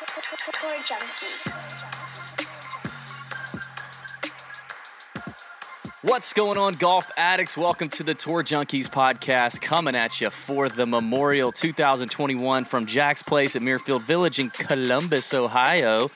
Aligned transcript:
Tour 0.00 0.06
Junkies. 0.82 1.52
What's 6.02 6.32
going 6.32 6.56
on, 6.56 6.76
golf 6.76 7.10
addicts? 7.18 7.54
Welcome 7.54 7.90
to 7.90 8.02
the 8.02 8.14
Tour 8.14 8.42
Junkies 8.42 8.88
podcast, 8.88 9.60
coming 9.60 9.94
at 9.94 10.18
you 10.18 10.30
for 10.30 10.70
the 10.70 10.86
Memorial 10.86 11.52
2021 11.52 12.64
from 12.64 12.86
Jack's 12.86 13.22
Place 13.22 13.56
at 13.56 13.60
Muirfield 13.60 14.00
Village 14.00 14.38
in 14.38 14.48
Columbus, 14.48 15.34
Ohio. 15.34 16.10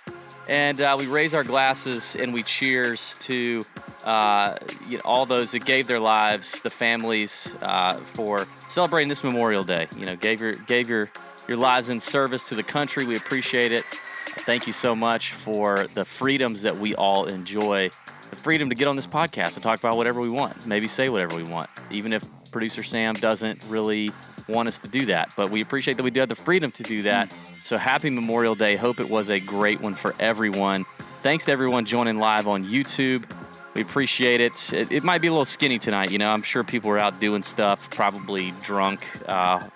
And 0.49 0.81
uh, 0.81 0.97
we 0.99 1.07
raise 1.07 1.35
our 1.35 1.45
glasses 1.45 2.17
and 2.17 2.33
we 2.33 2.43
cheers 2.43 3.17
to 3.21 3.67
uh, 4.07 4.57
you 4.89 4.97
know, 4.97 5.03
all 5.05 5.27
those 5.27 5.51
that 5.51 5.67
gave 5.67 5.89
their 5.89 6.01
lives, 6.01 6.61
the 6.61 6.71
families, 6.71 7.55
uh, 7.61 7.95
for 7.97 8.47
celebrating 8.69 9.11
this 9.11 9.23
Memorial 9.23 9.63
Day. 9.63 9.89
You 9.99 10.07
know, 10.07 10.17
gave 10.17 10.41
your 10.41 10.55
gave 10.55 10.89
your 10.89 11.11
your 11.49 11.57
lives 11.57 11.89
in 11.89 12.01
service 12.01 12.49
to 12.49 12.55
the 12.55 12.63
country. 12.63 13.05
We 13.05 13.17
appreciate 13.17 13.73
it. 13.73 13.85
Thank 14.27 14.67
you 14.67 14.73
so 14.73 14.97
much 14.97 15.33
for 15.33 15.87
the 15.95 16.05
freedoms 16.05 16.63
that 16.63 16.79
we 16.79 16.95
all 16.95 17.27
enjoy. 17.27 17.91
The 18.31 18.37
freedom 18.37 18.69
to 18.71 18.75
get 18.75 18.89
on 18.89 18.97
this 18.97 19.07
podcast 19.07 19.55
and 19.55 19.63
talk 19.63 19.79
about 19.79 19.97
whatever 19.97 20.21
we 20.21 20.31
want, 20.31 20.67
maybe 20.67 20.89
say 20.89 21.09
whatever 21.09 21.37
we 21.37 21.45
want, 21.45 21.71
even 21.91 22.13
if 22.13 22.25
producer 22.51 22.83
Sam 22.83 23.15
doesn't 23.15 23.63
really 23.69 24.11
want 24.49 24.69
us 24.69 24.79
to 24.81 24.89
do 24.89 25.07
that. 25.07 25.33
But 25.37 25.51
we 25.51 25.61
appreciate 25.61 25.97
that 25.97 26.03
we 26.03 26.11
do 26.11 26.21
have 26.21 26.29
the 26.29 26.35
freedom 26.35 26.71
to 26.73 26.83
do 26.83 27.03
that. 27.03 27.33
So 27.63 27.77
happy 27.77 28.11
Memorial 28.11 28.55
Day. 28.55 28.77
Hope 28.77 29.01
it 29.01 29.09
was 29.09 29.31
a 29.31 29.41
great 29.41 29.81
one 29.81 29.95
for 29.95 30.15
everyone. 30.19 30.85
Thanks 31.23 31.45
to 31.47 31.53
everyone 31.53 31.85
joining 31.85 32.19
live 32.19 32.47
on 32.49 32.69
YouTube. 32.69 33.25
We 33.75 33.83
appreciate 33.83 34.41
it. 34.41 34.73
It, 34.73 34.93
it 34.93 35.03
might 35.03 35.21
be 35.21 35.29
a 35.29 35.33
little 35.33 35.45
skinny 35.45 35.79
tonight. 35.79 36.13
You 36.13 36.19
know, 36.19 36.31
I'm 36.31 36.43
sure 36.43 36.63
people 36.63 36.91
are 36.91 36.99
out 36.99 37.21
doing 37.21 37.43
stuff, 37.43 37.91
probably 37.91 38.53
drunk. 38.63 39.05
Uh, 39.27 39.67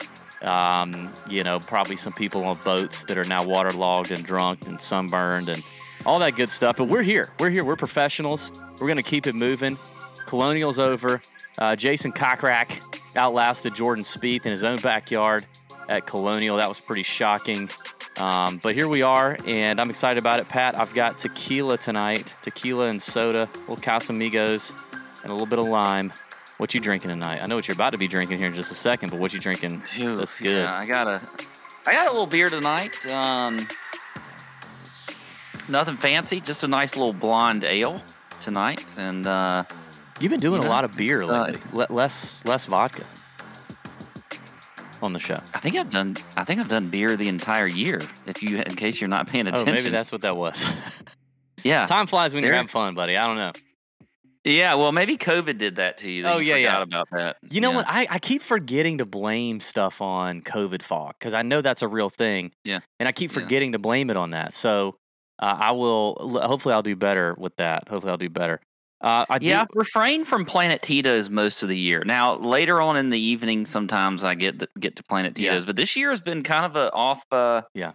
um, 0.43 1.11
you 1.29 1.45
know, 1.45 1.59
probably 1.61 1.97
some 1.97 2.13
people 2.13 2.45
on 2.45 2.59
boats 2.65 3.05
that 3.05 3.19
are 3.19 3.25
now 3.25 3.45
waterlogged 3.45 4.11
and 4.11 4.25
drunk 4.25 4.67
and 4.67 4.81
sunburned 4.81 5.49
and 5.49 5.63
all 6.07 6.19
that 6.21 6.37
good 6.37 6.51
stuff. 6.51 6.77
But 6.77 6.85
we're 6.85 7.03
here. 7.03 7.31
We're 7.41 7.51
here. 7.51 7.65
We're 7.65 7.77
professionals. 7.77 8.53
We're 8.81 8.87
going 8.87 8.97
to 8.97 9.03
keep 9.03 9.27
it 9.27 9.35
moving. 9.35 9.79
Colonial's 10.27 10.79
over. 10.79 11.21
Uh, 11.59 11.75
Jason 11.75 12.13
Kokrak 12.13 13.01
outlasted 13.17 13.75
Jordan 13.75 14.05
Spieth 14.05 14.47
in 14.47 14.53
his 14.53 14.63
own 14.63 14.79
backyard 14.79 15.45
at 15.89 16.07
Colonial. 16.07 16.57
That 16.59 16.69
was 16.69 16.79
pretty 16.79 17.03
shocking. 17.03 17.69
Um, 18.17 18.59
but 18.59 18.75
here 18.75 18.89
we 18.89 19.03
are, 19.03 19.39
and 19.47 19.81
I'm 19.81 19.91
excited 19.91 20.19
about 20.19 20.41
it. 20.41 20.49
Pat, 20.49 20.79
I've 20.79 20.93
got 20.93 21.21
tequila 21.21 21.79
tonight, 21.79 22.27
tequila 22.43 22.89
and 22.89 23.01
soda, 23.01 23.49
little 23.61 23.77
Casamigos, 23.77 24.73
and 25.23 25.31
a 25.31 25.33
little 25.33 25.47
bit 25.47 25.61
of 25.61 25.67
lime. 25.67 26.13
What 26.59 26.75
you 26.75 26.81
drinking 26.81 27.11
tonight? 27.11 27.41
I 27.43 27.47
know 27.47 27.55
what 27.57 27.69
you're 27.69 27.75
about 27.77 27.91
to 27.91 27.99
be 27.99 28.09
drinking 28.09 28.39
here 28.39 28.49
in 28.49 28.55
just 28.55 28.71
a 28.73 28.75
second, 28.75 29.11
but 29.11 29.19
what 29.21 29.33
you 29.33 29.39
drinking? 29.41 29.81
Phew, 29.83 30.17
That's 30.17 30.37
good. 30.37 30.51
Yeah, 30.65 30.75
I 30.77 30.87
got 30.87 31.07
a, 31.07 31.21
I 31.87 31.93
got 31.93 32.09
a 32.09 32.11
little 32.11 32.27
beer 32.27 32.51
tonight. 32.51 33.07
Um, 33.07 33.67
nothing 35.69 35.97
fancy, 35.97 36.41
just 36.41 36.65
a 36.65 36.69
nice 36.69 36.97
little 36.97 37.13
blonde 37.13 37.63
ale 37.65 38.03
tonight, 38.41 38.85
and 38.97 39.27
uh, 39.27 39.65
You've 40.21 40.31
been 40.31 40.41
doing 40.41 40.65
a 40.65 40.69
lot 40.69 40.85
of 40.85 40.97
beer 40.97 41.23
uh. 41.23 41.53
Less 41.73 42.45
less 42.45 42.67
vodka 42.67 43.05
on 45.01 45.13
the 45.13 45.21
show. 45.21 45.41
I 45.55 45.61
think 45.61 45.77
I've 45.77 45.93
done, 45.93 46.17
I 46.37 46.43
think 46.43 46.59
I've 46.59 46.69
done 46.69 46.89
beer 46.89 47.17
the 47.17 47.29
entire 47.29 47.69
year. 47.69 48.01
If 48.27 48.43
you, 48.43 48.59
in 48.59 48.75
case 48.75 49.01
you're 49.01 49.07
not 49.07 49.29
paying 49.29 49.47
attention, 49.47 49.69
Oh, 49.69 49.73
maybe 49.73 49.91
that's 49.91 50.11
what 50.11 50.23
that 50.23 50.37
was. 50.37 50.65
yeah, 51.63 51.87
Time 51.87 52.09
flies 52.09 52.35
when 52.35 52.43
you're 52.43 52.53
having 52.53 52.67
fun, 52.67 52.95
buddy. 52.95 53.17
I 53.17 53.29
don't 53.29 53.37
know. 53.37 53.53
Yeah. 54.45 54.75
Well, 54.75 54.93
maybe 54.93 55.17
COVID 55.17 55.59
did 55.59 55.77
that 55.77 55.99
to 55.99 56.11
you. 56.11 56.23
that 56.23 56.35
Oh, 56.35 56.39
you 56.39 56.51
yeah, 56.51 56.57
yeah. 56.57 56.83
about 56.83 57.09
that. 57.13 57.37
You 57.51 57.61
know 57.61 57.71
Yeah. 57.71 57.77
what? 57.77 57.87
I, 57.89 58.07
I 58.11 58.19
keep 58.19 58.43
forgetting 58.43 58.99
to 58.99 59.05
blame 59.07 59.61
stuff 59.61 60.01
on 60.01 60.43
COVID 60.43 60.83
fog 60.83 61.15
because 61.19 61.35
I 61.35 61.43
know 61.43 61.61
that's 61.61 61.83
a 61.83 61.89
real 61.89 62.11
thing. 62.11 62.53
Yeah. 62.65 62.81
And 62.99 63.09
I 63.09 63.13
keep 63.13 63.31
Yeah. 63.31 63.43
forgetting 63.43 63.73
to 63.73 63.79
blame 63.79 64.11
it 64.11 64.17
on 64.17 64.31
that. 64.31 64.55
So 64.55 64.97
uh, 65.41 65.57
I 65.61 65.71
will, 65.73 66.17
hopefully, 66.43 66.75
I'll 66.75 66.83
do 66.83 66.97
better 66.97 67.35
with 67.39 67.55
that. 67.57 67.89
Hopefully, 67.89 68.11
I'll 68.11 68.17
do 68.17 68.29
better. 68.31 68.61
Uh, 69.01 69.25
I 69.31 69.39
Yeah, 69.41 69.59
do, 69.59 69.61
I've 69.63 69.69
refrained 69.77 70.27
from 70.27 70.45
Planet 70.45 70.83
Tito's 70.83 71.31
most 71.31 71.63
of 71.63 71.69
the 71.69 71.79
year. 71.79 72.03
Now, 72.05 72.35
later 72.35 72.83
on 72.83 72.97
in 72.97 73.11
the 73.11 73.19
evening, 73.21 73.65
sometimes 73.65 74.25
I 74.25 74.35
get 74.35 74.59
the, 74.59 74.69
get 74.81 74.97
to 74.97 75.05
Planet 75.05 75.39
Yeah. 75.39 75.51
Tito's, 75.53 75.67
but 75.67 75.77
this 75.77 75.95
year 75.95 76.11
has 76.11 76.21
been 76.21 76.43
kind 76.43 76.65
of 76.65 76.75
a 76.75 76.93
off. 76.93 77.23
Uh, 77.31 77.63
Yeah. 77.75 77.93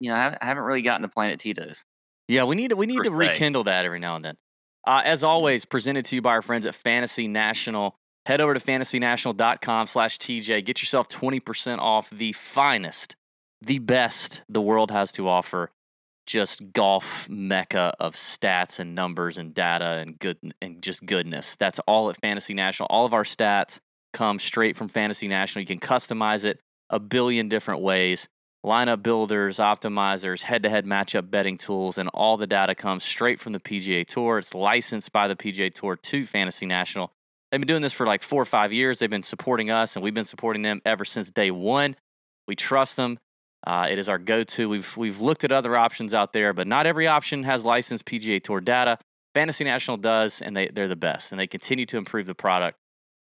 you 0.00 0.08
know, 0.10 0.16
I 0.16 0.38
haven't, 0.40 0.64
really 0.64 0.80
gotten 0.80 1.02
to 1.02 1.08
Planet 1.08 1.38
Tito's. 1.40 1.84
Yeah, 2.28 2.44
we 2.44 2.56
need 2.56 2.68
to 2.70 2.76
we 2.76 2.86
need 2.86 3.04
to 3.04 3.10
rekindle 3.12 3.64
that 3.64 3.84
every 3.84 3.98
now 4.00 4.16
and 4.16 4.24
then. 4.24 4.36
Uh, 4.86 5.02
as 5.04 5.24
always, 5.24 5.64
presented 5.64 6.04
to 6.06 6.16
you 6.16 6.22
by 6.22 6.30
our 6.30 6.42
friends 6.42 6.64
at 6.64 6.74
Fantasy 6.74 7.26
National. 7.26 7.96
Head 8.24 8.40
over 8.40 8.54
to 8.54 8.60
fantasynational.com 8.60 9.86
slash 9.86 10.18
TJ. 10.18 10.64
Get 10.64 10.80
yourself 10.80 11.08
20% 11.08 11.78
off 11.78 12.08
the 12.10 12.32
finest, 12.32 13.16
the 13.60 13.78
best 13.78 14.42
the 14.48 14.60
world 14.60 14.90
has 14.90 15.10
to 15.12 15.28
offer. 15.28 15.70
Just 16.26 16.72
golf 16.72 17.28
mecca 17.28 17.94
of 18.00 18.14
stats 18.16 18.80
and 18.80 18.96
numbers 18.96 19.38
and 19.38 19.54
data 19.54 19.84
and 19.84 20.18
good 20.18 20.38
and 20.60 20.82
just 20.82 21.06
goodness. 21.06 21.54
That's 21.56 21.78
all 21.86 22.10
at 22.10 22.20
Fantasy 22.20 22.52
National. 22.52 22.88
All 22.88 23.06
of 23.06 23.14
our 23.14 23.22
stats 23.22 23.78
come 24.12 24.40
straight 24.40 24.76
from 24.76 24.88
Fantasy 24.88 25.28
National. 25.28 25.60
You 25.60 25.66
can 25.66 25.78
customize 25.78 26.44
it 26.44 26.58
a 26.90 26.98
billion 26.98 27.48
different 27.48 27.80
ways 27.80 28.28
lineup 28.66 29.02
builders, 29.02 29.58
optimizers, 29.58 30.42
head 30.42 30.64
to 30.64 30.68
head 30.68 30.84
matchup 30.84 31.30
betting 31.30 31.56
tools, 31.56 31.96
and 31.96 32.08
all 32.12 32.36
the 32.36 32.46
data 32.46 32.74
comes 32.74 33.04
straight 33.04 33.38
from 33.38 33.52
the 33.52 33.60
PGA 33.60 34.04
Tour. 34.04 34.38
It's 34.38 34.52
licensed 34.52 35.12
by 35.12 35.28
the 35.28 35.36
PGA 35.36 35.72
Tour 35.72 35.94
to 35.94 36.26
Fantasy 36.26 36.66
National. 36.66 37.12
They've 37.50 37.60
been 37.60 37.68
doing 37.68 37.82
this 37.82 37.92
for 37.92 38.06
like 38.06 38.22
four 38.22 38.42
or 38.42 38.46
five 38.46 38.72
years. 38.72 38.98
They've 38.98 39.08
been 39.08 39.22
supporting 39.22 39.70
us, 39.70 39.94
and 39.94 40.02
we've 40.02 40.12
been 40.12 40.24
supporting 40.24 40.62
them 40.62 40.82
ever 40.84 41.04
since 41.04 41.30
day 41.30 41.52
one. 41.52 41.94
We 42.48 42.56
trust 42.56 42.96
them. 42.96 43.18
Uh, 43.64 43.86
it 43.88 43.98
is 43.98 44.08
our 44.08 44.18
go-to. 44.18 44.68
We've 44.68 44.96
we've 44.96 45.20
looked 45.20 45.44
at 45.44 45.52
other 45.52 45.76
options 45.76 46.12
out 46.12 46.32
there, 46.32 46.52
but 46.52 46.66
not 46.66 46.86
every 46.86 47.06
option 47.06 47.44
has 47.44 47.64
licensed 47.64 48.04
PGA 48.04 48.42
Tour 48.42 48.60
data. 48.60 48.98
Fantasy 49.32 49.64
National 49.64 49.96
does, 49.96 50.42
and 50.42 50.56
they 50.56 50.68
they're 50.68 50.88
the 50.88 50.96
best, 50.96 51.30
and 51.30 51.38
they 51.38 51.46
continue 51.46 51.86
to 51.86 51.96
improve 51.96 52.26
the 52.26 52.34
product. 52.34 52.78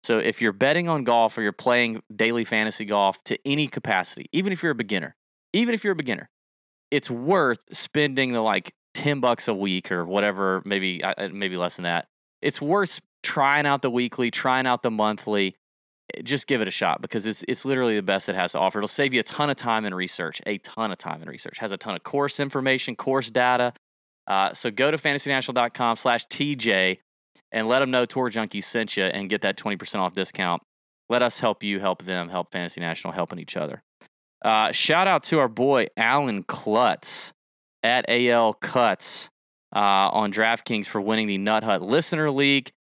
So 0.05 0.19
if 0.19 0.41
you're 0.41 0.53
betting 0.53 0.89
on 0.89 1.05
golf 1.05 1.39
or 1.39 1.43
you're 1.43 1.53
playing 1.53 2.03
daily 2.15 2.45
fantasy 2.45 2.85
golf 2.85 3.23
to 3.25 3.39
any 3.47 3.69
capacity, 3.69 4.27
even 4.33 4.53
if 4.53 4.63
you're 4.63 4.73
a 4.73 4.77
beginner, 4.77 5.15
even 5.53 5.75
if 5.75 5.85
you're 5.85 5.93
a 5.93 5.97
beginner, 5.97 6.29
it's 6.91 7.11
worth 7.11 7.59
spending 7.73 8.33
the 8.33 8.41
like 8.41 8.75
10 8.95 9.21
bucks 9.21 9.49
a 9.49 9.55
week 9.55 9.91
or 9.91 10.05
whatever, 10.05 10.63
maybe 10.65 11.03
uh, 11.03 11.15
uh, 11.17 11.29
maybe 11.33 11.57
less 11.57 11.77
than 11.77 11.85
that. 11.85 12.07
It's 12.41 12.61
worth 12.61 13.01
trying 13.23 13.67
out 13.67 13.83
the 13.83 13.91
weekly, 13.91 14.31
trying 14.31 14.67
out 14.67 14.83
the 14.83 14.91
monthly. 14.91 15.57
Eh, 16.15 16.23
Just 16.23 16.47
give 16.47 16.61
it 16.61 16.69
a 16.69 16.73
shot 16.73 17.01
because 17.01 17.27
it's 17.27 17.45
it's 17.49 17.65
literally 17.65 17.97
the 17.97 18.03
best 18.03 18.29
it 18.29 18.35
has 18.35 18.53
to 18.53 18.59
offer. 18.59 18.79
It'll 18.79 18.89
save 18.89 19.15
you 19.15 19.21
a 19.21 19.25
ton 19.25 19.49
of 19.51 19.57
time 19.57 19.85
in 19.85 19.95
research, 19.95 20.43
a 20.47 20.59
ton 20.59 20.93
of 20.93 20.99
time 20.99 21.23
in 21.23 21.29
research. 21.29 21.59
Has 21.59 21.73
a 21.73 21.77
ton 21.77 21.95
of 21.95 22.03
course 22.03 22.39
information, 22.41 22.97
course 22.97 23.31
data. 23.31 23.73
Uh, 24.27 24.53
so 24.53 24.71
go 24.71 24.91
to 24.91 24.97
fantasynational.com 24.99 25.97
slash 25.97 26.27
TJ 26.29 26.99
and 27.51 27.67
let 27.67 27.81
them 27.81 27.91
know 27.91 28.05
Tour 28.05 28.31
Junkies 28.31 28.65
sent 28.65 28.97
you 28.97 29.05
and 29.05 29.29
get 29.29 29.41
that 29.43 29.57
20% 29.57 29.97
off 29.97 30.15
discount. 30.15 30.63
Let 31.09 31.23
us 31.23 31.41
help 31.41 31.63
you, 31.63 31.81
help 31.81 32.05
them, 32.05 32.29
help 32.29 32.53
Fantasy 32.53 32.81
National, 32.81 33.13
helping 33.13 33.39
each 33.39 33.57
other. 33.57 33.83
Uh, 34.45 34.73
shout 34.73 35.07
out 35.07 35.23
to 35.25 35.39
our 35.39 35.49
boy 35.49 35.87
Alan 35.97 36.43
Klutz 36.43 37.33
at 37.83 38.05
AL 38.09 38.55
Cuts 38.55 39.31
uh, 39.75 39.79
on 39.79 40.33
DraftKings 40.33 40.87
for 40.87 41.01
winning 41.01 41.29
the 41.29 41.39
Nut 41.39 41.65
Hut 41.65 41.83
Listener 41.83 42.31
League. 42.31 42.73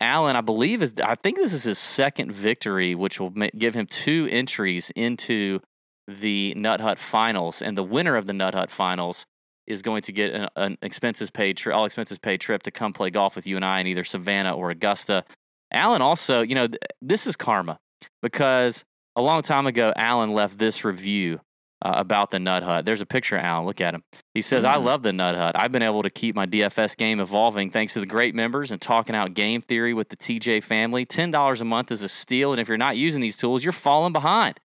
Alan, 0.00 0.36
I 0.36 0.40
believe 0.40 0.82
is 0.82 0.94
I 1.02 1.16
think 1.16 1.36
this 1.36 1.52
is 1.52 1.64
his 1.64 1.78
second 1.78 2.30
victory, 2.30 2.94
which 2.94 3.18
will 3.18 3.30
ma- 3.30 3.48
give 3.56 3.74
him 3.74 3.86
two 3.86 4.28
entries 4.30 4.90
into 4.94 5.60
the 6.06 6.54
Nut 6.54 6.80
Hut 6.80 6.98
Finals, 6.98 7.60
and 7.60 7.76
the 7.76 7.82
winner 7.82 8.16
of 8.16 8.26
the 8.26 8.32
Nut 8.32 8.54
Hut 8.54 8.70
Finals 8.70 9.26
is 9.66 9.82
going 9.82 10.02
to 10.02 10.12
get 10.12 10.32
an, 10.32 10.48
an 10.56 10.78
expenses 10.82 11.30
paid, 11.30 11.56
tri- 11.56 11.74
all 11.74 11.84
expenses 11.84 12.18
paid 12.18 12.40
trip 12.40 12.62
to 12.62 12.70
come 12.70 12.92
play 12.92 13.10
golf 13.10 13.36
with 13.36 13.46
you 13.46 13.56
and 13.56 13.64
I 13.64 13.80
in 13.80 13.86
either 13.86 14.04
Savannah 14.04 14.52
or 14.54 14.70
Augusta. 14.70 15.24
Alan 15.70 16.00
also, 16.00 16.40
you 16.40 16.54
know, 16.54 16.68
th- 16.68 16.80
this 17.02 17.26
is 17.26 17.36
karma 17.36 17.78
because 18.22 18.84
a 19.18 19.22
long 19.22 19.42
time 19.42 19.66
ago, 19.66 19.92
Alan 19.96 20.32
left 20.32 20.58
this 20.58 20.84
review 20.84 21.40
uh, 21.80 21.92
about 21.96 22.30
the 22.30 22.38
Nut 22.38 22.62
Hut. 22.62 22.84
There's 22.84 23.00
a 23.00 23.06
picture 23.06 23.36
of 23.36 23.44
Alan. 23.44 23.64
Look 23.66 23.80
at 23.80 23.94
him. 23.94 24.02
He 24.34 24.42
says, 24.42 24.64
I 24.64 24.76
Mhm. 24.76 24.84
love 24.84 25.02
the 25.02 25.12
Nut 25.12 25.34
Hut. 25.36 25.52
I've 25.54 25.70
been 25.70 25.82
able 25.82 26.02
to 26.02 26.10
keep 26.10 26.34
my 26.34 26.44
DFS 26.46 26.96
game 26.96 27.20
evolving 27.20 27.70
thanks 27.70 27.92
to 27.92 28.00
the 28.00 28.06
great 28.06 28.34
members 28.34 28.70
and 28.70 28.80
talking 28.80 29.14
out 29.14 29.34
game 29.34 29.62
theory 29.62 29.94
with 29.94 30.08
the 30.08 30.16
TJ 30.16 30.60
family. 30.62 31.04
$10 31.06 31.60
a 31.60 31.64
month 31.64 31.92
is 31.92 32.02
a 32.02 32.08
steal. 32.08 32.52
And 32.52 32.60
if 32.60 32.66
you're 32.68 32.76
not 32.78 32.96
using 32.96 33.20
these 33.20 33.36
tools, 33.36 33.62
you're 33.62 33.72
falling 33.72 34.12
behind. 34.12 34.58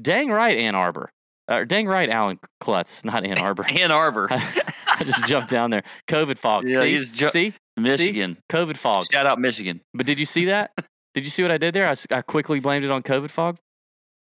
Dang 0.00 0.30
right, 0.30 0.56
Ann 0.58 0.74
Arbor. 0.74 1.10
Uh, 1.48 1.64
dang 1.64 1.86
right, 1.86 2.10
Alan 2.10 2.38
Klutz, 2.60 3.04
not 3.04 3.24
Ann 3.24 3.38
Arbor. 3.38 3.64
Ann 3.70 3.90
Arbor, 3.90 4.28
I 4.30 5.02
just 5.04 5.24
jumped 5.26 5.48
down 5.50 5.70
there. 5.70 5.82
COVID 6.06 6.38
fog. 6.38 6.68
Yeah, 6.68 6.80
see? 6.80 6.88
you 6.90 6.98
just 6.98 7.14
ju- 7.14 7.30
see? 7.30 7.54
Michigan. 7.76 8.36
COVID 8.50 8.76
fog. 8.76 9.06
Shout 9.10 9.26
out 9.26 9.40
Michigan. 9.40 9.80
But 9.94 10.04
did 10.06 10.18
you 10.20 10.26
see 10.26 10.44
that? 10.46 10.72
did 11.14 11.24
you 11.24 11.30
see 11.30 11.42
what 11.42 11.50
I 11.52 11.56
did 11.58 11.72
there? 11.74 11.92
I 12.10 12.20
quickly 12.22 12.60
blamed 12.60 12.84
it 12.84 12.90
on 12.90 13.02
COVID 13.02 13.30
fog. 13.30 13.56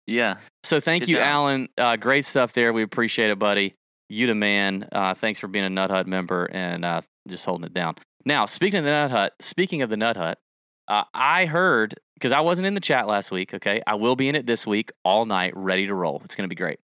Yeah. 0.07 0.38
So 0.63 0.79
thank 0.79 1.03
Good 1.03 1.09
you, 1.09 1.15
job. 1.17 1.25
Alan. 1.25 1.69
Uh, 1.77 1.95
great 1.95 2.25
stuff 2.25 2.53
there. 2.53 2.73
We 2.73 2.83
appreciate 2.83 3.29
it, 3.29 3.39
buddy. 3.39 3.75
You 4.09 4.27
the 4.27 4.35
man. 4.35 4.88
Uh, 4.91 5.13
thanks 5.13 5.39
for 5.39 5.47
being 5.47 5.65
a 5.65 5.69
Nut 5.69 5.89
Hut 5.89 6.07
member 6.07 6.45
and 6.51 6.83
uh, 6.85 7.01
just 7.27 7.45
holding 7.45 7.65
it 7.65 7.73
down. 7.73 7.95
Now, 8.25 8.45
speaking 8.45 8.79
of 8.79 8.85
the 8.85 8.91
Nut 8.91 9.11
Hut, 9.11 9.33
speaking 9.39 9.81
of 9.81 9.89
the 9.89 9.97
Nut 9.97 10.17
Hut, 10.17 10.39
uh, 10.88 11.03
I 11.13 11.45
heard 11.45 11.95
because 12.15 12.31
I 12.31 12.41
wasn't 12.41 12.67
in 12.67 12.73
the 12.73 12.79
chat 12.81 13.07
last 13.07 13.31
week. 13.31 13.53
Okay, 13.53 13.81
I 13.88 13.95
will 13.95 14.15
be 14.15 14.27
in 14.29 14.35
it 14.35 14.45
this 14.45 14.67
week 14.67 14.91
all 15.03 15.25
night, 15.25 15.55
ready 15.55 15.88
to 15.88 15.94
roll. 15.94 16.21
It's 16.25 16.35
going 16.35 16.47
to 16.47 16.50
be 16.50 16.55
great. 16.55 16.79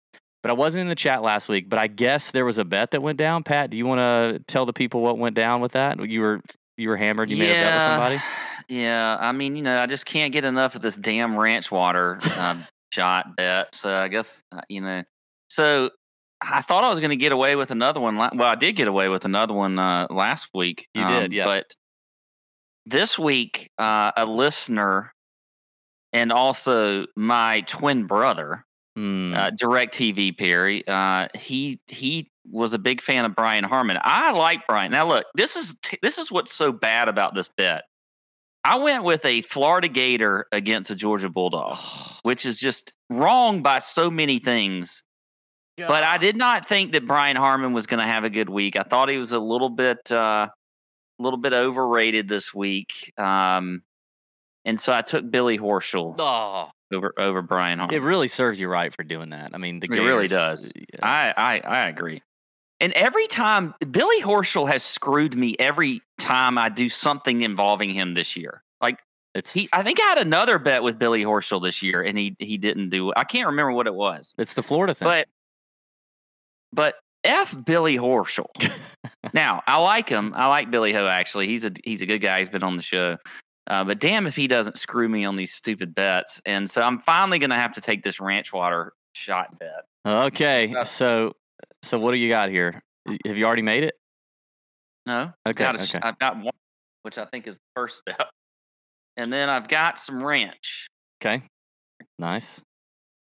but 0.42 0.50
I 0.50 0.54
wasn't 0.54 0.82
in 0.82 0.88
the 0.88 0.94
chat 0.94 1.22
last 1.22 1.48
week. 1.48 1.68
But 1.68 1.78
I 1.78 1.88
guess 1.88 2.30
there 2.30 2.44
was 2.44 2.58
a 2.58 2.64
bet 2.64 2.92
that 2.92 3.02
went 3.02 3.18
down. 3.18 3.42
Pat, 3.42 3.70
do 3.70 3.76
you 3.76 3.84
want 3.86 3.98
to 3.98 4.38
tell 4.46 4.64
the 4.64 4.72
people 4.72 5.00
what 5.00 5.18
went 5.18 5.34
down 5.34 5.60
with 5.60 5.72
that? 5.72 5.98
You 6.08 6.20
were 6.20 6.40
you 6.76 6.88
were 6.88 6.96
hammered. 6.96 7.30
You 7.30 7.36
made 7.36 7.50
a 7.50 7.54
bet 7.54 7.74
with 7.74 7.82
somebody. 7.82 8.22
Yeah, 8.68 9.16
I 9.20 9.30
mean, 9.30 9.54
you 9.54 9.62
know, 9.62 9.78
I 9.78 9.86
just 9.86 10.06
can't 10.06 10.32
get 10.32 10.44
enough 10.44 10.74
of 10.74 10.82
this 10.82 10.96
damn 10.96 11.38
ranch 11.38 11.70
water 11.70 12.18
um, 12.36 12.64
shot 12.96 13.37
bet. 13.37 13.75
So 13.75 13.94
I 13.94 14.08
guess 14.08 14.43
uh, 14.52 14.60
you 14.69 14.81
know. 14.81 15.02
So 15.48 15.90
I 16.40 16.62
thought 16.62 16.84
I 16.84 16.88
was 16.88 16.98
going 16.98 17.10
to 17.10 17.16
get 17.16 17.32
away 17.32 17.56
with 17.56 17.70
another 17.70 18.00
one. 18.00 18.16
Well, 18.16 18.43
I 18.43 18.54
did 18.56 18.75
get 18.76 18.88
away 18.88 19.08
with 19.08 19.25
another 19.25 19.54
one 19.54 19.78
uh, 19.78 20.06
last 20.10 20.48
week. 20.54 20.88
You 20.94 21.06
did, 21.06 21.32
yeah. 21.32 21.44
But 21.44 21.66
this 22.84 23.19
week, 23.19 23.70
uh, 23.78 24.12
a 24.16 24.26
listener 24.26 25.12
and 26.12 26.32
also 26.32 27.06
my 27.16 27.62
twin 27.62 28.06
brother, 28.06 28.64
Hmm. 28.96 29.34
uh, 29.34 29.50
Direct 29.50 29.94
TV 29.94 30.37
Perry. 30.37 30.82
Uh, 30.88 31.28
he 31.37 31.81
he 31.87 32.31
was 32.50 32.72
a 32.75 32.78
big 32.78 33.02
fan 33.02 33.25
of 33.26 33.34
Brian 33.37 33.64
Harman. 33.64 33.99
I 34.00 34.31
like 34.32 34.66
Brian. 34.66 34.90
Now 34.90 35.06
look, 35.06 35.26
this 35.34 35.54
is 35.56 35.76
t- 35.82 35.99
this 36.02 36.16
is 36.19 36.32
what's 36.32 36.52
so 36.52 36.72
bad 36.72 37.08
about 37.08 37.34
this 37.34 37.50
bet. 37.58 37.82
I 38.66 38.76
went 38.76 39.04
with 39.04 39.24
a 39.24 39.42
Florida 39.42 39.88
Gator 39.88 40.46
against 40.52 40.90
a 40.90 40.94
Georgia 40.94 41.28
Bulldog, 41.28 41.78
which 42.22 42.44
is 42.44 42.58
just 42.58 42.92
wrong 43.08 43.62
by 43.62 43.78
so 43.78 44.10
many 44.10 44.38
things. 44.38 45.02
But 45.78 46.04
I 46.04 46.16
did 46.18 46.36
not 46.36 46.66
think 46.66 46.92
that 46.92 47.06
Brian 47.06 47.36
Harman 47.36 47.72
was 47.74 47.86
going 47.86 48.00
to 48.00 48.06
have 48.06 48.24
a 48.24 48.30
good 48.30 48.48
week. 48.48 48.76
I 48.76 48.82
thought 48.82 49.08
he 49.10 49.18
was 49.18 49.32
a 49.32 49.38
little 49.38 49.68
bit 49.68 50.10
uh, 50.10 50.48
a 51.18 51.22
little 51.22 51.38
bit 51.38 51.52
overrated 51.52 52.28
this 52.28 52.52
week. 52.54 53.12
Um, 53.18 53.82
and 54.64 54.80
so 54.80 54.92
I 54.92 55.02
took 55.02 55.30
Billy 55.30 55.58
Horschel 55.58 56.16
Oh, 56.18 56.70
over 56.92 57.12
over 57.18 57.42
Brian 57.42 57.78
Harman. 57.78 57.94
it 57.94 58.00
really 58.02 58.28
serves 58.28 58.58
you 58.58 58.68
right 58.68 58.92
for 58.94 59.04
doing 59.04 59.30
that. 59.30 59.50
I 59.54 59.58
mean, 59.58 59.80
the 59.80 59.86
It 59.92 60.00
really 60.00 60.28
does. 60.28 60.72
yeah. 60.74 60.82
I, 61.02 61.34
I 61.36 61.60
I 61.60 61.88
agree. 61.88 62.22
And 62.81 62.93
every 62.93 63.26
time 63.26 63.75
Billy 63.90 64.20
Horschel 64.23 64.69
has 64.69 64.82
screwed 64.82 65.34
me 65.34 65.56
every 65.58 66.02
time 66.19 66.58
I 66.58 66.69
do 66.69 66.88
something 66.88 67.40
involving 67.40 67.90
him 67.90 68.14
this 68.14 68.37
year. 68.37 68.62
Like 68.82 68.99
It's 69.34 69.52
he, 69.52 69.69
I 69.73 69.82
think 69.82 69.99
I 70.00 70.05
had 70.05 70.19
another 70.19 70.58
bet 70.58 70.82
with 70.82 70.99
Billy 70.99 71.25
Horschel 71.25 71.62
this 71.62 71.82
year, 71.82 72.02
and 72.02 72.19
he 72.19 72.37
he 72.38 72.58
didn't 72.58 72.90
do. 72.90 73.12
I 73.17 73.25
can't 73.25 73.46
remember 73.46 73.73
what 73.73 73.87
it 73.87 73.94
was, 73.94 74.34
it's 74.38 74.55
the 74.55 74.62
Florida 74.62 74.94
thing. 74.94 75.06
but 75.06 75.28
but 76.73 76.94
f 77.25 77.56
Billy 77.64 77.96
Horschel. 77.96 78.46
now 79.32 79.62
I 79.67 79.78
like 79.78 80.08
him. 80.08 80.32
I 80.37 80.46
like 80.49 80.70
Billy 80.70 80.93
Ho. 80.93 81.06
Actually, 81.06 81.46
he's 81.49 81.64
a 81.64 81.73
he's 81.84 82.02
a 82.02 82.06
good 82.06 82.20
guy. 82.20 82.38
He's 82.40 82.49
been 82.50 82.62
on 82.62 82.76
the 82.76 82.82
show. 82.82 83.17
Uh, 83.69 83.82
but 83.82 83.99
damn 83.99 84.26
if 84.28 84.37
he 84.37 84.46
doesn't 84.46 84.78
screw 84.78 85.08
me 85.08 85.25
on 85.25 85.34
these 85.34 85.52
stupid 85.52 85.93
bets. 85.93 86.40
And 86.46 86.70
so 86.70 86.82
I'm 86.82 87.00
finally 87.00 87.40
going 87.40 87.50
to 87.50 87.56
have 87.56 87.73
to 87.73 87.81
take 87.81 88.05
this 88.05 88.20
ranch 88.20 88.52
water 88.52 88.93
shot 89.12 89.58
bet. 89.58 89.82
okay, 90.06 90.73
Uh, 90.73 90.84
so 90.84 91.34
so 91.82 91.99
what 91.99 92.12
do 92.12 92.19
you 92.19 92.29
got 92.29 92.50
here? 92.50 92.81
Have 93.25 93.37
you 93.37 93.44
already 93.44 93.62
made 93.62 93.85
it? 93.85 93.94
No. 95.06 95.32
Okay, 95.47 95.64
Got 95.64 95.79
a 95.79 95.82
okay. 95.82 95.99
I've 96.03 96.19
got 96.19 96.37
one, 96.37 96.53
which 97.03 97.17
I 97.19 97.25
think 97.26 97.47
is 97.47 97.55
the 97.55 97.61
first 97.75 97.99
step. 97.99 98.29
And 99.17 99.32
then 99.32 99.49
I've 99.49 99.69
got 99.69 99.99
some 99.99 100.23
ranch. 100.23 100.88
Okay, 101.23 101.43
nice. 102.19 102.61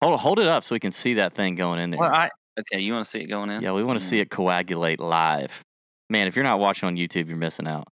Hold 0.03 0.21
hold 0.21 0.39
it 0.39 0.47
up 0.47 0.63
so 0.63 0.75
we 0.75 0.81
can 0.81 0.93
see 0.93 1.15
that 1.15 1.35
thing 1.35 1.57
going 1.57 1.81
in 1.81 1.91
there. 1.91 1.99
Well, 2.01 2.15
I 2.15 2.31
okay. 2.59 2.81
You 2.81 2.93
want 2.93 3.05
to 3.05 3.11
see 3.11 3.21
it 3.21 3.27
going 3.27 3.51
in? 3.51 3.63
yeah, 3.63 3.73
we 3.73 3.83
want 3.83 3.99
to 3.99 4.05
see 4.05 4.19
mm. 4.19 4.23
it 4.23 4.31
coagulate 4.31 5.01
live. 5.01 5.63
Man, 6.09 6.27
if 6.27 6.37
you're 6.37 6.45
not 6.45 6.61
watching 6.61 6.87
on 6.87 6.97
YouTube, 6.97 7.29
you're 7.29 7.37
missing 7.37 7.67
out. 7.67 7.89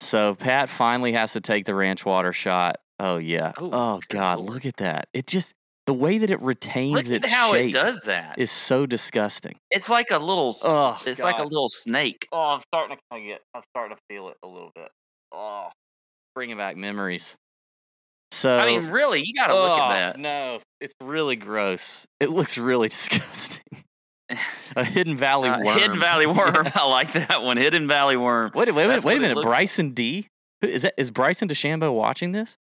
So 0.00 0.34
Pat 0.34 0.68
finally 0.68 1.12
has 1.12 1.32
to 1.34 1.40
take 1.40 1.64
the 1.64 1.74
ranch 1.74 2.04
water 2.04 2.32
shot. 2.32 2.76
Oh 2.98 3.18
yeah. 3.18 3.52
Oh, 3.56 3.70
Oh, 3.72 4.00
God, 4.08 4.38
lord. 4.38 4.50
look 4.50 4.66
at 4.66 4.76
that. 4.78 5.08
It 5.14 5.26
just 5.26 5.54
the 5.86 5.94
way 5.94 6.18
that 6.18 6.30
it 6.30 6.40
retains 6.40 7.10
Look 7.10 7.22
its 7.22 7.28
how 7.28 7.52
shape 7.52 7.70
it 7.70 7.72
does 7.72 8.02
that. 8.02 8.36
is 8.38 8.50
so 8.50 8.86
disgusting. 8.86 9.56
it's 9.70 9.88
like 9.88 10.10
a 10.10 10.18
little. 10.18 10.50
s- 10.50 10.62
Oh, 10.64 11.00
it's 11.06 11.20
like 11.20 11.38
a 11.38 11.42
little 11.44 11.68
snake. 11.68 12.28
Oh, 12.32 12.38
I'm 12.40 12.60
starting 12.60 12.96
to 13.12 13.20
get. 13.20 13.40
I'm 13.54 13.62
starting 13.74 13.96
to 13.96 14.02
feel 14.08 14.28
it 14.28 14.36
a 14.44 14.46
little 14.48 14.70
bit. 14.74 14.88
Oh, 15.32 15.68
bringing 16.34 16.56
back 16.56 16.76
memories. 16.76 17.36
So 18.30 18.56
I 18.56 18.64
mean, 18.66 18.86
really, 18.86 19.22
you 19.24 19.34
got 19.34 19.48
to 19.48 19.54
look 19.54 19.70
oh, 19.70 19.82
at 19.82 19.88
that. 20.14 20.18
No, 20.18 20.60
it's 20.80 20.94
really 21.02 21.36
gross. 21.36 22.06
It 22.20 22.30
looks 22.30 22.56
really 22.56 22.88
disgusting. 22.90 23.60
a 24.76 24.84
Hidden 24.84 25.16
Valley 25.16 25.50
Uh, 25.50 25.58
worm. 25.62 25.78
Hidden 25.78 26.00
Valley 26.00 26.26
worm. 26.28 26.68
I 26.74 26.86
like 26.88 27.12
that 27.12 27.42
one. 27.42 27.56
Hidden 27.58 27.88
Valley 27.88 28.16
worm. 28.16 28.50
wait, 28.54 28.68
wait, 28.68 28.74
wait, 28.74 28.86
That's 28.86 29.04
wait 29.04 29.18
a 29.18 29.20
minute. 29.20 29.42
Bryson 29.42 29.92
D. 29.92 30.28
Is 30.62 30.82
that 30.82 30.94
is 30.96 31.10
Bryson 31.10 31.48
DeChambeau 31.48 31.92
watching 31.92 32.32
this? 32.32 32.56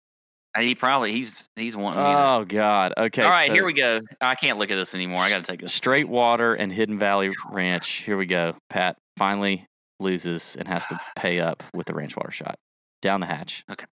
Uh, 0.58 0.62
he 0.62 0.74
probably 0.74 1.12
he's 1.12 1.48
he's 1.56 1.78
wanting 1.78 2.04
me. 2.04 2.10
to- 2.10 2.18
Oh 2.30 2.46
God. 2.46 2.94
Okay. 2.98 3.22
All 3.22 3.30
right, 3.30 3.48
so 3.48 3.54
here 3.54 3.64
we 3.66 3.74
go. 3.74 4.02
I 4.20 4.34
can't 4.34 4.58
look 4.58 4.72
at 4.72 4.76
this 4.76 4.96
anymore. 4.96 5.20
I 5.20 5.30
got 5.30 5.38
to 5.38 5.52
take 5.52 5.62
this. 5.62 5.72
Straight 5.74 6.10
water 6.10 6.56
and 6.56 6.72
Hidden 6.72 6.98
Valley 6.98 7.32
Ranch. 7.52 7.88
Here 7.88 8.18
we 8.18 8.26
go. 8.26 8.56
Pat 8.70 8.98
finally 9.18 9.68
loses 10.00 10.56
and 10.56 10.68
has 10.68 10.86
to 10.88 11.00
pay 11.16 11.40
up 11.40 11.62
with 11.74 11.86
the 11.86 11.94
ranch 11.94 12.16
water 12.18 12.32
shot 12.32 12.58
down 13.04 13.20
the 13.20 13.28
hatch. 13.28 13.64
Okay. 13.70 13.86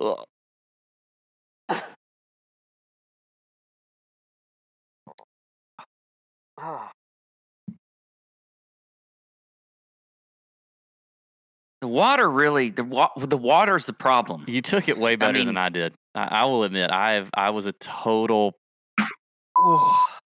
Ugh. 0.00 0.24
The 11.82 11.88
water 11.88 12.30
really 12.30 12.70
the 12.70 12.84
wa- 12.84 13.10
the 13.18 13.36
water's 13.36 13.84
the 13.86 13.92
problem. 13.92 14.44
You 14.48 14.62
took 14.62 14.88
it 14.88 14.96
way 14.96 15.16
better 15.16 15.36
mean- 15.38 15.46
than 15.48 15.56
I 15.58 15.68
did. 15.68 15.92
I, 16.14 16.42
I 16.42 16.44
will 16.46 16.62
admit, 16.64 16.90
I 16.90 17.12
have 17.14 17.28
I 17.34 17.50
was 17.50 17.66
a 17.66 17.72
total 17.74 18.54
Oh, 19.58 20.06
I 20.08 20.18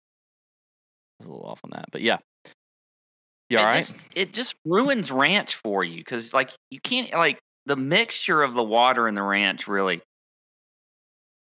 was 1.20 1.26
a 1.26 1.30
little 1.30 1.46
off 1.46 1.60
on 1.64 1.70
that, 1.72 1.86
but 1.90 2.00
yeah. 2.02 2.18
You 3.48 3.58
all 3.58 3.64
it 3.64 3.66
right? 3.68 3.78
Just, 3.84 4.06
it 4.14 4.32
just 4.32 4.54
ruins 4.64 5.10
ranch 5.10 5.54
for 5.56 5.82
you 5.82 5.96
because 5.98 6.32
like 6.34 6.50
you 6.70 6.78
can't 6.80 7.12
like 7.12 7.38
the 7.64 7.76
mixture 7.76 8.42
of 8.42 8.54
the 8.54 8.62
water 8.62 9.08
and 9.08 9.16
the 9.16 9.22
ranch 9.22 9.66
really. 9.66 10.00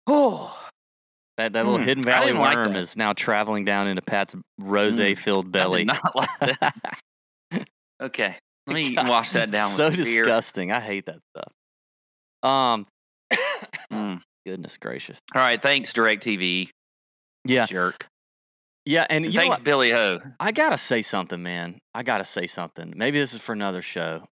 Oh, 0.06 0.56
That 1.36 1.52
that 1.54 1.64
little 1.64 1.78
Hmm, 1.78 1.84
Hidden 1.84 2.04
Valley 2.04 2.32
like 2.32 2.54
worm 2.56 2.72
that. 2.74 2.80
is 2.80 2.96
now 2.98 3.12
traveling 3.14 3.64
down 3.64 3.86
into 3.86 4.02
Pat's 4.02 4.34
rose-filled 4.58 5.44
I 5.46 5.46
did 5.46 5.52
belly. 5.52 5.84
not 5.84 6.14
like 6.16 6.28
that. 6.60 6.74
Okay, 8.02 8.36
let 8.66 8.74
me 8.74 8.94
God, 8.94 9.08
wash 9.08 9.30
that 9.32 9.50
down. 9.50 9.70
so 9.70 9.86
with 9.88 9.96
some 9.96 10.04
beer. 10.04 10.22
disgusting. 10.22 10.72
I 10.72 10.80
hate 10.80 11.06
that 11.06 11.18
stuff. 11.34 11.52
Um, 12.42 12.86
Mm. 13.92 14.20
goodness 14.46 14.76
gracious. 14.78 15.18
All 15.34 15.40
right, 15.42 15.60
thanks 15.60 15.92
Directv. 15.92 16.68
Yeah, 17.44 17.66
jerk. 17.66 18.06
yeah, 18.84 19.06
and 19.08 19.24
And 19.24 19.34
thanks? 19.34 19.58
Billy 19.60 19.90
Ho. 19.92 20.18
I 20.40 20.50
gotta 20.52 20.76
say 20.78 21.02
something, 21.02 21.42
man. 21.42 21.78
I 21.94 22.02
gotta 22.02 22.24
say 22.24 22.46
something. 22.46 22.92
Maybe 22.96 23.18
this 23.20 23.34
is 23.34 23.40
for 23.40 23.52
another 23.52 23.82
show. 23.82 24.26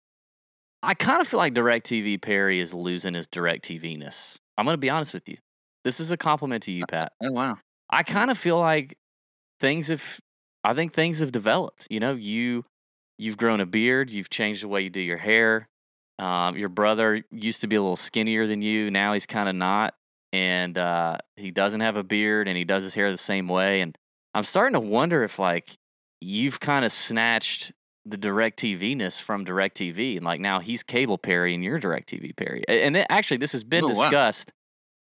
I 0.83 0.95
kind 0.95 1.21
of 1.21 1.27
feel 1.27 1.39
like 1.39 1.55
DirecTV 1.55 2.21
Perry 2.23 2.61
is 2.61 2.73
losing 2.75 3.15
his 3.15 3.27
DirecTV 3.27 3.99
ness. 3.99 4.39
I'm 4.57 4.65
gonna 4.65 4.77
be 4.79 4.91
honest 4.91 5.13
with 5.15 5.29
you. 5.29 5.39
This 5.83 5.99
is 6.01 6.11
a 6.11 6.17
compliment 6.17 6.63
to 6.65 6.73
you, 6.73 6.85
Pat. 6.87 7.13
Oh 7.23 7.33
wow. 7.33 7.59
I 7.91 8.03
kind 8.05 8.31
of 8.31 8.39
feel 8.39 8.59
like 8.59 8.97
things 9.61 9.89
have 9.89 10.21
I 10.63 10.73
think 10.75 10.93
things 10.93 11.19
have 11.19 11.33
developed. 11.33 11.87
You 11.91 12.01
know, 12.01 12.15
you 12.15 12.65
you've 13.19 13.37
grown 13.37 13.61
a 13.61 13.67
beard, 13.67 14.11
you've 14.11 14.31
changed 14.31 14.63
the 14.63 14.69
way 14.69 14.83
you 14.83 14.91
do 14.91 15.01
your 15.01 15.19
hair. 15.19 15.69
Um, 16.19 16.57
your 16.57 16.69
brother 16.69 17.25
used 17.31 17.61
to 17.63 17.67
be 17.67 17.77
a 17.77 17.83
little 17.83 17.97
skinnier 17.97 18.47
than 18.47 18.63
you, 18.63 18.91
now 18.91 19.15
he's 19.15 19.27
kind 19.27 19.49
of 19.49 19.57
not, 19.57 19.95
and 20.33 20.79
uh, 20.79 21.19
he 21.37 21.51
doesn't 21.51 21.81
have 21.81 21.97
a 21.97 22.05
beard 22.05 22.47
and 22.47 22.57
he 22.57 22.65
does 22.65 22.83
his 22.85 22.95
hair 22.95 23.11
the 23.11 23.19
same 23.19 23.49
way. 23.49 23.81
And 23.81 23.97
I'm 24.33 24.45
starting 24.45 24.75
to 24.75 24.81
wonder 24.81 25.25
if 25.25 25.39
like 25.39 25.71
you've 26.21 26.61
kind 26.61 26.85
of 26.85 26.93
snatched 26.93 27.73
the 28.07 28.17
direct 28.17 28.61
TV 28.61 28.97
ness 28.97 29.19
from 29.19 29.45
direct 29.45 29.79
TV 29.79 30.17
and 30.17 30.25
like 30.25 30.41
now 30.41 30.61
he's 30.61 30.83
cable 30.83 31.19
Perry 31.19 31.55
and 31.55 31.65
you're 31.65 31.79
direct 31.79 32.11
TV 32.11 32.37
Perry. 32.37 32.63
And 32.69 32.97
it, 32.97 33.07
actually 33.09 33.39
this 33.39 33.53
has 33.53 33.65
been 33.65 33.85
Oh, 33.85 33.89
wow. 33.89 33.95
discussed. 33.95 34.53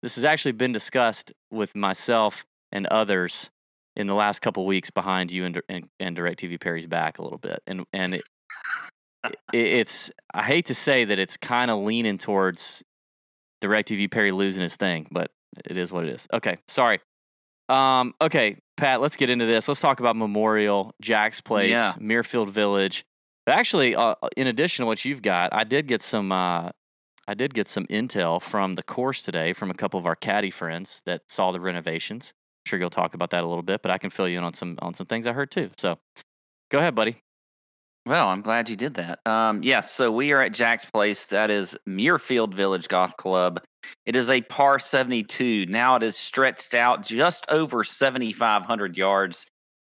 This 0.03 0.15
has 0.17 0.25
actually 0.25 0.53
been 0.53 0.73
discussed 0.73 1.33
with 1.51 1.75
myself 1.75 2.45
and 2.73 2.87
others 2.87 3.51
in 3.99 4.07
the 4.07 4.15
last 4.15 4.41
couple 4.41 4.65
weeks 4.65 4.91
behind 4.91 5.33
you 5.33 5.45
and, 5.45 5.61
and, 5.69 5.89
and 5.99 6.17
direct 6.17 6.41
TV 6.41 6.59
Perry's 6.59 6.87
back 6.87 7.19
a 7.19 7.23
little 7.23 7.37
bit. 7.39 7.61
And 7.67 7.85
and 7.93 8.15
it, 8.15 8.23
it, 9.25 9.35
it's 9.53 10.11
I 10.33 10.45
hate 10.45 10.67
to 10.67 10.75
say 10.75 11.05
that 11.05 11.19
it's 11.19 11.37
kind 11.37 11.71
of 11.71 11.81
leaning 11.81 12.17
towards 12.17 12.83
direct 13.61 13.91
TV 13.91 14.11
Perry 14.11 14.31
losing 14.31 14.63
his 14.63 14.77
thing, 14.77 15.09
but 15.11 15.33
it 15.67 15.77
is 15.77 15.93
what 15.93 16.05
it 16.05 16.11
is. 16.11 16.27
Okay, 16.33 16.57
sorry. 16.69 17.01
Um, 17.69 18.15
okay, 18.23 18.57
Pat, 18.79 19.01
let's 19.03 19.17
get 19.17 19.29
into 19.29 19.45
this. 19.45 19.69
Let's 19.69 19.81
talk 19.81 20.01
about 20.01 20.17
Memorial, 20.17 20.95
Jack's 21.03 21.43
Place, 21.43 21.71
Yeah. 21.71 21.93
Muirfield 21.99 22.49
Village. 22.49 23.05
But 23.45 23.59
actually, 23.59 23.95
uh, 23.95 24.15
in 24.37 24.47
addition 24.47 24.85
to 24.85 24.87
what 24.87 25.05
you've 25.05 25.23
got, 25.23 25.51
I 25.53 25.65
did 25.65 25.87
get 25.87 26.03
some. 26.03 26.33
Uh, 26.33 26.71
I 27.27 27.35
did 27.35 27.53
get 27.53 27.69
some 27.69 27.85
intel 27.89 28.41
from 28.41 28.75
the 28.77 28.83
course 28.83 29.23
today 29.23 29.53
from 29.53 29.71
a 29.71 29.75
couple 29.75 30.01
of 30.01 30.07
our 30.07 30.17
caddy 30.17 30.51
friends 30.51 31.03
that 31.05 31.23
saw 31.29 31.53
the 31.53 31.61
renovations. 31.61 32.33
Sure 32.69 32.79
you'll 32.79 32.91
talk 32.91 33.15
about 33.15 33.31
that 33.31 33.43
a 33.43 33.47
little 33.47 33.63
bit, 33.63 33.81
but 33.81 33.91
I 33.91 33.97
can 33.97 34.11
fill 34.11 34.29
you 34.29 34.37
in 34.37 34.45
on 34.45 34.53
some 34.53 34.79
on 34.83 34.93
some 34.93 35.07
things 35.07 35.27
I 35.27 35.33
heard 35.33 35.51
too. 35.51 35.71
So, 35.79 35.99
go 36.71 36.79
ahead, 36.79 36.95
buddy. 36.95 37.17
Well, 38.05 38.29
I'm 38.29 38.43
glad 38.43 38.69
you 38.69 38.77
did 38.77 38.95
that. 38.95 39.21
Um, 39.27 39.63
yes, 39.63 39.91
so 39.91 40.11
we 40.11 40.33
are 40.33 40.43
at 40.43 40.53
Jack's 40.55 40.85
Place. 40.87 41.27
That 41.27 41.51
is 41.51 41.77
Muirfield 41.87 42.55
Village 42.55 42.89
Golf 42.89 43.17
Club. 43.17 43.61
It 44.07 44.17
is 44.17 44.31
a 44.31 44.41
par 44.43 44.79
72. 44.79 45.67
Now 45.67 45.97
it 45.97 46.03
is 46.03 46.17
stretched 46.17 46.75
out 46.75 47.05
just 47.05 47.47
over 47.51 47.85
7,500 47.85 48.97
yards. 48.97 49.47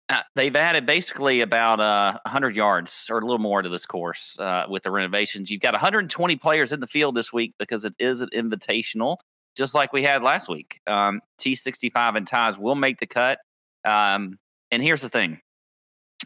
Uh, 0.09 0.21
they've 0.35 0.55
added 0.55 0.85
basically 0.85 1.41
about 1.41 1.79
uh, 1.79 2.19
100 2.25 2.55
yards 2.55 3.07
or 3.09 3.17
a 3.17 3.21
little 3.21 3.39
more 3.39 3.61
to 3.61 3.69
this 3.69 3.85
course 3.85 4.37
uh, 4.39 4.65
with 4.69 4.83
the 4.83 4.91
renovations. 4.91 5.49
You've 5.49 5.61
got 5.61 5.73
120 5.73 6.35
players 6.35 6.73
in 6.73 6.79
the 6.81 6.87
field 6.87 7.15
this 7.15 7.31
week 7.31 7.55
because 7.57 7.85
it 7.85 7.95
is 7.99 8.21
an 8.21 8.29
invitational, 8.33 9.17
just 9.55 9.75
like 9.75 9.93
we 9.93 10.03
had 10.03 10.23
last 10.23 10.49
week. 10.49 10.79
Um, 10.87 11.21
T65 11.39 12.15
and 12.17 12.27
ties 12.27 12.57
will 12.57 12.75
make 12.75 12.99
the 12.99 13.05
cut. 13.07 13.39
Um, 13.85 14.37
and 14.71 14.81
here's 14.81 15.01
the 15.01 15.09
thing 15.09 15.39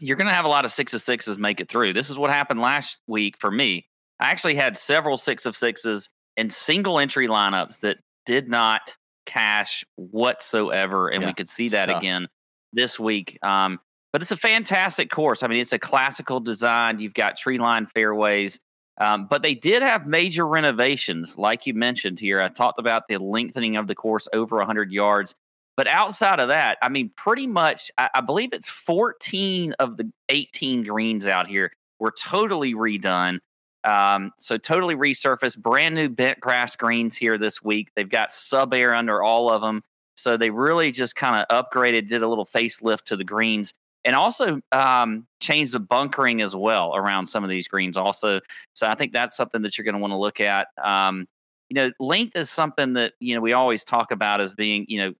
you're 0.00 0.16
going 0.16 0.28
to 0.28 0.34
have 0.34 0.44
a 0.44 0.48
lot 0.48 0.64
of 0.64 0.70
six 0.70 0.94
of 0.94 1.02
sixes 1.02 1.38
make 1.38 1.60
it 1.60 1.68
through. 1.68 1.92
This 1.92 2.08
is 2.08 2.16
what 2.18 2.30
happened 2.30 2.60
last 2.60 3.00
week 3.08 3.36
for 3.38 3.50
me. 3.50 3.86
I 4.20 4.30
actually 4.30 4.54
had 4.54 4.78
several 4.78 5.16
six 5.16 5.44
of 5.44 5.56
sixes 5.56 6.08
and 6.36 6.52
single 6.52 6.98
entry 7.00 7.26
lineups 7.26 7.80
that 7.80 7.98
did 8.24 8.48
not 8.48 8.96
cash 9.26 9.84
whatsoever. 9.96 11.08
And 11.08 11.22
Yeah, 11.22 11.28
we 11.28 11.34
could 11.34 11.48
see 11.48 11.68
that 11.70 11.86
tough. 11.86 12.00
again 12.00 12.28
this 12.72 12.98
week. 12.98 13.38
Um, 13.42 13.80
but 14.12 14.22
it's 14.22 14.30
a 14.30 14.36
fantastic 14.36 15.10
course. 15.10 15.42
I 15.42 15.48
mean, 15.48 15.60
it's 15.60 15.72
a 15.72 15.78
classical 15.78 16.40
design. 16.40 16.98
You've 17.00 17.14
got 17.14 17.36
tree 17.36 17.58
line 17.58 17.86
fairways. 17.86 18.60
Um, 19.00 19.26
but 19.26 19.42
they 19.42 19.54
did 19.54 19.82
have 19.82 20.06
major 20.06 20.46
renovations, 20.46 21.38
like 21.38 21.66
you 21.66 21.74
mentioned 21.74 22.18
here. 22.18 22.40
I 22.40 22.48
talked 22.48 22.78
about 22.78 23.06
the 23.08 23.18
lengthening 23.18 23.76
of 23.76 23.86
the 23.86 23.94
course 23.94 24.28
over 24.32 24.56
100 24.56 24.92
yards. 24.92 25.34
But 25.76 25.86
outside 25.86 26.40
of 26.40 26.48
that, 26.48 26.78
I 26.82 26.88
mean, 26.88 27.12
pretty 27.16 27.46
much, 27.46 27.92
I, 27.96 28.08
I 28.14 28.20
believe 28.20 28.52
it's 28.52 28.68
14 28.68 29.74
of 29.78 29.96
the 29.96 30.10
18 30.28 30.82
greens 30.82 31.26
out 31.26 31.46
here 31.46 31.72
were 32.00 32.10
totally 32.10 32.74
redone. 32.74 33.38
Um, 33.84 34.32
so 34.38 34.58
totally 34.58 34.96
resurfaced, 34.96 35.58
brand 35.58 35.94
new 35.94 36.08
bent 36.08 36.40
grass 36.40 36.74
greens 36.74 37.16
here 37.16 37.38
this 37.38 37.62
week. 37.62 37.90
They've 37.94 38.08
got 38.08 38.32
sub 38.32 38.74
air 38.74 38.92
under 38.92 39.22
all 39.22 39.50
of 39.50 39.62
them. 39.62 39.84
So 40.16 40.36
they 40.36 40.50
really 40.50 40.90
just 40.90 41.14
kind 41.14 41.46
of 41.48 41.64
upgraded, 41.64 42.08
did 42.08 42.22
a 42.22 42.28
little 42.28 42.44
facelift 42.44 43.02
to 43.04 43.16
the 43.16 43.22
greens, 43.22 43.72
and 44.08 44.16
also 44.16 44.58
um, 44.72 45.26
changed 45.38 45.74
the 45.74 45.80
bunkering 45.80 46.40
as 46.40 46.56
well 46.56 46.96
around 46.96 47.26
some 47.26 47.44
of 47.44 47.50
these 47.50 47.68
greens. 47.68 47.94
Also, 47.94 48.40
so 48.72 48.86
I 48.86 48.94
think 48.94 49.12
that's 49.12 49.36
something 49.36 49.60
that 49.60 49.76
you're 49.76 49.84
going 49.84 49.96
to 49.96 50.00
want 50.00 50.12
to 50.12 50.16
look 50.16 50.40
at. 50.40 50.68
Um, 50.82 51.26
you 51.68 51.74
know, 51.74 51.92
length 52.00 52.34
is 52.34 52.48
something 52.48 52.94
that 52.94 53.12
you 53.20 53.34
know 53.34 53.42
we 53.42 53.52
always 53.52 53.84
talk 53.84 54.10
about 54.10 54.40
as 54.40 54.54
being 54.54 54.86
you 54.88 55.02
know 55.02 55.12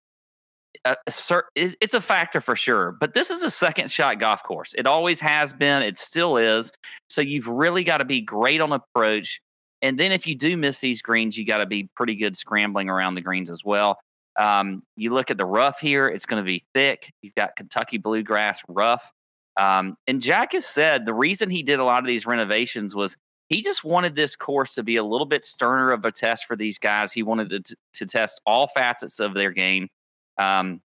a, 0.86 0.96
a 1.06 1.42
it's 1.54 1.92
a 1.92 2.00
factor 2.00 2.40
for 2.40 2.56
sure. 2.56 2.96
But 2.98 3.12
this 3.12 3.30
is 3.30 3.42
a 3.42 3.50
second 3.50 3.90
shot 3.90 4.18
golf 4.20 4.42
course. 4.42 4.72
It 4.74 4.86
always 4.86 5.20
has 5.20 5.52
been. 5.52 5.82
It 5.82 5.98
still 5.98 6.38
is. 6.38 6.72
So 7.10 7.20
you've 7.20 7.46
really 7.46 7.84
got 7.84 7.98
to 7.98 8.06
be 8.06 8.22
great 8.22 8.62
on 8.62 8.72
approach. 8.72 9.42
And 9.82 9.98
then 9.98 10.12
if 10.12 10.26
you 10.26 10.34
do 10.34 10.56
miss 10.56 10.80
these 10.80 11.02
greens, 11.02 11.36
you 11.36 11.44
got 11.44 11.58
to 11.58 11.66
be 11.66 11.90
pretty 11.94 12.16
good 12.16 12.36
scrambling 12.36 12.88
around 12.88 13.16
the 13.16 13.20
greens 13.20 13.50
as 13.50 13.62
well. 13.62 13.98
Um, 14.38 14.82
you 14.96 15.12
look 15.12 15.30
at 15.30 15.38
the 15.38 15.46
rough 15.46 15.80
here; 15.80 16.08
it's 16.08 16.26
going 16.26 16.42
to 16.42 16.46
be 16.46 16.62
thick. 16.74 17.12
You've 17.22 17.34
got 17.34 17.56
Kentucky 17.56 17.98
bluegrass 17.98 18.62
rough. 18.68 19.12
Um, 19.58 19.96
and 20.06 20.20
Jack 20.20 20.52
has 20.52 20.64
said 20.64 21.04
the 21.04 21.14
reason 21.14 21.50
he 21.50 21.62
did 21.62 21.80
a 21.80 21.84
lot 21.84 22.00
of 22.00 22.06
these 22.06 22.26
renovations 22.26 22.94
was 22.94 23.16
he 23.48 23.62
just 23.62 23.82
wanted 23.82 24.14
this 24.14 24.36
course 24.36 24.74
to 24.74 24.82
be 24.82 24.96
a 24.96 25.02
little 25.02 25.26
bit 25.26 25.42
sterner 25.42 25.90
of 25.90 26.04
a 26.04 26.12
test 26.12 26.46
for 26.46 26.54
these 26.54 26.78
guys. 26.78 27.12
He 27.12 27.22
wanted 27.22 27.50
to, 27.64 27.76
to 27.94 28.06
test 28.06 28.40
all 28.46 28.68
facets 28.68 29.18
of 29.18 29.34
their 29.34 29.50
game. 29.50 29.88
Um, 30.36 30.80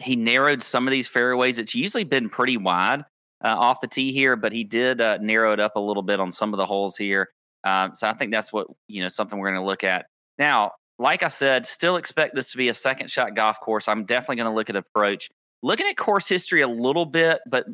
he 0.00 0.14
narrowed 0.14 0.62
some 0.62 0.86
of 0.86 0.92
these 0.92 1.08
fairways. 1.08 1.58
It's 1.58 1.74
usually 1.74 2.04
been 2.04 2.28
pretty 2.28 2.58
wide 2.58 3.00
uh, 3.42 3.56
off 3.56 3.80
the 3.80 3.88
tee 3.88 4.12
here, 4.12 4.36
but 4.36 4.52
he 4.52 4.62
did 4.62 5.00
uh, 5.00 5.18
narrow 5.20 5.52
it 5.52 5.60
up 5.60 5.76
a 5.76 5.80
little 5.80 6.02
bit 6.02 6.20
on 6.20 6.30
some 6.30 6.52
of 6.52 6.58
the 6.58 6.66
holes 6.66 6.96
here. 6.96 7.30
Um, 7.64 7.94
so 7.94 8.06
I 8.06 8.12
think 8.12 8.30
that's 8.30 8.52
what 8.52 8.68
you 8.86 9.02
know 9.02 9.08
something 9.08 9.38
we're 9.38 9.50
going 9.50 9.60
to 9.60 9.66
look 9.66 9.82
at 9.82 10.06
now. 10.38 10.72
Like 10.98 11.22
I 11.22 11.28
said, 11.28 11.66
still 11.66 11.96
expect 11.96 12.34
this 12.34 12.52
to 12.52 12.56
be 12.56 12.68
a 12.68 12.74
second 12.74 13.10
shot 13.10 13.34
golf 13.34 13.60
course. 13.60 13.86
I'm 13.88 14.04
definitely 14.04 14.36
going 14.36 14.50
to 14.50 14.54
look 14.54 14.70
at 14.70 14.76
approach, 14.76 15.28
looking 15.62 15.86
at 15.86 15.96
course 15.96 16.28
history 16.28 16.62
a 16.62 16.68
little 16.68 17.04
bit, 17.06 17.40
but 17.46 17.66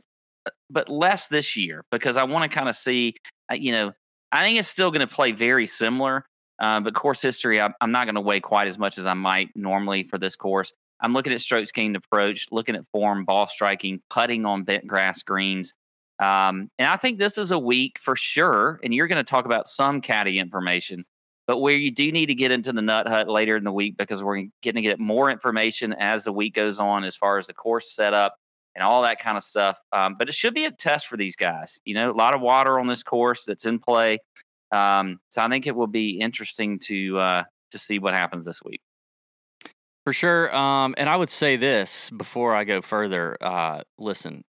but 0.71 0.89
less 0.89 1.29
this 1.29 1.57
year 1.57 1.85
because 1.93 2.17
I 2.17 2.25
want 2.25 2.51
to 2.51 2.57
kind 2.57 2.69
of 2.69 2.77
see. 2.77 3.15
Uh, 3.51 3.55
you 3.55 3.73
know, 3.73 3.93
I 4.33 4.43
think 4.43 4.59
it's 4.59 4.69
still 4.69 4.91
going 4.91 5.07
to 5.07 5.15
play 5.15 5.33
very 5.33 5.67
similar, 5.67 6.27
uh, 6.59 6.81
but 6.81 6.95
course 6.95 7.23
history 7.23 7.61
I'm, 7.61 7.75
I'm 7.81 7.93
not 7.93 8.07
going 8.07 8.15
to 8.17 8.21
weigh 8.21 8.41
quite 8.41 8.67
as 8.67 8.79
much 8.79 8.99
as 8.99 9.07
I 9.07 9.15
might 9.15 9.51
normally 9.55 10.03
for 10.03 10.19
this 10.19 10.35
course. 10.35 10.73
I'm 11.01 11.13
looking 11.13 11.33
at 11.33 11.41
strokes 11.41 11.73
gained 11.73 11.97
approach, 11.97 12.47
looking 12.53 12.77
at 12.77 12.87
form, 12.93 13.25
ball 13.25 13.49
striking, 13.49 14.01
putting 14.09 14.47
on 14.47 14.63
bent 14.63 14.87
grass 14.87 15.23
greens. 15.23 15.75
Um, 16.21 16.71
and 16.79 16.89
I 16.89 16.97
think 16.97 17.19
this 17.19 17.39
is 17.39 17.51
a 17.51 17.59
week 17.59 17.99
for 17.99 18.15
sure. 18.15 18.79
And 18.85 18.95
you're 18.95 19.09
going 19.09 19.19
to 19.23 19.29
talk 19.29 19.45
about 19.45 19.67
some 19.67 20.01
caddy 20.01 20.39
information, 20.39 21.05
but 21.53 21.59
where 21.59 21.77
you 21.77 21.91
do 21.91 22.11
need 22.11 22.25
to 22.25 22.35
get 22.35 22.51
into 22.51 22.73
the 22.73 22.81
nut 22.81 23.07
hut 23.07 23.29
later 23.29 23.59
in 23.59 23.65
the 23.65 23.71
week 23.71 23.95
because 23.99 24.23
we're 24.23 24.47
getting 24.63 24.83
to 24.83 24.89
get 24.89 24.99
more 24.99 25.31
information 25.31 25.93
as 25.93 26.25
the 26.25 26.33
week 26.33 26.55
goes 26.55 26.81
on 26.81 27.05
as 27.05 27.15
far 27.15 27.37
as 27.37 27.47
the 27.47 27.53
course 27.53 27.95
setup 27.95 28.37
and 28.75 28.83
all 28.83 29.03
that 29.03 29.19
kind 29.19 29.37
of 29.37 29.45
stuff. 29.45 29.79
Um, 29.93 30.17
but 30.19 30.31
it 30.31 30.35
should 30.35 30.55
be 30.55 30.65
a 30.65 30.71
test 30.71 31.09
for 31.09 31.19
these 31.19 31.37
guys. 31.37 31.79
You 31.85 31.93
know, 31.93 32.11
a 32.11 32.17
lot 32.17 32.35
of 32.35 32.41
water 32.41 32.81
on 32.81 32.87
this 32.87 33.03
course 33.03 33.45
that's 33.45 33.67
in 33.67 33.81
play. 33.81 34.21
Um, 34.71 35.21
so 35.29 35.43
I 35.43 35.49
think 35.51 35.67
it 35.67 35.77
will 35.77 35.87
be 35.87 36.21
interesting 36.21 36.79
to 36.85 37.19
uh, 37.19 37.45
to 37.73 37.79
see 37.79 37.99
what 37.99 38.15
happens 38.15 38.47
this 38.47 38.63
week. 38.65 38.81
For 40.05 40.15
sure. 40.15 40.57
Um, 40.57 40.95
and 40.97 41.11
I 41.11 41.17
would 41.17 41.29
say 41.29 41.57
this 41.57 42.09
before 42.09 42.55
I 42.55 42.65
go 42.65 42.81
further. 42.81 43.37
Uh, 43.43 43.83
listen, 43.99 44.45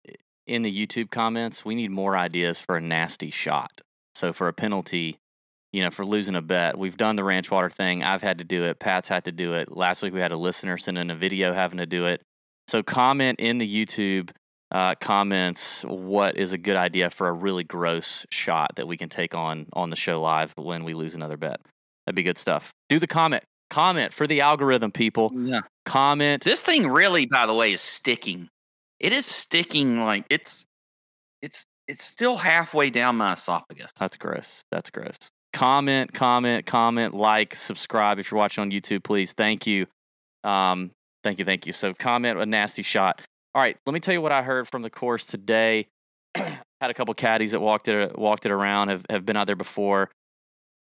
in 0.47 0.61
the 0.61 0.71
YouTube 0.71 1.11
comments, 1.11 1.65
we 1.65 1.75
need 1.75 1.91
more 1.91 2.15
ideas 2.15 2.61
for 2.61 2.77
a 2.77 2.81
nasty 2.81 3.29
shot. 3.29 3.81
So 4.15 4.31
for 4.31 4.47
a 4.47 4.53
penalty, 4.53 5.19
you 5.73 5.81
know, 5.81 5.89
for 5.89 6.05
losing 6.05 6.35
a 6.35 6.41
bet, 6.41 6.77
we've 6.77 6.95
done 6.95 7.15
the 7.15 7.23
ranch 7.23 7.49
water 7.51 7.69
thing. 7.69 8.03
I've 8.03 8.21
had 8.21 8.37
to 8.37 8.43
do 8.43 8.63
it. 8.63 8.79
Pat's 8.79 9.09
had 9.09 9.25
to 9.25 9.31
do 9.31 9.53
it. 9.53 9.75
Last 9.75 10.03
week 10.03 10.13
we 10.13 10.19
had 10.19 10.31
a 10.31 10.37
listener 10.37 10.77
send 10.77 10.99
in 10.99 11.09
a 11.09 11.15
video 11.15 11.51
having 11.51 11.79
to 11.79 11.87
do 11.87 12.05
it. 12.05 12.21
So 12.67 12.83
comment 12.83 13.39
in 13.39 13.57
the 13.57 13.85
YouTube 13.85 14.29
uh, 14.71 14.95
comments 14.95 15.83
what 15.83 16.37
is 16.37 16.51
a 16.51 16.57
good 16.57 16.75
idea 16.75 17.09
for 17.09 17.27
a 17.27 17.31
really 17.31 17.63
gross 17.63 18.25
shot 18.29 18.75
that 18.75 18.87
we 18.87 18.97
can 18.97 19.09
take 19.09 19.35
on 19.35 19.67
on 19.73 19.89
the 19.89 19.95
show 19.95 20.21
live 20.21 20.53
when 20.55 20.83
we 20.83 20.93
lose 20.93 21.15
another 21.15 21.37
bet. 21.37 21.59
That'd 22.05 22.15
be 22.15 22.23
good 22.23 22.37
stuff. 22.37 22.71
Do 22.89 22.99
the 22.99 23.07
comment. 23.07 23.43
Comment 23.69 24.13
for 24.13 24.27
the 24.27 24.41
algorithm, 24.41 24.91
people. 24.91 25.31
Yeah. 25.35 25.61
Comment. 25.85 26.43
This 26.43 26.61
thing 26.61 26.87
really, 26.87 27.25
by 27.25 27.47
the 27.47 27.53
way, 27.53 27.73
is 27.73 27.81
sticking. 27.81 28.49
It 28.99 29.11
is 29.11 29.25
sticking 29.25 29.99
like 29.99 30.25
it's 30.29 30.65
it's 31.41 31.63
it's 31.87 32.03
still 32.03 32.37
halfway 32.37 32.89
down 32.89 33.17
my 33.17 33.33
esophagus. 33.33 33.91
That's 33.99 34.17
gross. 34.17 34.63
That's 34.71 34.89
gross. 34.89 35.17
Comment, 35.53 36.11
comment, 36.13 36.65
comment, 36.65 37.13
like, 37.13 37.55
subscribe 37.55 38.19
if 38.19 38.31
you're 38.31 38.39
watching 38.39 38.63
on 38.63 38.71
YouTube, 38.71 39.03
please. 39.03 39.33
Thank 39.33 39.67
you. 39.67 39.85
Um, 40.43 40.91
thank 41.23 41.39
you, 41.39 41.45
thank 41.45 41.67
you. 41.67 41.73
So 41.73 41.93
comment 41.93 42.39
a 42.39 42.45
nasty 42.45 42.81
shot. 42.81 43.21
All 43.55 43.61
right, 43.61 43.77
let 43.85 43.93
me 43.93 43.99
tell 43.99 44.13
you 44.13 44.21
what 44.21 44.31
I 44.31 44.41
heard 44.41 44.67
from 44.67 44.81
the 44.81 44.89
course 44.89 45.27
today. 45.27 45.87
Had 46.35 46.89
a 46.89 46.93
couple 46.93 47.13
caddies 47.13 47.51
that 47.51 47.59
walked 47.59 47.87
it 47.87 48.17
walked 48.17 48.45
it 48.45 48.51
around, 48.51 48.89
have, 48.89 49.05
have 49.09 49.25
been 49.25 49.37
out 49.37 49.47
there 49.47 49.55
before. 49.55 50.09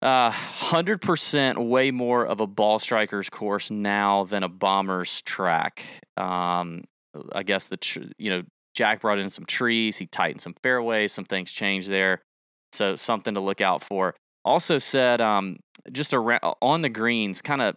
Uh, 0.02 0.30
100% 0.30 1.68
way 1.68 1.90
more 1.90 2.24
of 2.26 2.40
a 2.40 2.46
ball 2.46 2.78
striker's 2.78 3.30
course 3.30 3.70
now 3.70 4.24
than 4.24 4.42
a 4.42 4.48
bomber's 4.48 5.22
track. 5.22 5.82
Um, 6.16 6.84
I 7.32 7.42
guess 7.42 7.68
the, 7.68 7.76
tr- 7.76 8.00
you 8.18 8.30
know, 8.30 8.42
Jack 8.74 9.00
brought 9.00 9.18
in 9.18 9.30
some 9.30 9.46
trees, 9.46 9.96
he 9.96 10.06
tightened 10.06 10.42
some 10.42 10.54
fairways, 10.62 11.12
some 11.12 11.24
things 11.24 11.50
changed 11.50 11.88
there. 11.88 12.20
So 12.72 12.96
something 12.96 13.34
to 13.34 13.40
look 13.40 13.60
out 13.60 13.82
for. 13.82 14.14
Also 14.46 14.78
said, 14.78 15.20
um, 15.20 15.58
just 15.90 16.14
around 16.14 16.40
on 16.62 16.82
the 16.82 16.88
greens, 16.88 17.42
kind 17.42 17.60
of, 17.60 17.74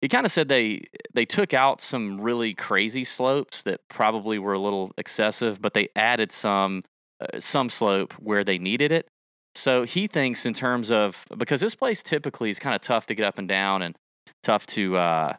he 0.00 0.08
kind 0.08 0.24
of 0.24 0.32
said 0.32 0.48
they 0.48 0.84
they 1.12 1.26
took 1.26 1.52
out 1.52 1.82
some 1.82 2.18
really 2.18 2.54
crazy 2.54 3.04
slopes 3.04 3.62
that 3.64 3.80
probably 3.90 4.38
were 4.38 4.54
a 4.54 4.58
little 4.58 4.92
excessive, 4.96 5.60
but 5.60 5.74
they 5.74 5.90
added 5.94 6.32
some 6.32 6.84
uh, 7.20 7.38
some 7.38 7.68
slope 7.68 8.14
where 8.14 8.42
they 8.44 8.56
needed 8.56 8.92
it. 8.92 9.08
So 9.54 9.84
he 9.84 10.06
thinks 10.06 10.46
in 10.46 10.54
terms 10.54 10.90
of 10.90 11.26
because 11.36 11.60
this 11.60 11.74
place 11.74 12.02
typically 12.02 12.48
is 12.48 12.58
kind 12.58 12.74
of 12.74 12.80
tough 12.80 13.04
to 13.06 13.14
get 13.14 13.26
up 13.26 13.36
and 13.36 13.46
down 13.46 13.82
and 13.82 13.94
tough 14.42 14.66
to 14.68 14.96
uh, 14.96 15.34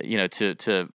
you 0.00 0.16
know 0.16 0.28
to 0.28 0.54
to 0.54 0.90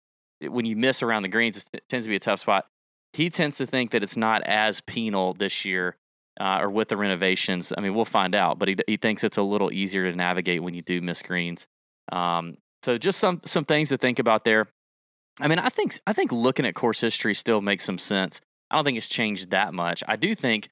when 0.42 0.66
you 0.66 0.76
miss 0.76 1.02
around 1.02 1.24
the 1.24 1.30
greens 1.30 1.70
it 1.72 1.88
tends 1.88 2.06
to 2.06 2.10
be 2.10 2.18
a 2.18 2.20
tough 2.20 2.42
spot. 2.42 2.66
He 3.14 3.30
tends 3.30 3.56
to 3.58 3.66
think 3.66 3.92
that 3.92 4.04
it's 4.04 4.18
not 4.18 4.42
as 4.44 4.82
penal 4.82 5.34
this 5.34 5.64
year 5.64 5.96
uh, 6.40 6.60
or 6.62 6.70
with 6.70 6.90
the 6.90 6.98
renovations. 6.98 7.72
I 7.78 7.82
mean, 7.82 7.94
we'll 7.94 8.06
find 8.06 8.36
out, 8.36 8.60
but 8.60 8.68
he 8.68 8.76
he 8.88 8.98
thinks 8.98 9.24
it's 9.24 9.38
a 9.38 9.42
little 9.42 9.72
easier 9.72 10.10
to 10.10 10.16
navigate 10.16 10.64
when 10.64 10.74
you 10.74 10.82
do 10.82 11.02
miss 11.02 11.22
greens. 11.22 11.68
Um, 12.12 12.58
so 12.84 12.98
just 12.98 13.20
some 13.20 13.42
some 13.46 13.66
things 13.66 13.90
to 13.90 13.98
think 13.98 14.20
about 14.20 14.44
there. 14.44 14.68
I 15.40 15.48
mean, 15.48 15.60
I 15.60 15.70
think 15.70 16.00
I 16.08 16.14
think 16.14 16.32
looking 16.32 16.66
at 16.66 16.76
course 16.76 17.02
history 17.02 17.34
still 17.34 17.62
makes 17.62 17.84
some 17.84 18.00
sense. 18.00 18.42
I 18.70 18.76
don't 18.76 18.86
think 18.86 18.98
it's 18.98 19.08
changed 19.08 19.52
that 19.52 19.74
much. 19.74 20.04
I 20.08 20.16
do 20.16 20.34
think 20.36 20.70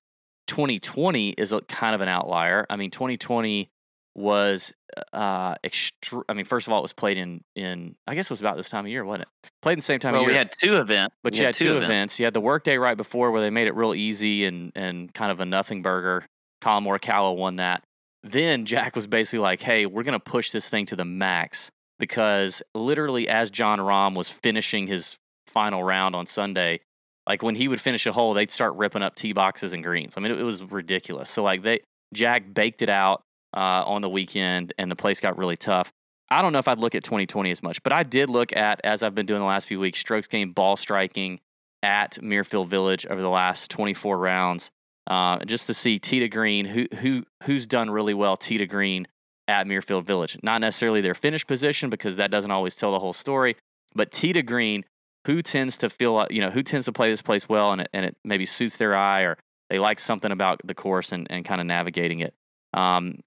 2020 0.47 1.29
is 1.29 1.51
a 1.51 1.61
kind 1.61 1.95
of 1.95 2.01
an 2.01 2.09
outlier. 2.09 2.65
I 2.69 2.75
mean, 2.75 2.91
2020 2.91 3.69
was 4.15 4.73
uh 5.11 5.55
extr- 5.63 6.23
I 6.29 6.33
mean, 6.33 6.45
first 6.45 6.67
of 6.67 6.73
all, 6.73 6.79
it 6.79 6.83
was 6.83 6.93
played 6.93 7.17
in 7.17 7.43
in 7.55 7.95
I 8.05 8.15
guess 8.15 8.27
it 8.27 8.31
was 8.31 8.41
about 8.41 8.57
this 8.57 8.69
time 8.69 8.85
of 8.85 8.91
year, 8.91 9.03
wasn't 9.03 9.23
it? 9.23 9.49
Played 9.61 9.73
in 9.73 9.79
the 9.79 9.83
same 9.83 9.99
time 9.99 10.13
well, 10.13 10.21
of 10.21 10.27
year. 10.27 10.33
we 10.33 10.37
had 10.37 10.51
two 10.51 10.77
events, 10.77 11.15
but 11.23 11.33
We 11.33 11.39
you 11.39 11.45
had 11.45 11.55
two 11.55 11.77
events. 11.77 12.19
You 12.19 12.25
had 12.25 12.33
the 12.33 12.41
workday 12.41 12.77
right 12.77 12.97
before 12.97 13.31
where 13.31 13.41
they 13.41 13.49
made 13.49 13.67
it 13.67 13.75
real 13.75 13.95
easy 13.95 14.45
and 14.45 14.71
and 14.75 15.13
kind 15.13 15.31
of 15.31 15.39
a 15.39 15.45
nothing 15.45 15.81
burger. 15.81 16.25
Collin 16.61 16.83
Morikawa 16.83 17.35
won 17.35 17.57
that. 17.57 17.83
Then 18.23 18.65
Jack 18.65 18.95
was 18.95 19.07
basically 19.07 19.39
like, 19.39 19.61
"Hey, 19.61 19.85
we're 19.85 20.03
gonna 20.03 20.19
push 20.19 20.51
this 20.51 20.69
thing 20.69 20.85
to 20.87 20.95
the 20.95 21.05
max 21.05 21.71
because 21.99 22.61
literally 22.75 23.27
as 23.27 23.49
Jon 23.49 23.79
Rahm 23.79 24.15
was 24.15 24.29
finishing 24.29 24.87
his 24.87 25.17
final 25.47 25.83
round 25.83 26.15
on 26.15 26.25
Sunday, 26.25 26.79
like 27.27 27.41
when 27.41 27.55
he 27.55 27.67
would 27.67 27.81
finish 27.81 28.05
a 28.05 28.11
hole, 28.11 28.33
they'd 28.33 28.51
start 28.51 28.75
ripping 28.75 29.01
up 29.01 29.15
tee 29.15 29.33
boxes 29.33 29.73
and 29.73 29.83
greens. 29.83 30.13
I 30.17 30.21
mean, 30.21 30.31
it, 30.31 30.39
it 30.39 30.43
was 30.43 30.61
ridiculous. 30.63 31.29
So 31.29 31.43
like 31.43 31.63
they 31.63 31.81
Jack 32.13 32.53
baked 32.53 32.81
it 32.81 32.89
out 32.89 33.23
uh, 33.55 33.83
on 33.85 34.01
the 34.01 34.09
weekend, 34.09 34.73
and 34.77 34.89
the 34.89 34.95
place 34.95 35.19
got 35.19 35.37
really 35.37 35.57
tough. 35.57 35.91
I 36.29 36.41
don't 36.41 36.53
know 36.53 36.59
if 36.59 36.67
I'd 36.67 36.79
look 36.79 36.95
at 36.95 37.03
2020 37.03 37.51
as 37.51 37.61
much, 37.61 37.83
but 37.83 37.93
I 37.93 38.03
did 38.03 38.29
look 38.29 38.55
at 38.55 38.81
as 38.83 39.03
I've 39.03 39.13
been 39.13 39.25
doing 39.25 39.39
the 39.39 39.45
last 39.45 39.67
few 39.67 39.79
weeks, 39.79 39.99
strokes 39.99 40.27
gained 40.27 40.55
ball 40.55 40.75
striking 40.77 41.39
at 41.83 42.17
Muirfield 42.21 42.67
Village 42.67 43.05
over 43.05 43.21
the 43.21 43.29
last 43.29 43.69
24 43.69 44.17
rounds, 44.17 44.71
uh, 45.07 45.43
just 45.45 45.67
to 45.67 45.73
see 45.73 45.99
tee 45.99 46.19
to 46.19 46.29
green 46.29 46.65
who 46.65 46.87
who 46.99 47.23
who's 47.43 47.67
done 47.67 47.89
really 47.89 48.13
well 48.13 48.37
tee 48.37 48.57
to 48.57 48.65
green 48.65 49.07
at 49.47 49.67
Muirfield 49.67 50.05
Village. 50.05 50.37
Not 50.41 50.61
necessarily 50.61 51.01
their 51.01 51.13
finish 51.13 51.45
position 51.45 51.89
because 51.89 52.15
that 52.15 52.31
doesn't 52.31 52.51
always 52.51 52.75
tell 52.75 52.91
the 52.93 52.99
whole 52.99 53.13
story, 53.13 53.57
but 53.93 54.11
tee 54.11 54.33
to 54.33 54.41
green, 54.41 54.85
who 55.27 55.41
tends 55.41 55.77
to 55.77 55.89
feel 55.89 56.13
like- 56.13 56.31
you 56.31 56.41
know 56.41 56.49
who 56.49 56.63
tends 56.63 56.85
to 56.85 56.93
play 56.93 57.09
this 57.09 57.21
place 57.21 57.47
well 57.47 57.71
and 57.73 57.81
it, 57.81 57.89
and 57.93 58.05
it 58.05 58.17
maybe 58.23 58.45
suits 58.45 58.77
their 58.77 58.95
eye 58.95 59.21
or 59.21 59.37
they 59.69 59.77
like 59.77 59.99
something 59.99 60.31
about 60.31 60.61
the 60.63 60.73
course 60.73 61.11
and, 61.11 61.27
and 61.29 61.45
kind 61.45 61.59
of 61.59 61.67
navigating 61.67 62.21
it. 62.21 62.33
Um, 62.73 63.19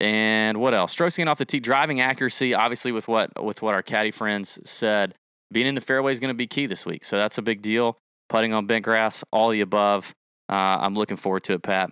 and 0.00 0.58
what 0.58 0.74
else? 0.74 0.92
Strokes 0.92 1.16
getting 1.16 1.28
off 1.28 1.38
the 1.38 1.44
tee, 1.44 1.60
driving 1.60 2.00
accuracy. 2.00 2.54
Obviously, 2.54 2.92
with 2.92 3.08
what 3.08 3.42
with 3.42 3.62
what 3.62 3.74
our 3.74 3.82
caddy 3.82 4.10
friends 4.10 4.58
said, 4.64 5.14
being 5.50 5.66
in 5.66 5.74
the 5.74 5.80
fairway 5.80 6.12
is 6.12 6.20
going 6.20 6.28
to 6.28 6.34
be 6.34 6.46
key 6.46 6.66
this 6.66 6.84
week. 6.84 7.04
So 7.04 7.16
that's 7.16 7.38
a 7.38 7.42
big 7.42 7.62
deal. 7.62 7.98
Putting 8.28 8.52
on 8.52 8.66
bent 8.66 8.84
grass, 8.84 9.24
all 9.32 9.50
the 9.50 9.60
above. 9.60 10.14
Uh, 10.48 10.78
I'm 10.80 10.94
looking 10.94 11.16
forward 11.16 11.44
to 11.44 11.54
it, 11.54 11.62
Pat. 11.62 11.90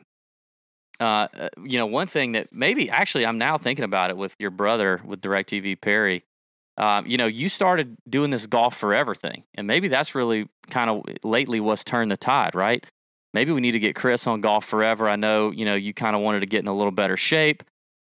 Uh, 1.01 1.29
uh, 1.35 1.49
you 1.63 1.79
know, 1.79 1.87
one 1.87 2.07
thing 2.07 2.33
that 2.33 2.53
maybe 2.53 2.89
actually 2.91 3.27
I'm 3.27 3.39
now 3.39 3.59
thinking 3.59 3.85
about 3.85 4.11
it 4.11 4.17
with 4.17 4.35
your 4.39 4.51
brother 4.51 5.01
with 5.05 5.21
DirecTV 5.21 5.81
Perry. 5.81 6.25
Um, 6.77 7.07
you 7.07 7.17
know, 7.17 7.27
you 7.27 7.49
started 7.49 7.97
doing 8.09 8.31
this 8.31 8.47
golf 8.47 8.77
forever 8.77 9.15
thing, 9.15 9.45
and 9.55 9.67
maybe 9.67 9.89
that's 9.89 10.15
really 10.15 10.49
kind 10.69 10.91
of 10.91 11.03
lately 11.23 11.61
what's 11.61 11.85
turned 11.85 12.11
the 12.11 12.17
tide, 12.17 12.55
right? 12.55 12.85
Maybe 13.33 13.53
we 13.53 13.61
need 13.61 13.73
to 13.73 13.81
get 13.81 13.97
Chris 13.97 14.27
on 14.27 14.41
golf 14.41 14.65
forever. 14.65 15.09
I 15.09 15.17
know, 15.17 15.51
you 15.51 15.65
know, 15.65 15.75
you 15.75 15.95
kind 15.95 16.15
of 16.15 16.23
wanted 16.23 16.41
to 16.41 16.47
get 16.47 16.61
in 16.61 16.69
a 16.69 16.75
little 16.75 16.93
better 16.93 17.17
shape. 17.17 17.63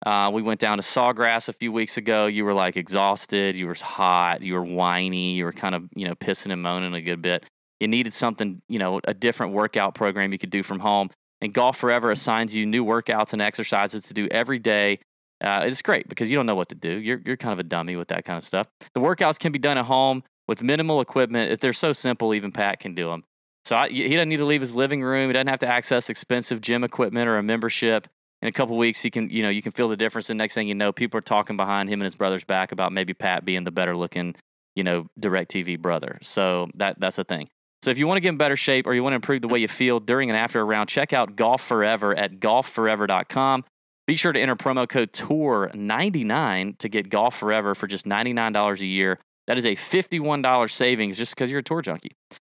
Uh, 0.05 0.31
we 0.33 0.43
went 0.43 0.61
down 0.61 0.79
to 0.79 0.83
Sawgrass 0.83 1.49
a 1.49 1.53
few 1.53 1.71
weeks 1.71 1.97
ago. 1.97 2.27
You 2.27 2.45
were 2.45 2.55
like 2.55 2.77
exhausted. 2.77 3.55
You 3.55 3.69
were 3.69 3.75
hot. 3.75 4.43
You 4.43 4.55
were 4.55 4.65
whiny. 4.65 5.35
You 5.35 5.45
were 5.45 5.53
kind 5.53 5.75
of, 5.75 5.89
you 5.95 6.07
know, 6.07 6.15
pissing 6.15 6.53
and 6.53 6.63
moaning 6.63 6.95
a 6.95 7.01
good 7.01 7.23
bit. 7.23 7.45
You 7.79 7.89
needed 7.89 8.15
something, 8.15 8.63
you 8.69 8.79
know, 8.79 9.01
a 9.05 9.15
different 9.15 9.53
workout 9.53 9.95
program 9.95 10.33
you 10.33 10.39
could 10.39 10.51
do 10.51 10.63
from 10.63 10.81
home. 10.81 11.11
And 11.41 11.53
Golf 11.53 11.77
Forever 11.77 12.11
assigns 12.11 12.55
you 12.55 12.67
new 12.67 12.85
workouts 12.85 13.33
and 13.33 13.43
exercises 13.43 14.05
to 14.05 14.15
do 14.15 14.29
every 14.29 14.59
day. 14.59 15.01
Uh, 15.41 15.63
it's 15.65 15.83
great 15.83 16.09
because 16.09 16.31
you 16.31 16.37
don't 16.37 16.47
know 16.47 16.55
what 16.55 16.69
to 16.69 16.77
do. 16.77 16.91
You're, 16.91 17.21
you're 17.25 17.37
kind 17.37 17.53
of 17.53 17.59
a 17.59 17.65
dummy 17.65 17.97
with 17.97 18.09
that 18.09 18.25
kind 18.25 18.37
of 18.37 18.45
stuff. 18.45 18.69
The 18.95 19.01
workouts 19.01 19.39
can 19.39 19.51
be 19.51 19.59
done 19.59 19.79
at 19.79 19.87
home 19.87 20.23
with 20.47 20.63
minimal 20.63 21.01
equipment. 21.01 21.51
If 21.51 21.61
they're 21.61 21.73
so 21.73 21.93
simple, 21.93 22.35
even 22.35 22.53
Pat 22.53 22.79
can 22.79 22.95
do 22.95 23.09
them. 23.09 23.25
So 23.65 23.77
I, 23.77 23.89
he 23.89 24.09
doesn't 24.11 24.29
need 24.29 24.37
to 24.39 24.45
leave 24.45 24.61
his 24.61 24.75
living 24.75 25.03
room. 25.03 25.29
He 25.29 25.33
doesn't 25.33 25.49
have 25.49 25.61
to 25.61 25.69
access 25.69 26.09
expensive 26.11 26.61
gym 26.61 26.83
equipment 26.85 27.29
or 27.29 27.39
a 27.39 27.43
membership 27.43 28.09
in 28.43 28.49
a 28.49 28.53
couple 28.53 28.77
weeks, 28.77 29.01
he 29.01 29.11
can, 29.11 29.31
you 29.31 29.43
know, 29.43 29.49
you 29.49 29.63
can 29.63 29.71
feel 29.71 29.89
the 29.89 29.97
difference. 29.97 30.29
And 30.29 30.37
next 30.37 30.55
thing 30.55 30.67
you 30.67 30.75
know, 30.75 30.93
people 30.93 31.17
are 31.17 31.23
talking 31.23 31.57
behind 31.57 31.89
him 31.89 32.01
and 32.01 32.05
his 32.05 32.17
brother's 32.17 32.45
back 32.45 32.73
about 32.73 32.93
maybe 32.93 33.15
Pat 33.15 33.45
being 33.45 33.63
the 33.63 33.71
better 33.71 33.97
looking, 33.97 34.35
you 34.75 34.83
know, 34.83 35.07
DirecTV 35.21 35.81
brother. 35.81 36.19
So 36.23 36.69
that 36.75 36.99
that's 36.99 37.19
a 37.19 37.25
thing. 37.25 37.49
So 37.83 37.91
if 37.91 37.99
you 37.99 38.07
want 38.07 38.17
to 38.17 38.21
get 38.21 38.31
in 38.31 38.37
better 38.37 38.57
shape 38.57 38.87
or 38.87 38.95
you 38.95 39.03
want 39.03 39.13
to 39.13 39.17
improve 39.17 39.43
the 39.43 39.49
way 39.49 39.61
you 39.61 39.69
feel 39.69 40.01
during 40.01 40.29
and 40.29 40.37
after 40.37 40.61
a 40.61 40.65
round, 40.65 40.89
check 40.89 41.13
out 41.13 41.37
Golf 41.37 41.63
Forever 41.63 42.17
at 42.17 42.41
golfforever.com. 42.41 43.65
Be 44.07 44.17
sure 44.17 44.33
to 44.33 44.41
enter 44.41 44.57
promo 44.57 44.89
code 44.89 45.13
TOUR99 45.13 46.79
to 46.79 46.89
get 46.89 47.09
Golf 47.09 47.37
Forever 47.37 47.75
for 47.75 47.87
just 47.87 48.05
$99 48.05 48.81
a 48.81 48.87
year. 48.87 49.19
That 49.47 49.59
is 49.59 49.65
a 49.65 49.75
$51 49.75 50.71
savings 50.71 51.17
just 51.17 51.35
because 51.35 51.51
you're 51.51 51.61
a 51.61 51.65
tour 51.65 51.83
junkie. 51.83 52.13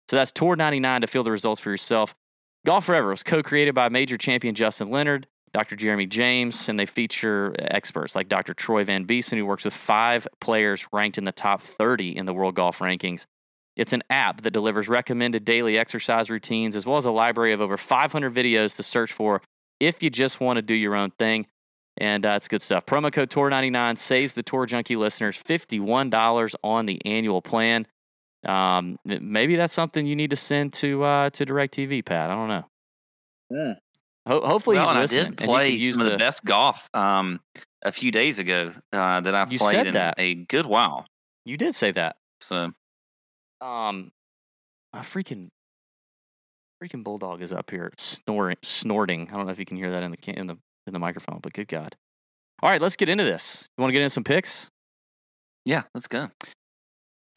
So 0.09 0.15
that's 0.15 0.31
TOUR99 0.31 1.01
to 1.01 1.07
feel 1.07 1.23
the 1.23 1.31
results 1.31 1.61
for 1.61 1.71
yourself. 1.71 2.15
Golf 2.65 2.85
Forever 2.85 3.09
was 3.09 3.23
co 3.23 3.43
created 3.43 3.75
by 3.75 3.89
major 3.89 4.17
champion 4.17 4.55
Justin 4.55 4.89
Leonard, 4.89 5.27
Dr. 5.53 5.75
Jeremy 5.75 6.05
James, 6.05 6.69
and 6.69 6.79
they 6.79 6.85
feature 6.85 7.55
experts 7.57 8.15
like 8.15 8.29
Dr. 8.29 8.53
Troy 8.53 8.83
Van 8.83 9.05
Biezen, 9.05 9.37
who 9.37 9.45
works 9.45 9.63
with 9.63 9.73
five 9.73 10.27
players 10.39 10.87
ranked 10.91 11.17
in 11.17 11.25
the 11.25 11.31
top 11.31 11.61
30 11.61 12.15
in 12.15 12.25
the 12.25 12.33
world 12.33 12.55
golf 12.55 12.79
rankings. 12.79 13.25
It's 13.75 13.93
an 13.93 14.03
app 14.09 14.41
that 14.41 14.51
delivers 14.51 14.89
recommended 14.89 15.45
daily 15.45 15.77
exercise 15.77 16.29
routines 16.29 16.75
as 16.75 16.85
well 16.85 16.97
as 16.97 17.05
a 17.05 17.11
library 17.11 17.53
of 17.53 17.61
over 17.61 17.77
500 17.77 18.33
videos 18.33 18.75
to 18.75 18.83
search 18.83 19.13
for 19.13 19.41
if 19.79 20.01
you 20.01 20.09
just 20.09 20.39
want 20.39 20.57
to 20.57 20.61
do 20.61 20.73
your 20.73 20.95
own 20.95 21.11
thing. 21.11 21.45
And 21.99 22.25
uh, 22.25 22.33
it's 22.37 22.47
good 22.47 22.61
stuff. 22.61 22.85
Promo 22.85 23.11
code 23.11 23.29
TOUR99 23.29 23.97
saves 23.97 24.33
the 24.33 24.43
Tour 24.43 24.65
Junkie 24.65 24.95
listeners 24.95 25.37
$51 25.37 26.55
on 26.63 26.85
the 26.85 27.03
annual 27.05 27.41
plan. 27.41 27.87
Um, 28.47 28.99
maybe 29.03 29.55
that's 29.55 29.73
something 29.73 30.05
you 30.05 30.15
need 30.15 30.29
to 30.29 30.35
send 30.35 30.73
to 30.73 31.03
uh, 31.03 31.29
to 31.31 31.45
DirecTV, 31.45 32.05
Pat. 32.05 32.29
I 32.29 32.35
don't 32.35 32.47
know. 32.47 32.65
Yeah. 33.49 33.73
Ho- 34.27 34.41
hopefully, 34.45 34.75
well, 34.75 34.89
I 34.89 35.05
did 35.05 35.37
play 35.37 35.79
some 35.91 36.01
of 36.01 36.11
the 36.11 36.17
best 36.17 36.43
golf 36.43 36.89
um, 36.93 37.39
a 37.83 37.91
few 37.91 38.11
days 38.11 38.39
ago 38.39 38.73
uh, 38.91 39.21
that 39.21 39.33
I've 39.33 39.51
You 39.53 39.59
played 39.59 39.87
in 39.87 39.93
that. 39.93 40.15
a 40.17 40.35
good 40.35 40.65
while. 40.65 41.05
You 41.45 41.55
did 41.57 41.73
say 41.75 41.91
that. 41.91 42.17
So 42.41 42.71
Um, 43.61 44.11
a 44.93 44.99
freaking, 44.99 45.47
freaking 46.83 47.03
bulldog 47.03 47.41
is 47.41 47.53
up 47.53 47.71
here 47.71 47.91
snoring, 47.97 48.57
snorting. 48.63 49.29
I 49.31 49.37
don't 49.37 49.45
know 49.45 49.51
if 49.51 49.59
you 49.59 49.65
can 49.65 49.77
hear 49.77 49.91
that 49.91 50.03
in 50.03 50.11
the 50.11 50.17
in 50.37 50.47
the 50.47 50.57
in 50.87 50.93
the 50.93 50.99
microphone, 50.99 51.39
but 51.41 51.53
good 51.53 51.67
God! 51.67 51.95
All 52.61 52.69
right, 52.69 52.81
let's 52.81 52.95
get 52.95 53.09
into 53.09 53.23
this. 53.23 53.67
You 53.77 53.81
want 53.81 53.89
to 53.89 53.93
get 53.93 54.01
into 54.01 54.09
some 54.11 54.23
picks? 54.23 54.69
yeah, 55.65 55.83
let's 55.93 56.07
go. 56.07 56.29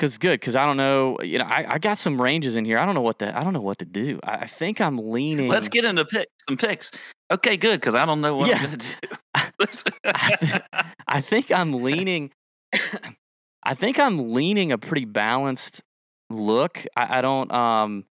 Cause 0.01 0.17
good, 0.17 0.41
cause 0.41 0.57
I 0.57 0.65
don't 0.65 0.79
know. 0.79 1.19
You 1.23 1.39
know, 1.41 1.45
I, 1.45 1.67
I 1.73 1.79
got 1.79 1.99
some 1.99 2.19
ranges 2.21 2.57
in 2.57 2.65
here. 2.65 2.79
I 2.79 2.87
don't 2.87 2.95
know 2.95 3.03
what 3.03 3.19
the 3.19 3.37
I 3.37 3.45
don't 3.45 3.53
know 3.53 3.61
what 3.61 3.77
to 3.81 3.85
do. 3.85 4.19
I, 4.25 4.37
I 4.37 4.47
think 4.47 4.81
I'm 4.81 4.97
leaning. 4.97 5.49
Let's 5.49 5.69
get 5.69 5.85
into 5.85 6.07
pick, 6.07 6.27
some 6.49 6.57
picks. 6.57 6.91
Okay, 7.31 7.59
good 7.59 7.79
because 7.79 7.95
I 7.95 8.07
don't 8.07 8.23
know 8.23 8.35
what 8.35 8.49
Yeah. 8.49 8.57
I'm 8.63 8.67
going 8.67 8.79
to 8.79 9.85
do. 9.93 10.61
I 11.07 11.21
think 11.21 11.51
I'm 11.51 11.83
leaning. 11.83 12.31
I 13.63 13.75
think 13.75 13.99
I'm 13.99 14.33
leaning 14.33 14.73
a 14.73 14.79
pretty 14.79 15.05
balanced 15.05 15.83
look. 16.31 16.83
I, 16.97 17.19
I 17.19 17.21
don't. 17.21 17.53
Um, 17.53 18.07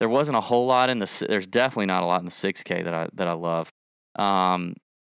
there 0.00 0.08
wasn't 0.08 0.38
a 0.38 0.40
whole 0.40 0.66
lot 0.66 0.90
in 0.90 0.98
the. 0.98 1.24
There's 1.28 1.46
definitely 1.46 1.86
not 1.86 2.02
a 2.02 2.06
lot 2.06 2.18
in 2.18 2.24
the 2.24 2.32
six 2.32 2.64
K 2.64 2.82
that 2.82 2.92
I 2.92 3.08
that 3.14 3.28
I 3.28 3.34
love. 3.34 3.70
Um, 4.18 4.74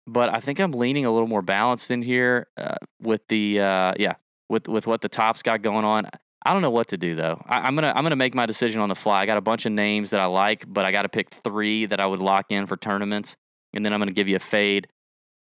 but 0.08 0.36
I 0.36 0.40
think 0.40 0.58
I'm 0.58 0.72
leaning 0.72 1.06
a 1.06 1.12
little 1.12 1.28
more 1.28 1.42
balanced 1.42 1.92
in 1.92 2.02
here 2.02 2.48
uh, 2.56 2.74
with 3.00 3.20
the 3.28 3.60
uh, 3.60 3.92
yeah 3.96 4.14
with 4.48 4.68
with 4.68 4.86
what 4.86 5.00
the 5.00 5.08
tops 5.08 5.42
got 5.42 5.62
going 5.62 5.84
on. 5.84 6.08
I 6.44 6.52
don't 6.52 6.62
know 6.62 6.70
what 6.70 6.88
to 6.88 6.96
do 6.96 7.14
though. 7.14 7.42
I, 7.46 7.58
I'm 7.60 7.74
gonna 7.74 7.92
I'm 7.94 8.04
gonna 8.04 8.16
make 8.16 8.34
my 8.34 8.46
decision 8.46 8.80
on 8.80 8.88
the 8.88 8.94
fly. 8.94 9.20
I 9.20 9.26
got 9.26 9.38
a 9.38 9.42
bunch 9.42 9.66
of 9.66 9.72
names 9.72 10.10
that 10.10 10.20
I 10.20 10.26
like, 10.26 10.64
but 10.66 10.84
I 10.84 10.92
got 10.92 11.02
to 11.02 11.08
pick 11.08 11.30
three 11.30 11.86
that 11.86 12.00
I 12.00 12.06
would 12.06 12.20
lock 12.20 12.50
in 12.50 12.66
for 12.66 12.76
tournaments, 12.76 13.36
and 13.74 13.84
then 13.84 13.92
I'm 13.92 13.98
gonna 13.98 14.12
give 14.12 14.28
you 14.28 14.36
a 14.36 14.40
fade 14.40 14.88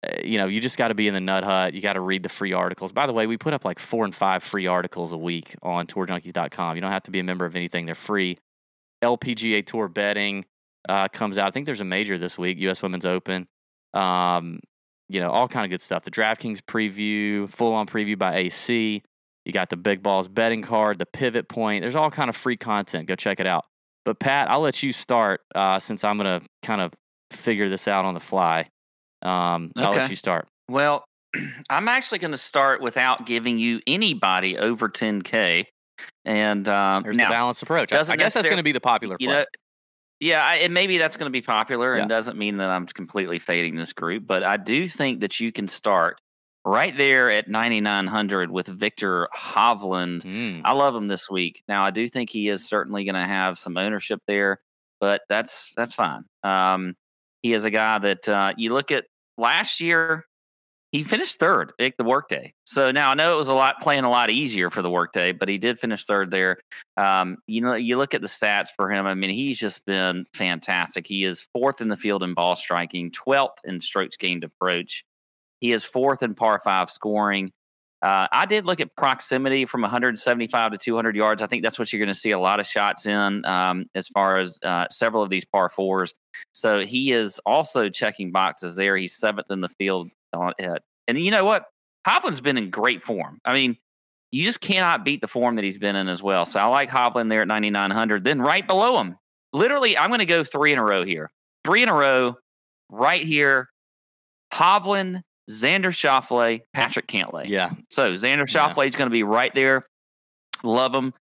uh, 0.03 0.21
you 0.23 0.37
know, 0.37 0.47
you 0.47 0.59
just 0.59 0.77
got 0.77 0.89
to 0.89 0.93
be 0.93 1.07
in 1.07 1.13
the 1.13 1.19
Nut 1.19 1.43
Hut. 1.43 1.73
You 1.73 1.81
got 1.81 1.93
to 1.93 2.01
read 2.01 2.23
the 2.23 2.29
free 2.29 2.53
articles. 2.53 2.91
By 2.91 3.05
the 3.05 3.13
way, 3.13 3.27
we 3.27 3.37
put 3.37 3.53
up 3.53 3.63
like 3.63 3.79
four 3.79 4.03
and 4.05 4.13
five 4.13 4.43
free 4.43 4.67
articles 4.67 5.11
a 5.11 5.17
week 5.17 5.55
on 5.61 5.87
tourjunkies.com. 5.87 6.75
You 6.75 6.81
don't 6.81 6.91
have 6.91 7.03
to 7.03 7.11
be 7.11 7.19
a 7.19 7.23
member 7.23 7.45
of 7.45 7.55
anything, 7.55 7.85
they're 7.85 7.95
free. 7.95 8.37
LPGA 9.03 9.65
Tour 9.65 9.87
betting 9.87 10.45
uh, 10.87 11.07
comes 11.09 11.37
out. 11.37 11.47
I 11.47 11.51
think 11.51 11.65
there's 11.65 11.81
a 11.81 11.85
major 11.85 12.17
this 12.17 12.37
week, 12.37 12.57
U.S. 12.59 12.81
Women's 12.81 13.05
Open. 13.05 13.47
Um, 13.93 14.59
you 15.09 15.19
know, 15.19 15.29
all 15.29 15.47
kind 15.47 15.65
of 15.65 15.69
good 15.69 15.81
stuff. 15.81 16.03
The 16.03 16.11
DraftKings 16.11 16.61
preview, 16.61 17.49
full 17.49 17.73
on 17.73 17.87
preview 17.87 18.17
by 18.17 18.35
AC. 18.35 19.03
You 19.45 19.51
got 19.51 19.69
the 19.69 19.77
Big 19.77 20.01
Balls 20.01 20.27
betting 20.27 20.61
card, 20.61 20.99
the 20.99 21.05
pivot 21.05 21.49
point. 21.49 21.81
There's 21.81 21.95
all 21.95 22.09
kind 22.09 22.29
of 22.29 22.35
free 22.35 22.57
content. 22.57 23.07
Go 23.07 23.15
check 23.15 23.39
it 23.39 23.47
out. 23.47 23.65
But 24.05 24.19
Pat, 24.19 24.49
I'll 24.49 24.61
let 24.61 24.83
you 24.83 24.93
start 24.93 25.41
uh, 25.55 25.79
since 25.79 26.03
I'm 26.03 26.17
going 26.17 26.41
to 26.41 26.47
kind 26.61 26.81
of 26.81 26.93
figure 27.31 27.69
this 27.69 27.87
out 27.87 28.05
on 28.05 28.13
the 28.13 28.19
fly. 28.19 28.67
Um, 29.21 29.71
I'll 29.75 29.91
let 29.91 30.09
you 30.09 30.15
start. 30.15 30.47
Well, 30.69 31.05
I'm 31.69 31.87
actually 31.87 32.19
going 32.19 32.31
to 32.31 32.37
start 32.37 32.81
without 32.81 33.25
giving 33.25 33.57
you 33.57 33.81
anybody 33.87 34.57
over 34.57 34.89
10K. 34.89 35.65
And 36.25 36.67
um, 36.67 37.03
There's 37.03 37.17
now, 37.17 37.29
the 37.29 37.33
balanced 37.33 37.63
approach. 37.63 37.91
I, 37.91 37.99
I 37.99 38.15
guess 38.15 38.33
that's 38.33 38.47
going 38.47 38.57
to 38.57 38.63
be 38.63 38.71
the 38.71 38.81
popular 38.81 39.15
you 39.19 39.27
play. 39.27 39.37
know, 39.39 39.45
yeah, 40.23 40.41
I, 40.43 40.55
and 40.55 40.73
maybe 40.73 40.97
that's 40.97 41.17
going 41.17 41.29
to 41.29 41.31
be 41.31 41.41
popular 41.41 41.95
Yeah. 41.95 42.01
and 42.01 42.09
doesn't 42.09 42.37
mean 42.37 42.57
that 42.57 42.69
I'm 42.69 42.85
completely 42.87 43.39
fading 43.39 43.75
this 43.75 43.91
group, 43.93 44.25
but 44.25 44.43
I 44.43 44.57
do 44.57 44.87
think 44.87 45.19
that 45.21 45.39
you 45.39 45.51
can 45.51 45.67
start 45.67 46.19
right 46.65 46.95
there 46.97 47.29
at 47.29 47.49
9,900 47.49 48.49
with 48.49 48.67
Viktor 48.67 49.27
Hovland. 49.35 50.21
Mm. 50.21 50.61
I 50.63 50.71
love 50.71 50.95
him 50.95 51.09
this 51.09 51.29
week. 51.29 51.61
Now, 51.67 51.83
I 51.83 51.91
do 51.91 52.07
think 52.07 52.29
he 52.29 52.47
is 52.47 52.65
certainly 52.67 53.03
going 53.03 53.15
to 53.15 53.25
have 53.25 53.59
some 53.59 53.75
ownership 53.77 54.21
there, 54.25 54.61
but 55.01 55.21
that's 55.27 55.73
that's 55.75 55.93
fine. 55.93 56.23
Um, 56.43 56.95
he 57.41 57.53
is 57.53 57.65
a 57.65 57.69
guy 57.69 57.97
that 57.99 58.29
uh, 58.29 58.53
you 58.55 58.73
look 58.73 58.91
at 58.91 59.05
last 59.37 59.81
year. 59.81 60.25
He 60.93 61.03
finished 61.03 61.39
third 61.39 61.73
at 61.79 61.97
the 61.97 62.03
workday. 62.03 62.53
So 62.65 62.91
now 62.91 63.09
I 63.09 63.13
know 63.15 63.33
it 63.33 63.37
was 63.37 63.47
a 63.47 63.53
lot 63.55 63.81
playing 63.81 64.03
a 64.03 64.11
lot 64.11 64.29
easier 64.29 64.69
for 64.69 64.83
the 64.83 64.91
workday, 64.91 65.31
but 65.31 65.49
he 65.49 65.57
did 65.57 65.79
finish 65.79 66.05
third 66.05 66.29
there. 66.29 66.59
Um, 66.97 67.37
you 67.47 67.61
know, 67.61 67.73
you 67.73 67.97
look 67.97 68.13
at 68.13 68.21
the 68.21 68.27
stats 68.27 68.67
for 68.75 68.91
him. 68.91 69.07
I 69.07 69.15
mean, 69.15 69.31
he's 69.31 69.57
just 69.57 69.83
been 69.87 70.25
fantastic. 70.35 71.07
He 71.07 71.23
is 71.23 71.41
fourth 71.51 71.81
in 71.81 71.87
the 71.87 71.97
field 71.97 72.21
in 72.21 72.35
ball 72.35 72.55
striking, 72.55 73.09
12th 73.09 73.57
in 73.63 73.81
strokes 73.81 74.17
gained 74.17 74.43
approach. 74.43 75.03
He 75.61 75.71
is 75.71 75.83
fourth 75.83 76.21
in 76.21 76.35
par 76.35 76.61
five 76.63 76.91
scoring. 76.91 77.51
Uh, 78.03 78.27
I 78.31 78.45
did 78.45 78.65
look 78.65 78.79
at 78.79 78.95
proximity 78.95 79.65
from 79.65 79.81
175 79.81 80.73
to 80.73 80.77
200 80.77 81.15
yards. 81.15 81.41
I 81.41 81.47
think 81.47 81.63
that's 81.63 81.79
what 81.79 81.91
you're 81.91 82.01
going 82.01 82.13
to 82.13 82.13
see 82.13 82.31
a 82.31 82.39
lot 82.39 82.59
of 82.59 82.67
shots 82.67 83.07
in 83.07 83.45
um, 83.45 83.85
as 83.95 84.09
far 84.09 84.37
as 84.37 84.59
uh, 84.61 84.87
several 84.91 85.23
of 85.23 85.29
these 85.31 85.45
par 85.45 85.69
fours. 85.69 86.13
So 86.53 86.83
he 86.83 87.13
is 87.13 87.39
also 87.45 87.89
checking 87.89 88.31
boxes 88.31 88.75
there. 88.75 88.95
He's 88.95 89.15
seventh 89.15 89.49
in 89.49 89.61
the 89.61 89.69
field 89.69 90.09
on 90.33 90.53
it. 90.57 90.81
And 91.07 91.19
you 91.19 91.31
know 91.31 91.45
what? 91.45 91.65
Hovland's 92.07 92.41
been 92.41 92.57
in 92.57 92.69
great 92.69 93.01
form. 93.01 93.39
I 93.45 93.53
mean, 93.53 93.77
you 94.31 94.43
just 94.43 94.61
cannot 94.61 95.05
beat 95.05 95.21
the 95.21 95.27
form 95.27 95.55
that 95.55 95.63
he's 95.63 95.77
been 95.77 95.95
in 95.95 96.07
as 96.09 96.23
well. 96.23 96.45
So 96.45 96.59
I 96.59 96.65
like 96.65 96.89
Hovland 96.89 97.29
there 97.29 97.41
at 97.41 97.47
9,900. 97.47 98.23
Then 98.23 98.41
right 98.41 98.65
below 98.65 98.99
him, 98.99 99.15
literally, 99.53 99.97
I'm 99.97 100.09
going 100.09 100.19
to 100.19 100.25
go 100.25 100.43
three 100.43 100.73
in 100.73 100.79
a 100.79 100.83
row 100.83 101.03
here. 101.03 101.29
Three 101.63 101.83
in 101.83 101.89
a 101.89 101.93
row, 101.93 102.35
right 102.89 103.21
here. 103.21 103.69
Hovland, 104.53 105.21
Xander 105.49 105.91
Schauffele, 105.91 106.61
Patrick 106.73 107.07
Cantlay. 107.07 107.47
Yeah. 107.47 107.71
So 107.89 108.13
Xander 108.13 108.51
Yeah. 108.51 108.69
Schauffele 108.73 108.87
is 108.87 108.95
going 108.95 109.09
to 109.09 109.13
be 109.13 109.23
right 109.23 109.53
there. 109.53 109.85
Love 110.63 110.93
him. 110.93 111.13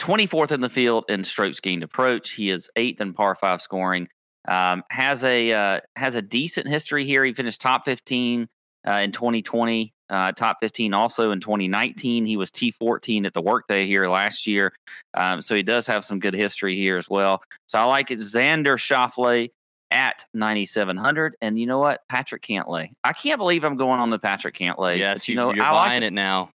24th 0.00 0.50
in 0.50 0.60
the 0.60 0.68
field 0.68 1.04
in 1.08 1.24
strokes 1.24 1.60
gained 1.60 1.82
approach. 1.82 2.30
He 2.32 2.50
is 2.50 2.70
eighth 2.76 3.00
in 3.00 3.12
par 3.12 3.34
five 3.34 3.60
scoring. 3.60 4.08
Um, 4.48 4.82
has 4.90 5.24
a 5.24 5.52
uh, 5.52 5.80
has 5.96 6.14
a 6.14 6.22
decent 6.22 6.66
history 6.66 7.04
here. 7.04 7.22
He 7.24 7.34
finished 7.34 7.60
top 7.60 7.84
15 7.84 8.48
uh, 8.86 8.92
in 8.92 9.12
2020, 9.12 9.92
uh, 10.08 10.32
top 10.32 10.58
15 10.60 10.92
also 10.92 11.30
in 11.30 11.40
2019. 11.40 12.26
He 12.26 12.36
was 12.36 12.50
T14 12.50 13.26
at 13.26 13.34
the 13.34 13.40
workday 13.40 13.86
here 13.86 14.08
last 14.08 14.46
year. 14.46 14.72
Um, 15.14 15.40
so 15.40 15.54
he 15.54 15.62
does 15.62 15.86
have 15.86 16.04
some 16.04 16.18
good 16.18 16.34
history 16.34 16.76
here 16.76 16.96
as 16.96 17.08
well. 17.08 17.42
So 17.66 17.78
I 17.78 17.84
like 17.84 18.10
it. 18.10 18.18
Xander 18.18 18.76
Schauffele 18.76 19.50
at 19.90 20.24
9,700. 20.34 21.36
And 21.40 21.58
you 21.58 21.66
know 21.66 21.78
what? 21.78 22.00
Patrick 22.08 22.42
Cantlay. 22.42 22.90
I 23.04 23.12
can't 23.12 23.38
believe 23.38 23.64
I'm 23.64 23.76
going 23.76 24.00
on 24.00 24.10
the 24.10 24.18
Patrick 24.18 24.56
Cantlay. 24.56 24.98
yes, 24.98 25.28
you, 25.28 25.32
you 25.32 25.36
know, 25.36 25.52
you're 25.52 25.64
I 25.64 25.70
like 25.70 25.88
buying 25.88 26.02
it 26.02 26.12
now. 26.12 26.50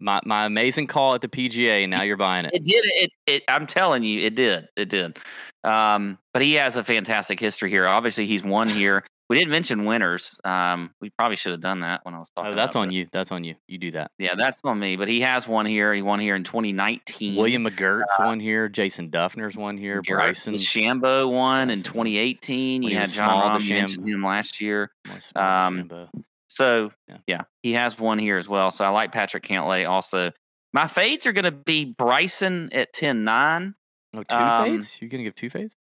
My 0.00 0.20
my 0.24 0.46
amazing 0.46 0.88
call 0.88 1.14
at 1.14 1.20
the 1.20 1.28
PGA. 1.28 1.88
Now 1.88 2.02
you're 2.02 2.16
buying 2.16 2.44
it. 2.44 2.50
It 2.54 2.64
did. 2.64 2.84
It, 2.84 3.10
it. 3.26 3.42
I'm 3.48 3.68
telling 3.68 4.02
you, 4.02 4.20
it 4.20 4.34
did. 4.34 4.66
It 4.76 4.88
did. 4.88 5.16
Um, 5.62 6.18
but 6.32 6.42
he 6.42 6.54
has 6.54 6.76
a 6.76 6.82
fantastic 6.82 7.38
history 7.38 7.70
here. 7.70 7.86
Obviously, 7.86 8.26
he's 8.26 8.42
won 8.42 8.68
here. 8.68 9.04
We 9.28 9.36
didn't 9.38 9.50
mention 9.50 9.84
winners. 9.84 10.38
Um, 10.44 10.92
we 11.00 11.10
probably 11.10 11.36
should 11.36 11.50
have 11.50 11.60
done 11.60 11.80
that 11.80 12.04
when 12.04 12.14
I 12.14 12.18
was 12.18 12.30
talking. 12.30 12.52
Oh, 12.52 12.54
that's 12.54 12.76
on 12.76 12.90
it. 12.90 12.94
you. 12.94 13.08
That's 13.12 13.32
on 13.32 13.42
you. 13.42 13.56
You 13.66 13.78
do 13.78 13.90
that. 13.92 14.12
Yeah, 14.18 14.36
that's 14.36 14.58
on 14.62 14.78
me. 14.78 14.94
But 14.96 15.08
he 15.08 15.20
has 15.22 15.48
one 15.48 15.66
here. 15.66 15.92
He 15.92 16.02
won 16.02 16.20
here 16.20 16.36
in 16.36 16.44
2019. 16.44 17.36
William 17.36 17.64
McGirt's 17.64 18.12
one 18.18 18.38
here. 18.38 18.68
Jason 18.68 19.10
Dufner's 19.10 19.56
one 19.56 19.76
here. 19.76 20.00
Bryson 20.00 20.54
DeChambeau 20.54 21.30
won 21.30 21.70
in 21.70 21.82
2018. 21.82 22.82
When 22.82 22.92
You 22.92 22.98
had 22.98 23.08
John 23.08 23.28
small, 23.28 23.50
Rahm. 23.58 23.62
You 23.62 23.74
mentioned 23.74 24.08
him 24.08 24.22
last 24.22 24.60
year. 24.60 24.92
um, 25.34 25.90
So 26.48 26.92
Yeah. 27.08 27.16
yeah. 27.26 27.40
he 27.62 27.72
has 27.72 27.98
one 27.98 28.18
here 28.20 28.38
as 28.38 28.48
well. 28.48 28.70
So 28.70 28.84
I 28.84 28.90
like 28.90 29.10
Patrick 29.10 29.42
Cantlay 29.42 29.88
also. 29.88 30.30
My 30.72 30.86
fades 30.86 31.26
are 31.26 31.32
going 31.32 31.44
to 31.44 31.50
be 31.50 31.84
Bryson 31.84 32.68
at 32.72 32.94
10-9. 32.94 33.74
Oh, 34.16 34.22
two 34.22 34.36
um, 34.36 34.64
fades? 34.64 35.00
You're 35.00 35.10
gonna 35.10 35.24
give 35.24 35.34
two 35.34 35.50
fades? 35.50 35.76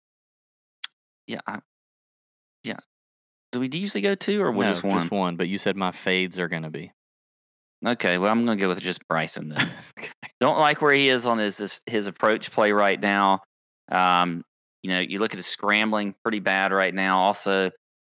Yeah, 1.27 1.41
I, 1.47 1.59
yeah. 2.65 2.79
Do 3.53 3.61
we 3.61 3.69
usually 3.73 4.01
go 4.01 4.15
two 4.15 4.43
or 4.43 4.51
we 4.51 4.65
no, 4.65 4.73
just 4.73 4.83
one? 4.83 4.99
just 4.99 5.11
one. 5.11 5.37
But 5.37 5.49
you 5.49 5.59
said 5.59 5.77
my 5.77 5.93
fades 5.93 6.39
are 6.39 6.49
gonna 6.49 6.71
be. 6.71 6.93
Okay, 7.85 8.19
well 8.19 8.31
I'm 8.31 8.45
going 8.45 8.59
to 8.59 8.63
go 8.63 8.69
with 8.69 8.81
just 8.81 9.07
Bryson 9.09 9.49
then. 9.49 9.69
Don't 10.41 10.59
like 10.59 10.81
where 10.81 10.95
he 10.95 11.09
is 11.09 11.27
on 11.27 11.39
his 11.39 11.59
his, 11.59 11.81
his 11.87 12.07
approach 12.07 12.51
play 12.53 12.73
right 12.73 13.01
now. 13.01 13.41
Um, 13.91 14.45
you 14.83 14.91
know, 14.91 15.01
you 15.01 15.19
look 15.19 15.33
at 15.33 15.37
his 15.37 15.47
scrambling, 15.47 16.15
pretty 16.23 16.41
bad 16.41 16.73
right 16.73 16.95
now. 16.95 17.19
Also, 17.19 17.71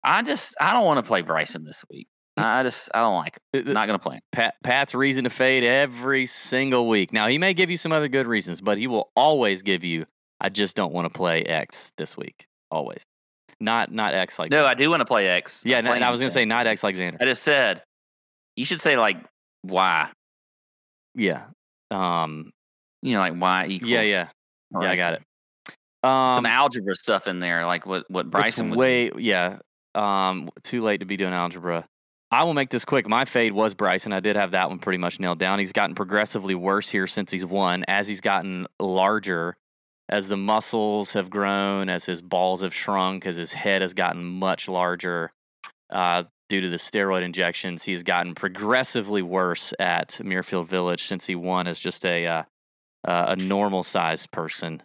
I 0.03 0.23
just 0.23 0.55
I 0.61 0.73
don't 0.73 0.85
want 0.85 0.99
to 0.99 1.09
play 1.09 1.23
Bryson 1.23 1.65
this 1.65 1.85
week. 1.91 2.09
I 2.37 2.63
just 2.63 2.91
I 2.95 3.01
don't 3.01 3.17
like 3.17 3.39
him. 3.53 3.73
Not 3.73 3.87
going 3.87 3.99
to 3.99 4.03
play 4.03 4.17
him. 4.17 4.23
Pat, 4.33 4.55
Pat's 4.63 4.95
reason 4.95 5.25
to 5.25 5.31
fade 5.31 5.65
every 5.65 6.27
single 6.27 6.89
week. 6.89 7.13
Now 7.13 7.29
he 7.29 7.39
may 7.39 7.55
give 7.55 7.71
you 7.71 7.77
some 7.77 7.93
other 7.93 8.09
good 8.09 8.27
reasons, 8.27 8.61
but 8.61 8.77
he 8.77 8.87
will 8.87 9.11
always 9.17 9.63
give 9.63 9.85
you. 9.85 10.07
I 10.41 10.49
just 10.49 10.77
don't 10.77 10.93
want 10.93 11.07
to 11.07 11.17
play 11.17 11.43
X 11.43 11.93
this 11.97 12.17
week. 12.17 12.47
Always, 12.71 13.03
not 13.61 13.93
not 13.93 14.15
X 14.15 14.39
like 14.39 14.51
No, 14.51 14.65
I 14.67 14.75
do 14.75 14.91
want 14.91 15.01
to 15.01 15.07
play 15.07 15.29
X. 15.29 15.63
yeah. 15.65 15.79
I'm 15.79 15.87
And 15.87 16.05
I 16.05 16.11
was 16.11 16.21
gonna 16.21 16.31
say 16.31 16.45
not 16.45 16.67
X 16.67 16.83
like 16.83 16.97
Xander. 16.97 17.17
I 17.21 17.25
just 17.25 17.43
said 17.43 17.83
you 18.57 18.65
should 18.65 18.81
say 18.81 18.97
like 18.97 19.19
Y. 19.65 20.11
Yeah. 21.15 21.45
Um. 21.91 22.53
You 23.03 23.13
know, 23.13 23.21
like 23.21 23.35
Y 23.41 23.67
equals. 23.69 23.91
Yeah. 23.91 24.03
Yeah. 24.03 24.29
Yeah. 24.81 24.91
I 24.91 24.97
got 24.97 25.15
it. 25.15 25.23
Um. 26.03 26.35
Some 26.35 26.47
algebra 26.47 26.95
stuff 26.97 27.27
in 27.27 27.39
there, 27.39 27.67
like 27.67 27.87
what 27.87 28.05
what 28.11 28.31
Bryson 28.31 28.71
would. 28.71 28.79
way 28.79 29.11
yeah. 29.17 29.59
Um. 29.95 30.51
Too 30.63 30.83
late 30.83 31.01
to 31.01 31.07
be 31.07 31.17
doing 31.17 31.33
algebra. 31.33 31.87
I 32.31 32.43
will 32.43 32.55
make 32.55 32.71
this 32.71 32.85
quick. 32.85 33.09
My 33.09 33.25
fade 33.25 33.53
was 33.53 33.75
Bryson. 33.75 34.13
I 34.13 34.19
did 34.19 34.35
have 34.35 34.51
that 34.53 34.69
one 34.69 34.81
pretty 34.81 34.99
much 34.99 35.21
nailed 35.21 35.39
down. 35.39 35.61
He's 35.61 35.71
gotten 35.71 35.95
progressively 35.95 36.57
worse 36.57 36.89
here 36.89 37.07
since 37.07 37.31
he's 37.31 37.45
won, 37.45 37.85
as 37.87 38.09
he's 38.09 38.21
gotten 38.21 38.67
larger, 38.81 39.57
as 40.09 40.29
the 40.29 40.37
muscles 40.37 41.13
have 41.15 41.31
grown, 41.31 41.89
as 41.89 42.05
his 42.05 42.21
balls 42.23 42.63
have 42.63 42.75
shrunk, 42.75 43.27
as 43.27 43.37
his 43.37 43.53
head 43.53 43.83
has 43.83 43.95
gotten 43.95 44.25
much 44.25 44.69
larger 44.69 45.33
uh, 45.91 46.25
due 46.49 46.61
to 46.61 46.69
the 46.69 46.77
steroid 46.77 47.23
injections. 47.23 47.85
He's 47.85 48.03
gotten 48.03 48.35
progressively 48.35 49.23
worse 49.23 49.73
at 49.79 50.11
Muirfield 50.23 50.69
Village 50.69 51.07
since 51.07 51.27
he 51.27 51.35
won 51.35 51.67
as 51.67 51.81
just 51.81 52.05
a 52.05 52.27
uh, 52.27 52.43
a 53.07 53.37
normal 53.37 53.83
sized 53.83 54.31
person. 54.31 54.83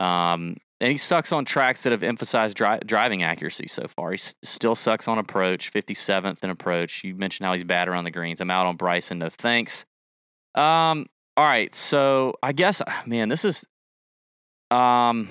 Um, 0.00 0.56
and 0.80 0.90
he 0.90 0.96
sucks 0.96 1.30
on 1.30 1.44
tracks 1.44 1.82
that 1.82 1.92
have 1.92 2.02
emphasized 2.02 2.56
dri- 2.56 2.78
driving 2.86 3.22
accuracy 3.22 3.66
so 3.68 3.86
far. 3.86 4.10
He 4.12 4.14
s- 4.14 4.34
still 4.42 4.74
sucks 4.74 5.06
on 5.08 5.18
approach, 5.18 5.70
57th 5.70 6.42
in 6.42 6.48
approach. 6.50 7.04
You 7.04 7.14
mentioned 7.14 7.46
how 7.46 7.52
he's 7.52 7.64
bad 7.64 7.86
around 7.86 8.04
the 8.04 8.10
greens. 8.10 8.40
I'm 8.40 8.50
out 8.50 8.66
on 8.66 8.76
Bryson. 8.76 9.18
No 9.18 9.28
thanks. 9.28 9.84
Um, 10.54 11.06
all 11.36 11.44
right. 11.44 11.74
So 11.74 12.34
I 12.42 12.52
guess, 12.52 12.80
man, 13.06 13.28
this 13.28 13.44
is, 13.44 13.64
um, 14.70 15.28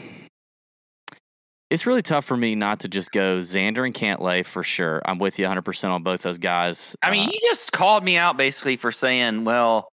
it's 1.70 1.86
really 1.86 2.02
tough 2.02 2.26
for 2.26 2.36
me 2.36 2.56
not 2.56 2.80
to 2.82 2.88
just 2.88 3.12
go 3.12 3.40
Xander 3.40 3.86
and 3.86 3.94
Cantlay 3.94 4.46
for 4.46 4.64
sure. 4.64 5.02
I'm 5.06 5.20
with 5.20 5.38
you 5.38 5.46
100% 5.46 5.90
on 5.90 6.04
both 6.04 6.22
those 6.22 6.40
guys. 6.40 6.96
I 7.02 7.12
mean, 7.12 7.30
Uh, 7.30 7.32
you 7.32 7.40
just 7.42 7.72
called 7.72 8.04
me 8.04 8.18
out 8.18 8.38
basically 8.38 8.76
for 8.76 8.92
saying, 8.92 9.46
well, 9.46 9.90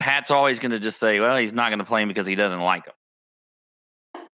Pat's 0.00 0.30
always 0.30 0.58
going 0.58 0.72
to 0.72 0.78
just 0.78 0.98
say, 0.98 1.20
well, 1.20 1.36
he's 1.36 1.52
not 1.52 1.70
going 1.70 1.78
to 1.78 1.84
play 1.84 2.02
him 2.02 2.08
because 2.08 2.26
he 2.26 2.34
doesn't 2.34 2.60
like 2.60 2.86
him. 2.86 2.92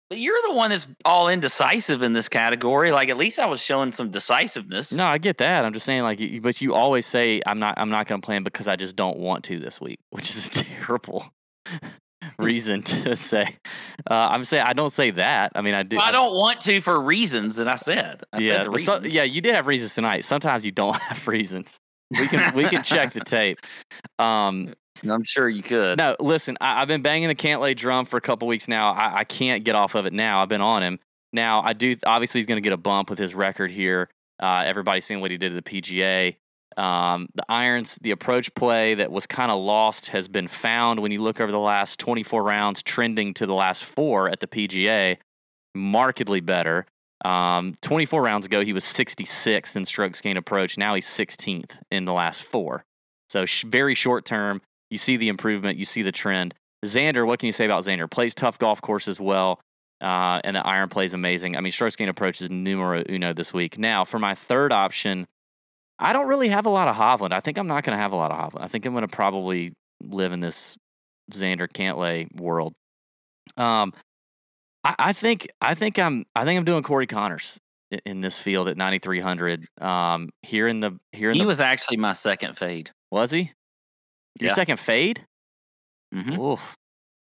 But 0.10 0.18
you're 0.18 0.42
the 0.48 0.54
one 0.54 0.72
that's 0.72 0.88
all 1.06 1.30
indecisive 1.30 2.02
in 2.02 2.14
this 2.14 2.28
category. 2.28 2.92
Like, 2.92 3.10
at 3.10 3.18
least 3.18 3.38
I 3.38 3.46
was 3.46 3.62
showing 3.62 3.92
some 3.92 4.10
decisiveness. 4.10 4.92
No, 4.92 5.06
I 5.06 5.20
get 5.20 5.38
that. 5.38 5.64
I'm 5.64 5.72
just 5.72 5.86
saying, 5.86 6.02
like, 6.02 6.20
you, 6.20 6.42
but 6.42 6.60
you 6.62 6.74
always 6.74 7.06
say 7.06 7.42
I'm 7.46 7.60
not. 7.60 7.76
I'm 7.78 7.92
not 7.92 8.08
going 8.08 8.20
to 8.20 8.26
play 8.26 8.36
him 8.36 8.44
because 8.44 8.68
I 8.68 8.76
just 8.76 8.96
don't 8.96 9.20
want 9.20 9.44
to 9.46 9.60
this 9.60 9.80
week, 9.80 10.00
which 10.10 10.32
is 10.32 10.50
terrible 10.54 11.32
reason 12.40 12.82
to 12.84 13.16
say. 13.16 13.56
Uh, 14.10 14.30
I'm 14.32 14.44
saying 14.44 14.64
I 14.66 14.74
don't 14.74 14.92
say 14.94 15.12
that. 15.12 15.52
I 15.56 15.62
mean, 15.62 15.74
I 15.74 15.84
do. 15.84 15.98
I 16.00 16.12
don't 16.12 16.34
want 16.36 16.62
to 16.62 16.82
for 16.82 17.00
reasons 17.00 17.58
that 17.58 17.68
I 17.68 17.76
said. 17.76 18.24
I 18.34 18.40
yeah, 18.40 18.64
said 18.64 18.66
so- 18.66 18.72
reasons. 18.72 19.14
yeah. 19.14 19.24
You 19.24 19.42
did 19.42 19.56
have 19.56 19.68
reasons 19.68 19.94
tonight. 19.94 20.26
Sometimes 20.26 20.66
you 20.66 20.72
don't 20.72 20.98
have 21.02 21.28
reasons. 21.28 21.78
We 22.12 22.28
can 22.28 22.56
we 22.56 22.64
can 22.64 22.82
check 22.82 23.14
the 23.14 23.20
tape. 23.20 23.60
Um, 24.18 24.74
I'm 25.08 25.24
sure 25.24 25.48
you 25.48 25.62
could. 25.62 25.98
no, 25.98 26.16
listen. 26.20 26.58
I, 26.60 26.82
I've 26.82 26.88
been 26.88 27.02
banging 27.02 27.28
the 27.30 27.36
Cantlay 27.36 27.76
drum 27.76 28.06
for 28.06 28.18
a 28.18 28.22
couple 28.22 28.48
weeks 28.48 28.68
now. 28.68 28.92
I, 28.92 29.20
I 29.20 29.24
can't 29.24 29.64
get 29.64 29.76
off 29.76 29.96
of 29.96 30.06
it 30.06 30.14
now. 30.14 30.42
I've 30.42 30.50
been 30.50 30.62
on 30.62 30.82
him. 30.82 31.00
Now 31.32 31.62
I 31.64 31.74
do. 31.74 31.96
Obviously, 32.06 32.40
he's 32.40 32.48
going 32.48 32.58
to 32.58 32.62
get 32.62 32.74
a 32.74 32.78
bump 32.78 33.10
with 33.10 33.20
his 33.20 33.36
record 33.36 33.72
here. 33.72 34.10
Uh, 34.42 34.64
everybody's 34.66 35.06
seen 35.06 35.22
what 35.22 35.32
he 35.32 35.38
did 35.38 35.56
at 35.56 35.64
the 35.64 35.82
PGA. 35.82 36.36
Um, 36.78 37.28
the 37.36 37.44
irons, 37.50 37.98
the 38.02 38.12
approach 38.12 38.54
play 38.56 38.96
that 38.96 39.12
was 39.12 39.28
kind 39.28 39.52
of 39.52 39.60
lost 39.60 40.08
has 40.08 40.28
been 40.28 40.48
found 40.48 41.02
when 41.02 41.12
you 41.12 41.22
look 41.22 41.42
over 41.42 41.52
the 41.52 41.60
last 41.60 42.00
24 42.00 42.44
rounds, 42.44 42.84
trending 42.84 43.34
to 43.36 43.46
the 43.46 43.54
last 43.54 43.84
four 43.84 44.30
at 44.30 44.40
the 44.40 44.48
PGA, 44.48 45.18
markedly 45.76 46.40
better. 46.40 46.86
Um, 47.26 47.76
24 47.82 48.22
rounds 48.22 48.46
ago, 48.46 48.64
he 48.64 48.72
was 48.72 48.86
66th 48.86 49.76
in 49.76 49.86
strokes 49.86 50.22
gained 50.22 50.38
approach. 50.38 50.78
Now 50.78 50.96
he's 50.96 51.08
16th 51.08 51.72
in 51.92 52.06
the 52.06 52.14
last 52.14 52.44
four. 52.44 52.86
So 53.30 53.46
sh- 53.46 53.66
very 53.68 53.96
short 53.96 54.26
term, 54.26 54.62
you 54.90 54.98
see 54.98 55.18
the 55.18 55.28
improvement, 55.28 55.78
you 55.78 55.86
see 55.86 56.02
the 56.02 56.12
trend. 56.12 56.54
Xander, 56.86 57.28
what 57.28 57.40
can 57.40 57.48
you 57.48 57.52
say 57.52 57.66
about 57.66 57.84
Xander? 57.84 58.10
Plays 58.10 58.34
tough 58.34 58.58
golf 58.58 58.82
course 58.82 59.08
as 59.08 59.20
well, 59.20 59.60
uh, 60.02 60.40
and 60.44 60.56
the 60.56 60.66
iron 60.66 60.88
plays 60.88 61.14
amazing. 61.14 61.58
I 61.58 61.62
mean, 61.62 61.74
strokes 61.74 61.98
gained 61.98 62.10
approach 62.10 62.42
is 62.42 62.50
numero 62.50 63.04
uno 63.10 63.34
this 63.34 63.54
week. 63.54 63.78
Now, 63.78 64.06
for 64.06 64.18
my 64.18 64.34
third 64.34 64.72
option, 64.72 65.28
I 66.00 66.14
don't 66.14 66.28
really 66.28 66.48
have 66.50 66.66
a 66.66 66.70
lot 66.70 66.88
of 66.88 66.96
Hovland. 66.96 67.34
I 67.34 67.40
think 67.42 67.58
I'm 67.58 67.68
not 67.68 67.84
going 67.84 67.96
to 67.98 68.02
have 68.02 68.12
a 68.14 68.16
lot 68.16 68.32
of 68.32 68.38
Hovland. 68.54 68.64
I 68.64 68.68
think 68.70 68.86
I'm 68.86 68.94
going 68.94 69.08
to 69.08 69.14
probably 69.14 69.74
live 70.02 70.32
in 70.32 70.40
this 70.40 70.78
Xander 71.34 71.68
Cantlay 71.68 72.28
world. 72.40 72.74
Um, 73.58 73.94
I, 74.84 74.96
I 75.00 75.14
think 75.14 75.50
I 75.62 75.76
think 75.76 76.00
I'm 76.00 76.26
I 76.36 76.46
think 76.46 76.58
I'm 76.58 76.66
doing 76.66 76.84
Corey 76.84 77.08
Conners. 77.08 77.60
i- 77.94 78.00
in 78.06 78.22
this 78.22 78.40
field 78.40 78.68
at 78.70 78.78
9300. 78.78 79.66
Um, 79.82 80.30
here 80.42 80.68
in 80.68 80.80
the 80.80 80.98
here 81.12 81.32
in 81.32 81.36
He 81.36 81.42
the 81.42 81.48
was 81.48 81.60
actually 81.60 81.98
my 81.98 82.14
second 82.14 82.58
fade. 82.58 82.92
was 83.12 83.32
he 83.32 83.52
your 84.40 84.50
Yeah. 84.50 84.54
second 84.54 84.78
fade? 84.80 85.26
hmm 86.14 86.40
Oof. 86.40 86.76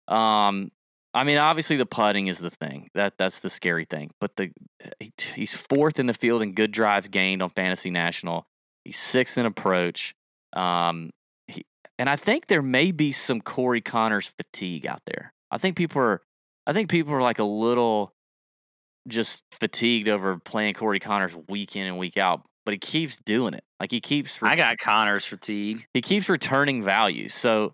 Um, 0.08 0.72
I 1.14 1.24
mean, 1.24 1.38
obviously 1.38 1.76
the 1.76 1.86
putting 1.86 2.28
is 2.28 2.40
the 2.40 2.50
thing 2.50 2.90
that 2.96 3.18
that's 3.18 3.40
the 3.42 3.50
scary 3.50 3.86
thing. 3.86 4.12
But 4.22 4.36
the 4.38 4.52
he- 5.00 5.12
he's 5.36 5.54
fourth 5.56 6.00
in 6.00 6.06
the 6.08 6.14
field 6.14 6.42
in 6.42 6.54
good 6.54 6.72
drives 6.72 7.10
gained 7.10 7.42
on 7.44 7.50
Fantasy 7.50 7.90
National. 7.90 8.46
He's 8.86 9.00
sixth 9.00 9.38
in 9.38 9.46
approach. 9.46 10.16
Um, 10.54 11.12
he, 11.48 11.66
and 11.98 12.10
I 12.10 12.16
think 12.16 12.48
there 12.48 12.62
may 12.62 12.92
be 12.92 13.12
some 13.12 13.42
Corey 13.42 13.82
Conners 13.82 14.32
fatigue 14.38 14.86
out 14.86 15.02
there. 15.06 15.34
I 15.52 15.58
think 15.58 15.76
people 15.76 16.02
are, 16.02 16.22
I 16.68 16.74
think 16.74 16.90
people 16.90 17.14
are 17.14 17.22
like 17.22 17.40
a 17.40 17.44
little 17.44 18.14
just 19.08 19.44
fatigued 19.52 20.08
over 20.08 20.38
playing 20.38 20.76
Corey 20.76 21.00
Conners 21.00 21.36
week 21.48 21.76
in 21.76 21.88
and 21.88 21.98
week 21.98 22.18
out. 22.18 22.42
But 22.66 22.74
he 22.74 22.78
keeps 22.78 23.20
doing 23.20 23.54
it. 23.54 23.64
Like 23.80 23.92
he 23.92 24.00
keeps. 24.00 24.42
I 24.42 24.56
got 24.56 24.78
Conners 24.78 25.26
fatigue. 25.26 25.86
he 25.94 26.02
keeps 26.02 26.30
returning 26.30 26.82
value. 26.82 27.28
So 27.28 27.74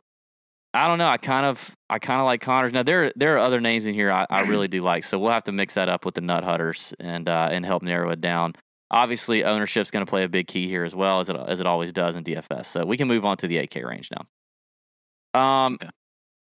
I 0.74 0.88
don't 0.88 0.98
know. 0.98 1.08
I 1.08 1.18
kind 1.18 1.46
of 1.46 1.76
I 1.90 2.00
kind 2.00 2.20
of 2.20 2.26
like 2.26 2.42
Conners. 2.42 2.74
Now 2.74 2.84
there 2.84 3.12
there 3.16 3.36
are 3.36 3.40
other 3.40 3.62
names 3.62 3.86
in 3.86 3.94
here 3.94 4.12
I, 4.12 4.26
I 4.30 4.42
really 4.42 4.68
do 4.68 4.82
like. 4.82 5.04
So 5.04 5.20
we'll 5.20 5.32
have 5.32 5.44
to 5.46 5.52
mix 5.52 5.76
that 5.76 5.90
up 5.90 6.06
with 6.06 6.16
the 6.16 6.22
Nut 6.22 6.44
Hutters 6.44 6.94
and 7.00 7.30
uh, 7.30 7.50
and 7.52 7.66
help 7.66 7.84
narrow 7.84 8.10
it 8.10 8.22
down. 8.22 8.56
Obviously, 8.92 9.44
ownership's 9.44 9.92
going 9.92 10.06
to 10.06 10.10
play 10.10 10.24
a 10.24 10.30
big 10.30 10.48
key 10.48 10.68
here 10.68 10.84
as 10.84 10.96
well 10.96 11.20
as 11.20 11.30
it 11.30 11.36
as 11.36 11.60
it 11.60 11.68
always 11.68 11.92
does 11.92 12.16
in 12.16 12.24
DFS. 12.24 12.66
So 12.68 12.86
we 12.86 12.98
can 12.98 13.08
move 13.08 13.26
on 13.26 13.38
to 13.38 13.48
the 13.48 13.58
8K 13.58 13.86
range 13.88 14.10
now. 14.12 15.40
Um, 15.40 15.76
Okay. 15.76 15.90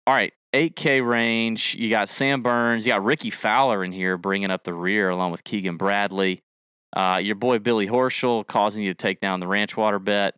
all 0.08 0.14
right, 0.14 0.34
8K 0.54 1.06
range. 1.08 1.76
You 1.76 1.90
got 1.90 2.08
Sam 2.10 2.44
Burns. 2.44 2.86
You 2.86 2.92
got 2.94 3.04
Rickie 3.04 3.32
Fowler 3.32 3.84
in 3.84 3.92
here 3.92 4.18
bringing 4.18 4.52
up 4.52 4.64
the 4.64 4.74
rear 4.74 5.10
along 5.10 5.32
with 5.32 5.44
Keegan 5.44 5.78
Bradley. 5.78 6.42
Uh, 6.96 7.20
your 7.22 7.36
boy 7.36 7.60
Billy 7.60 7.88
Horschel 7.88 8.46
causing 8.48 8.84
you 8.84 8.94
to 8.94 8.98
take 8.98 9.20
down 9.20 9.40
the 9.40 9.48
ranch 9.48 9.76
water 9.76 10.00
bet 10.00 10.36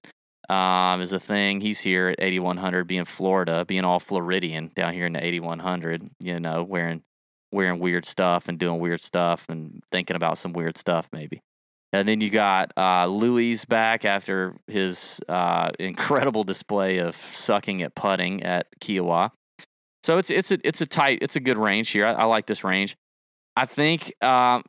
um, 0.50 1.02
is 1.02 1.12
a 1.14 1.20
thing. 1.20 1.62
He's 1.62 1.80
here 1.82 2.08
at 2.10 2.16
8100, 2.20 2.86
being 2.88 3.06
Florida, 3.06 3.64
being 3.66 3.84
all 3.84 4.00
Floridian 4.00 4.72
down 4.76 4.94
here 4.94 5.06
in 5.06 5.14
the 5.14 5.24
8100. 5.24 6.10
You 6.20 6.40
know, 6.40 6.64
wearing 6.64 7.04
wearing 7.52 7.80
weird 7.80 8.06
stuff 8.06 8.48
and 8.48 8.58
doing 8.58 8.80
weird 8.80 9.02
stuff 9.02 9.46
and 9.50 9.84
thinking 9.92 10.16
about 10.16 10.38
some 10.38 10.54
weird 10.54 10.78
stuff 10.78 11.10
maybe. 11.12 11.42
And 11.94 12.08
then 12.08 12.20
you 12.20 12.30
got 12.30 12.72
uh, 12.76 13.08
Louis 13.08 13.64
back 13.66 14.04
after 14.04 14.58
his 14.68 15.20
uh, 15.30 15.72
incredible 15.80 16.44
display 16.44 16.98
of 16.98 17.16
sucking 17.16 17.82
at 17.82 17.96
putting 17.96 18.44
at 18.44 18.68
Kiawah. 18.82 19.32
So 20.04 20.18
it's 20.18 20.30
it's 20.30 20.52
a 20.52 20.58
it's 20.64 20.82
a 20.82 20.86
tight 20.86 21.20
it's 21.22 21.36
a 21.36 21.40
good 21.40 21.58
range 21.58 21.90
here. 21.90 22.06
I, 22.06 22.12
I 22.14 22.26
like 22.26 22.46
this 22.46 22.64
range. 22.64 22.96
I 23.56 23.66
think 23.66 24.14
um, 24.24 24.64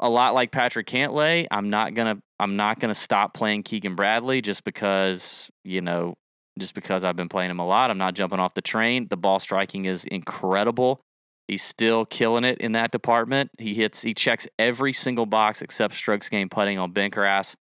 a 0.00 0.08
lot 0.08 0.34
like 0.34 0.52
Patrick 0.52 0.86
Cantlay. 0.86 1.46
I'm 1.50 1.70
not 1.70 1.94
gonna 1.94 2.18
I'm 2.38 2.56
not 2.56 2.80
gonna 2.80 2.94
stop 2.94 3.34
playing 3.34 3.62
Keegan 3.62 3.94
Bradley 3.94 4.40
just 4.40 4.64
because 4.64 5.48
you 5.64 5.80
know 5.80 6.14
just 6.58 6.74
because 6.74 7.02
I've 7.02 7.16
been 7.16 7.28
playing 7.28 7.50
him 7.50 7.58
a 7.58 7.66
lot. 7.66 7.90
I'm 7.90 7.98
not 7.98 8.14
jumping 8.14 8.38
off 8.38 8.54
the 8.54 8.62
train. 8.62 9.08
The 9.08 9.16
ball 9.16 9.40
striking 9.40 9.86
is 9.86 10.04
incredible. 10.04 11.00
He's 11.48 11.62
still 11.62 12.06
killing 12.06 12.44
it 12.44 12.58
in 12.58 12.72
that 12.72 12.90
department. 12.90 13.50
He 13.58 13.74
hits 13.74 14.00
he 14.00 14.14
checks 14.14 14.48
every 14.58 14.92
single 14.92 15.26
box 15.26 15.62
except 15.62 15.94
strokes 15.94 16.28
gained 16.28 16.50
putting 16.50 16.78
on 16.78 16.92
bent 16.92 17.14
grass. 17.14 17.54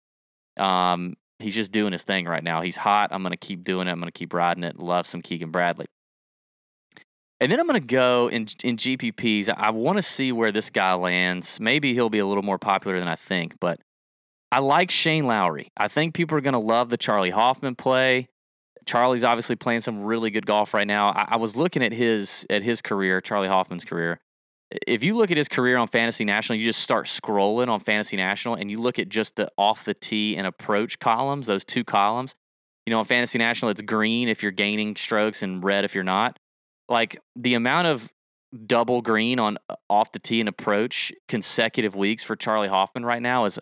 Um, 0.56 1.14
he's 1.38 1.54
just 1.54 1.72
doing 1.72 1.92
his 1.92 2.04
thing 2.04 2.26
right 2.26 2.44
now. 2.44 2.60
He's 2.60 2.76
hot. 2.76 3.08
I'm 3.12 3.22
gonna 3.22 3.36
keep 3.36 3.64
doing 3.64 3.88
it. 3.88 3.90
I'm 3.90 3.98
gonna 3.98 4.12
keep 4.12 4.32
riding 4.32 4.62
it. 4.62 4.78
Love 4.78 5.06
some 5.06 5.22
Keegan 5.22 5.50
Bradley. 5.50 5.86
And 7.42 7.50
then 7.50 7.58
I'm 7.58 7.66
going 7.66 7.80
to 7.80 7.84
go 7.84 8.28
in 8.28 8.46
in 8.62 8.76
GPPs. 8.76 9.52
I 9.52 9.72
want 9.72 9.98
to 9.98 10.02
see 10.02 10.30
where 10.30 10.52
this 10.52 10.70
guy 10.70 10.94
lands. 10.94 11.58
Maybe 11.58 11.92
he'll 11.92 12.08
be 12.08 12.20
a 12.20 12.26
little 12.26 12.44
more 12.44 12.56
popular 12.56 13.00
than 13.00 13.08
I 13.08 13.16
think, 13.16 13.56
but 13.58 13.80
I 14.52 14.60
like 14.60 14.92
Shane 14.92 15.26
Lowry. 15.26 15.72
I 15.76 15.88
think 15.88 16.14
people 16.14 16.38
are 16.38 16.40
going 16.40 16.52
to 16.52 16.60
love 16.60 16.88
the 16.88 16.96
Charley 16.96 17.30
Hoffman 17.30 17.74
play. 17.74 18.28
Charley's 18.86 19.24
obviously 19.24 19.56
playing 19.56 19.80
some 19.80 20.02
really 20.02 20.30
good 20.30 20.46
golf 20.46 20.74
right 20.74 20.86
now. 20.86 21.08
I, 21.10 21.28
I 21.30 21.36
was 21.36 21.56
looking 21.56 21.82
at 21.82 21.92
his 21.92 22.46
at 22.50 22.62
his 22.62 22.80
career, 22.80 23.20
Charley 23.20 23.48
Hoffman's 23.48 23.84
career. 23.84 24.20
If 24.86 25.04
you 25.04 25.16
look 25.16 25.30
at 25.30 25.36
his 25.36 25.48
career 25.48 25.76
on 25.76 25.88
Fantasy 25.88 26.24
National, 26.24 26.58
you 26.58 26.64
just 26.64 26.80
start 26.80 27.06
scrolling 27.06 27.68
on 27.68 27.80
Fantasy 27.80 28.16
National 28.16 28.54
and 28.54 28.70
you 28.70 28.80
look 28.80 28.98
at 28.98 29.08
just 29.08 29.36
the 29.36 29.50
off 29.58 29.84
the 29.84 29.92
tee 29.92 30.36
and 30.36 30.46
approach 30.46 30.98
columns, 30.98 31.46
those 31.46 31.64
two 31.64 31.84
columns. 31.84 32.34
You 32.86 32.90
know, 32.90 32.98
on 32.98 33.04
Fantasy 33.04 33.38
National, 33.38 33.70
it's 33.70 33.82
green 33.82 34.28
if 34.28 34.42
you're 34.42 34.50
gaining 34.50 34.96
strokes 34.96 35.42
and 35.42 35.62
red 35.62 35.84
if 35.84 35.94
you're 35.94 36.04
not 36.04 36.38
like 36.88 37.18
the 37.36 37.54
amount 37.54 37.88
of 37.88 38.12
double 38.66 39.02
green 39.02 39.38
on 39.38 39.58
uh, 39.68 39.74
off 39.88 40.12
the 40.12 40.18
tee 40.18 40.40
and 40.40 40.48
approach 40.48 41.12
consecutive 41.26 41.96
weeks 41.96 42.22
for 42.22 42.36
Charley 42.36 42.68
Hoffman 42.68 43.04
right 43.04 43.22
now 43.22 43.46
is 43.46 43.58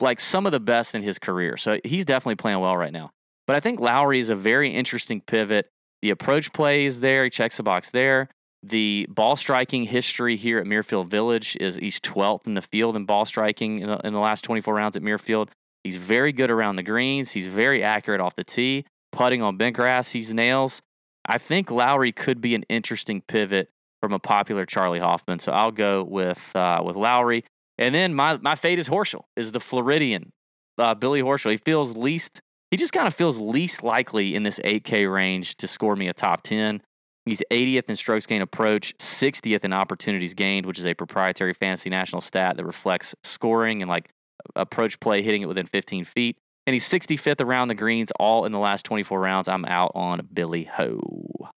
like 0.00 0.20
some 0.20 0.44
of 0.44 0.52
the 0.52 0.60
best 0.60 0.94
in 0.94 1.02
his 1.02 1.18
career. 1.18 1.56
So 1.56 1.78
he's 1.84 2.04
definitely 2.04 2.34
playing 2.36 2.58
well 2.58 2.76
right 2.76 2.92
now. 2.92 3.12
But 3.46 3.56
I 3.56 3.60
think 3.60 3.80
Lowry 3.80 4.18
is 4.18 4.28
a 4.28 4.36
very 4.36 4.74
interesting 4.74 5.20
pivot. 5.20 5.68
The 6.02 6.10
approach 6.10 6.52
play 6.52 6.84
is 6.86 7.00
there. 7.00 7.24
He 7.24 7.30
checks 7.30 7.56
the 7.56 7.62
box 7.62 7.90
there. 7.90 8.28
The 8.62 9.06
ball 9.10 9.36
striking 9.36 9.84
history 9.84 10.36
here 10.36 10.58
at 10.58 10.64
Muirfield 10.64 11.08
Village 11.08 11.56
is 11.60 11.76
he's 11.76 12.00
12th 12.00 12.46
in 12.46 12.54
the 12.54 12.62
field 12.62 12.96
in 12.96 13.04
ball 13.04 13.26
striking 13.26 13.78
in 13.78 13.88
the, 13.88 13.98
in 14.06 14.14
the 14.14 14.20
last 14.20 14.42
24 14.42 14.74
rounds 14.74 14.96
at 14.96 15.02
Muirfield. 15.02 15.48
He's 15.82 15.96
very 15.96 16.32
good 16.32 16.50
around 16.50 16.76
the 16.76 16.82
greens. 16.82 17.32
He's 17.32 17.46
very 17.46 17.82
accurate 17.82 18.22
off 18.22 18.36
the 18.36 18.44
tee. 18.44 18.86
Putting 19.12 19.42
on 19.42 19.58
bent 19.58 19.76
grass, 19.76 20.10
he's 20.10 20.32
nails. 20.32 20.80
I 21.26 21.36
think 21.36 21.70
Lowry 21.70 22.10
could 22.10 22.40
be 22.40 22.54
an 22.54 22.64
interesting 22.70 23.20
pivot 23.20 23.68
from 24.00 24.12
a 24.12 24.18
popular 24.18 24.66
Charley 24.66 24.98
Hoffman. 24.98 25.38
So 25.38 25.52
I'll 25.52 25.70
go 25.70 26.02
with 26.02 26.54
uh, 26.54 26.82
with 26.84 26.96
Lowry. 26.96 27.44
And 27.78 27.94
then 27.94 28.14
my 28.14 28.38
my 28.38 28.54
fate 28.54 28.78
is 28.78 28.88
Horschel, 28.88 29.24
is 29.36 29.52
the 29.52 29.60
Floridian 29.60 30.32
uh, 30.78 30.94
Billy 30.94 31.22
Horschel. 31.22 31.50
He 31.50 31.56
feels 31.58 31.96
least. 31.96 32.40
He 32.74 32.76
just 32.76 32.92
kind 32.92 33.06
of 33.06 33.14
feels 33.14 33.38
least 33.38 33.84
likely 33.84 34.34
in 34.34 34.42
this 34.42 34.58
8K 34.64 35.08
range 35.08 35.54
to 35.58 35.68
score 35.68 35.94
me 35.94 36.08
a 36.08 36.12
top 36.12 36.42
10. 36.42 36.82
He's 37.24 37.40
80th 37.48 37.88
in 37.88 37.94
strokes 37.94 38.26
gained 38.26 38.42
approach, 38.42 38.96
60th 38.98 39.64
in 39.64 39.72
opportunities 39.72 40.34
gained, 40.34 40.66
which 40.66 40.80
is 40.80 40.84
a 40.84 40.92
proprietary 40.92 41.54
fantasy 41.54 41.88
national 41.88 42.20
stat 42.20 42.56
that 42.56 42.64
reflects 42.64 43.14
scoring 43.22 43.80
and 43.80 43.88
like 43.88 44.10
approach 44.56 44.98
play, 44.98 45.22
hitting 45.22 45.42
it 45.42 45.46
within 45.46 45.66
15 45.66 46.04
feet. 46.04 46.36
And 46.66 46.74
he's 46.74 46.88
65th 46.88 47.40
around 47.40 47.68
the 47.68 47.76
greens, 47.76 48.10
all 48.18 48.44
in 48.44 48.50
the 48.50 48.58
last 48.58 48.84
24 48.86 49.20
rounds. 49.20 49.46
I'm 49.46 49.64
out 49.66 49.92
on 49.94 50.28
Billy 50.32 50.64
Ho. 50.64 51.50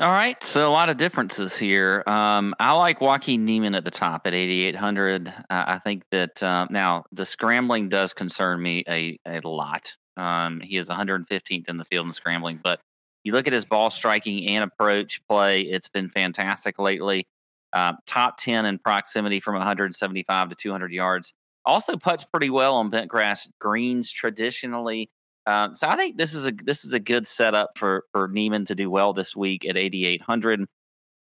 All 0.00 0.08
right, 0.08 0.42
so 0.42 0.66
a 0.66 0.72
lot 0.72 0.88
of 0.88 0.96
differences 0.96 1.58
here. 1.58 2.02
Um, 2.06 2.54
I 2.58 2.72
like 2.72 3.02
Joaquin 3.02 3.44
Niemann 3.44 3.74
at 3.74 3.84
the 3.84 3.90
top 3.90 4.26
at 4.26 4.32
8,800. 4.32 5.28
Uh, 5.28 5.32
I 5.50 5.78
think 5.78 6.04
that 6.10 6.42
uh, 6.42 6.66
now 6.70 7.04
the 7.12 7.26
scrambling 7.26 7.90
does 7.90 8.14
concern 8.14 8.62
me 8.62 8.82
a, 8.88 9.18
a 9.26 9.46
lot. 9.46 9.94
Um, 10.16 10.62
he 10.62 10.78
is 10.78 10.88
115th 10.88 11.68
in 11.68 11.76
the 11.76 11.84
field 11.84 12.06
in 12.06 12.12
scrambling, 12.12 12.60
but 12.62 12.80
you 13.24 13.32
look 13.32 13.46
at 13.46 13.52
his 13.52 13.66
ball 13.66 13.90
striking 13.90 14.48
and 14.48 14.64
approach 14.64 15.20
play, 15.28 15.60
it's 15.60 15.90
been 15.90 16.08
fantastic 16.08 16.78
lately. 16.78 17.26
Uh, 17.74 17.92
top 18.06 18.38
10 18.38 18.64
in 18.64 18.78
proximity 18.78 19.38
from 19.38 19.56
175 19.56 20.48
to 20.48 20.54
200 20.54 20.92
yards. 20.92 21.34
Also 21.66 21.98
puts 21.98 22.24
pretty 22.24 22.48
well 22.48 22.76
on 22.76 22.88
bent 22.88 23.10
grass 23.10 23.50
greens 23.60 24.10
traditionally. 24.10 25.10
Um, 25.50 25.74
so 25.74 25.88
I 25.88 25.96
think 25.96 26.16
this 26.16 26.34
is 26.34 26.46
a 26.46 26.52
this 26.52 26.84
is 26.84 26.92
a 26.94 27.00
good 27.00 27.26
setup 27.26 27.76
for 27.76 28.04
for 28.12 28.28
Niemann 28.28 28.64
to 28.66 28.74
do 28.74 28.88
well 28.90 29.12
this 29.12 29.34
week 29.34 29.64
at 29.66 29.76
8800. 29.76 30.66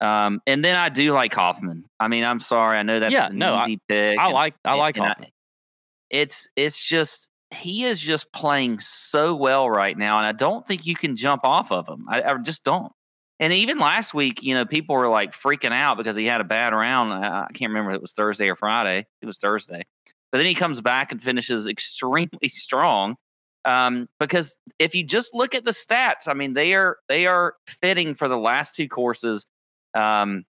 Um, 0.00 0.40
and 0.46 0.64
then 0.64 0.76
I 0.76 0.88
do 0.90 1.12
like 1.12 1.32
Hoffman. 1.34 1.84
I 2.00 2.08
mean, 2.08 2.24
I'm 2.24 2.40
sorry, 2.40 2.76
I 2.76 2.82
know 2.82 3.00
that's 3.00 3.12
Yeah, 3.12 3.28
an 3.28 3.38
no, 3.38 3.54
I- 3.54 3.62
easy 3.64 3.80
pick. 3.88 4.18
I 4.18 4.24
and- 4.26 4.34
like 4.34 4.54
I 4.64 4.74
like 4.74 4.96
and 4.96 5.06
I- 5.06 5.30
it's 6.10 6.48
it's 6.56 6.82
just 6.84 7.30
he 7.54 7.84
is 7.84 8.00
just 8.00 8.30
playing 8.32 8.78
so 8.80 9.34
well 9.34 9.70
right 9.70 9.96
now, 9.96 10.18
and 10.18 10.26
I 10.26 10.32
don't 10.32 10.66
think 10.66 10.84
you 10.86 10.94
can 10.96 11.16
jump 11.16 11.44
off 11.44 11.70
of 11.72 11.88
him. 11.88 12.06
I, 12.08 12.22
I 12.22 12.36
just 12.38 12.64
don't. 12.64 12.92
And 13.38 13.52
even 13.52 13.78
last 13.78 14.14
week, 14.14 14.42
you 14.42 14.54
know, 14.54 14.64
people 14.64 14.96
were 14.96 15.08
like 15.08 15.32
freaking 15.32 15.72
out 15.72 15.96
because 15.98 16.16
he 16.16 16.24
had 16.26 16.40
a 16.40 16.44
bad 16.44 16.72
round. 16.72 17.12
I, 17.12 17.44
I 17.44 17.52
can't 17.52 17.70
remember 17.70 17.90
if 17.90 17.96
it 17.96 18.00
was 18.02 18.12
Thursday 18.12 18.48
or 18.48 18.56
Friday. 18.56 19.06
It 19.22 19.26
was 19.26 19.38
Thursday, 19.38 19.82
but 20.32 20.38
then 20.38 20.46
he 20.46 20.54
comes 20.54 20.80
back 20.80 21.12
and 21.12 21.22
finishes 21.22 21.68
extremely 21.68 22.48
strong. 22.48 23.16
Um, 23.66 24.08
because 24.20 24.58
if 24.78 24.94
you 24.94 25.02
just 25.02 25.34
look 25.34 25.54
at 25.54 25.64
the 25.64 25.72
stats, 25.72 26.28
I 26.28 26.34
mean, 26.34 26.52
they 26.52 26.72
are 26.74 26.98
they 27.08 27.26
are 27.26 27.54
fitting 27.66 28.14
for 28.14 28.28
the 28.28 28.38
last 28.38 28.76
two 28.76 28.88
courses. 28.88 29.44
Um, 29.94 30.44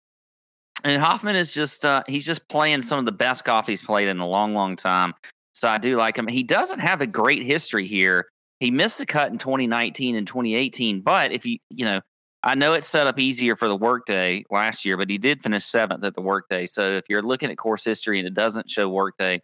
and 0.82 1.00
Hoffman 1.00 1.36
is 1.36 1.52
just 1.52 1.84
uh, 1.84 2.02
he's 2.08 2.24
just 2.24 2.48
playing 2.48 2.82
some 2.82 2.98
of 2.98 3.04
the 3.04 3.12
best 3.12 3.44
golf 3.44 3.66
he's 3.66 3.82
played 3.82 4.08
in 4.08 4.18
a 4.18 4.26
long, 4.26 4.54
long 4.54 4.76
time. 4.76 5.12
So 5.52 5.68
I 5.68 5.78
do 5.78 5.96
like 5.96 6.16
him. 6.16 6.26
He 6.26 6.42
doesn't 6.42 6.78
have 6.78 7.02
a 7.02 7.06
great 7.06 7.42
history 7.42 7.86
here. 7.86 8.26
He 8.60 8.70
missed 8.70 8.98
the 8.98 9.06
cut 9.06 9.30
in 9.30 9.38
2019 9.38 10.16
and 10.16 10.26
2018, 10.26 11.02
but 11.02 11.32
if 11.32 11.44
you 11.44 11.58
you 11.68 11.84
know, 11.84 12.00
I 12.42 12.54
know 12.54 12.72
it's 12.72 12.88
set 12.88 13.06
up 13.06 13.18
easier 13.18 13.56
for 13.56 13.68
the 13.68 13.76
workday 13.76 14.44
last 14.50 14.84
year, 14.86 14.96
but 14.96 15.10
he 15.10 15.18
did 15.18 15.42
finish 15.42 15.66
seventh 15.66 16.02
at 16.02 16.14
the 16.14 16.22
workday. 16.22 16.64
So 16.64 16.92
if 16.92 17.04
you're 17.10 17.22
looking 17.22 17.50
at 17.50 17.58
course 17.58 17.84
history 17.84 18.18
and 18.18 18.26
it 18.26 18.34
doesn't 18.34 18.70
show 18.70 18.88
workday, 18.88 19.42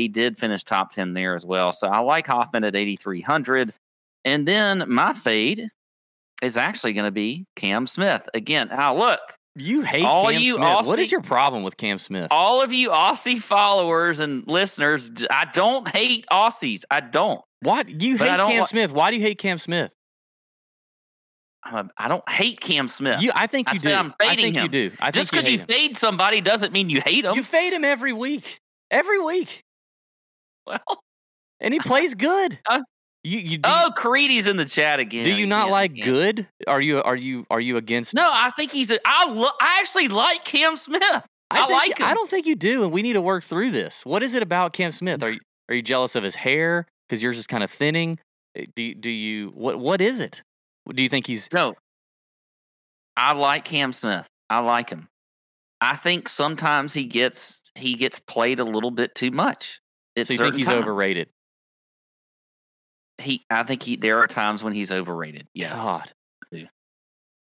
he 0.00 0.08
did 0.08 0.38
finish 0.38 0.64
top 0.64 0.90
10 0.92 1.14
there 1.14 1.34
as 1.34 1.44
well. 1.46 1.72
So 1.72 1.88
I 1.88 1.98
like 2.00 2.26
Hoffman 2.26 2.64
at 2.64 2.74
8,300. 2.76 3.72
And 4.24 4.46
then 4.46 4.84
my 4.88 5.12
fade 5.12 5.68
is 6.42 6.56
actually 6.56 6.92
going 6.94 7.04
to 7.06 7.10
be 7.10 7.46
Cam 7.56 7.86
Smith. 7.86 8.28
Again, 8.34 8.68
now 8.68 8.96
look, 8.96 9.20
You 9.56 9.82
hate 9.82 10.04
All 10.04 10.30
Cam 10.30 10.40
you 10.40 10.54
Smith. 10.54 10.86
what 10.86 10.98
is 10.98 11.10
your 11.12 11.20
problem 11.22 11.62
with 11.62 11.76
Cam 11.76 11.98
Smith? 11.98 12.28
All 12.30 12.62
of 12.62 12.72
you 12.72 12.90
Aussie 12.90 13.38
followers 13.40 14.20
and 14.20 14.44
listeners, 14.46 15.10
I 15.30 15.46
don't 15.52 15.88
hate 15.88 16.26
Aussies. 16.30 16.84
I 16.90 17.00
don't. 17.00 17.40
Why 17.62 17.82
you 17.86 18.16
But 18.16 18.28
I 18.28 18.30
hate 18.32 18.36
don't 18.38 18.50
Cam 18.52 18.60
li- 18.60 18.66
Smith? 18.66 18.92
Why 18.92 19.10
do 19.10 19.16
you 19.16 19.22
hate 19.22 19.38
Cam 19.38 19.58
Smith? 19.58 19.94
I'm 21.62 21.74
a, 21.74 21.90
I 21.98 22.08
don't 22.08 22.26
hate 22.28 22.58
Cam 22.60 22.88
Smith. 22.88 23.20
You, 23.22 23.32
I 23.34 23.46
think 23.46 23.70
you 23.72 23.78
said 23.78 23.90
do. 23.90 23.94
I'm 23.94 24.14
I 24.18 24.28
fading 24.34 24.54
think 24.54 24.64
you 24.64 24.68
do. 24.90 24.96
I 24.98 25.10
Just 25.10 25.30
because 25.30 25.46
you 25.46 25.58
you, 25.58 25.64
fade 25.64 25.96
somebody 25.96 26.40
doesn't 26.40 26.72
mean 26.72 26.88
you 26.88 27.02
hate 27.04 27.24
him. 27.26 27.34
You 27.34 27.42
fade 27.42 27.74
him 27.74 27.84
every 27.84 28.14
week, 28.14 28.60
every 28.90 29.20
week, 29.20 29.62
well, 30.66 31.02
and 31.60 31.74
he 31.74 31.80
plays 31.84 32.14
good. 32.14 32.58
Uh, 32.68 32.82
you 33.22 33.38
you 33.38 33.58
oh, 33.64 33.90
Creedy's 33.96 34.48
in 34.48 34.56
the 34.56 34.64
chat 34.64 34.98
again. 34.98 35.24
do 35.24 35.32
you 35.34 35.46
not 35.46 35.70
like 35.70 35.94
good? 36.00 36.48
Are 36.66 36.80
you 36.80 37.02
are 37.02 37.16
you 37.16 37.46
are 37.50 37.60
you 37.60 37.76
against? 37.76 38.14
No, 38.14 38.28
I 38.32 38.50
think 38.56 38.72
he's. 38.72 38.90
A, 38.90 38.98
I 39.04 39.30
lo- 39.30 39.50
I 39.60 39.78
actually 39.80 40.08
like 40.08 40.44
Cam 40.44 40.76
Smith. 40.76 41.02
I 41.50 41.66
think- 41.66 41.70
like 41.70 42.00
I 42.00 42.14
don't 42.14 42.30
think 42.30 42.46
you 42.46 42.54
do, 42.56 42.82
and 42.84 42.92
we 42.92 43.02
need 43.02 43.12
to 43.14 43.20
work 43.20 43.44
through 43.44 43.72
this. 43.72 44.06
What 44.06 44.22
is 44.22 44.34
it 44.34 44.42
about 44.42 44.72
Cam 44.72 44.90
Smith? 44.90 45.22
Are 45.22 45.30
you 45.30 45.40
are 45.68 45.74
you 45.74 45.82
jealous 45.82 46.14
of 46.16 46.22
his 46.22 46.34
hair 46.34 46.86
because 47.08 47.22
yours 47.22 47.36
is 47.38 47.46
kind 47.46 47.62
of 47.62 47.70
thinning? 47.70 48.18
Eh, 48.56 48.64
Do 48.74 48.94
do 48.94 49.10
you 49.10 49.48
what 49.50 49.78
what 49.78 50.00
is 50.00 50.18
it? 50.18 50.42
Do 50.88 51.02
you 51.02 51.08
think 51.10 51.26
he's 51.26 51.46
No, 51.52 51.74
I 53.16 53.32
like 53.32 53.64
Cam 53.66 53.92
Smith. 53.92 54.26
I 54.48 54.60
like 54.60 54.90
him. 54.90 55.08
I 55.80 55.96
think 55.96 56.28
sometimes 56.28 56.94
he 56.94 57.04
gets 57.04 57.62
he 57.74 57.94
gets 57.96 58.18
played 58.18 58.60
a 58.60 58.64
little 58.64 58.90
bit 58.90 59.14
too 59.14 59.30
much. 59.30 59.80
So 60.18 60.32
you 60.32 60.38
think 60.38 60.54
he's 60.54 60.66
times. 60.66 60.82
overrated? 60.82 61.28
He, 63.18 63.44
I 63.50 63.62
think 63.62 63.82
he. 63.82 63.96
There 63.96 64.18
are 64.18 64.26
times 64.26 64.62
when 64.62 64.72
he's 64.72 64.90
overrated. 64.90 65.46
Yes. 65.54 65.80
God. 65.80 66.12
Yes. 66.50 66.68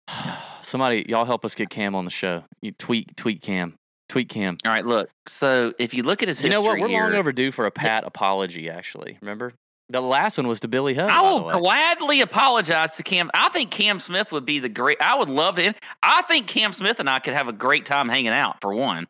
Somebody, 0.63 1.07
y'all 1.09 1.25
help 1.25 1.45
us 1.45 1.55
get 1.55 1.71
Cam 1.71 1.95
on 1.95 2.05
the 2.05 2.11
show. 2.11 2.45
You 2.63 2.73
tweet 2.73 3.17
tweet 3.17 3.43
Cam, 3.43 3.75
tweet 4.09 4.29
Cam. 4.29 4.59
All 4.65 4.73
right. 4.73 4.85
Look. 4.85 5.11
So 5.29 5.75
if 5.79 5.95
you 5.95 6.03
look 6.03 6.23
at 6.23 6.29
his 6.29 6.43
You 6.43 6.51
know 6.51 6.63
what? 6.63 6.79
We're 6.79 6.89
long 6.89 7.15
overdue 7.15 7.53
for 7.53 7.67
a 7.67 7.71
Pat 7.71 8.05
apology. 8.05 8.69
Actually, 8.71 9.19
remember 9.21 9.53
the 9.89 10.01
last 10.01 10.37
one 10.37 10.49
was 10.49 10.61
to 10.61 10.69
Billy 10.69 10.95
Ho. 10.95 11.07
I 11.07 11.21
will 11.21 11.51
gladly 11.53 12.21
apologize 12.21 12.97
to 12.97 13.03
Cam. 13.03 13.31
I 13.35 13.49
think 13.51 13.71
Cam 13.71 13.99
Smith 13.99 14.33
would 14.33 14.45
be 14.45 14.59
the 14.59 14.69
great. 14.69 14.99
I 15.01 15.17
would 15.17 15.29
love 15.29 15.57
to. 15.57 15.75
I 16.03 16.23
think 16.23 16.49
Cam 16.49 16.73
Smith 16.73 16.99
and 16.99 17.09
I 17.09 17.21
could 17.21 17.35
have 17.35 17.49
a 17.49 17.53
great 17.53 17.85
time 17.85 18.09
hanging 18.09 18.29
out 18.29 18.61
for 18.61 18.75
one. 18.75 19.07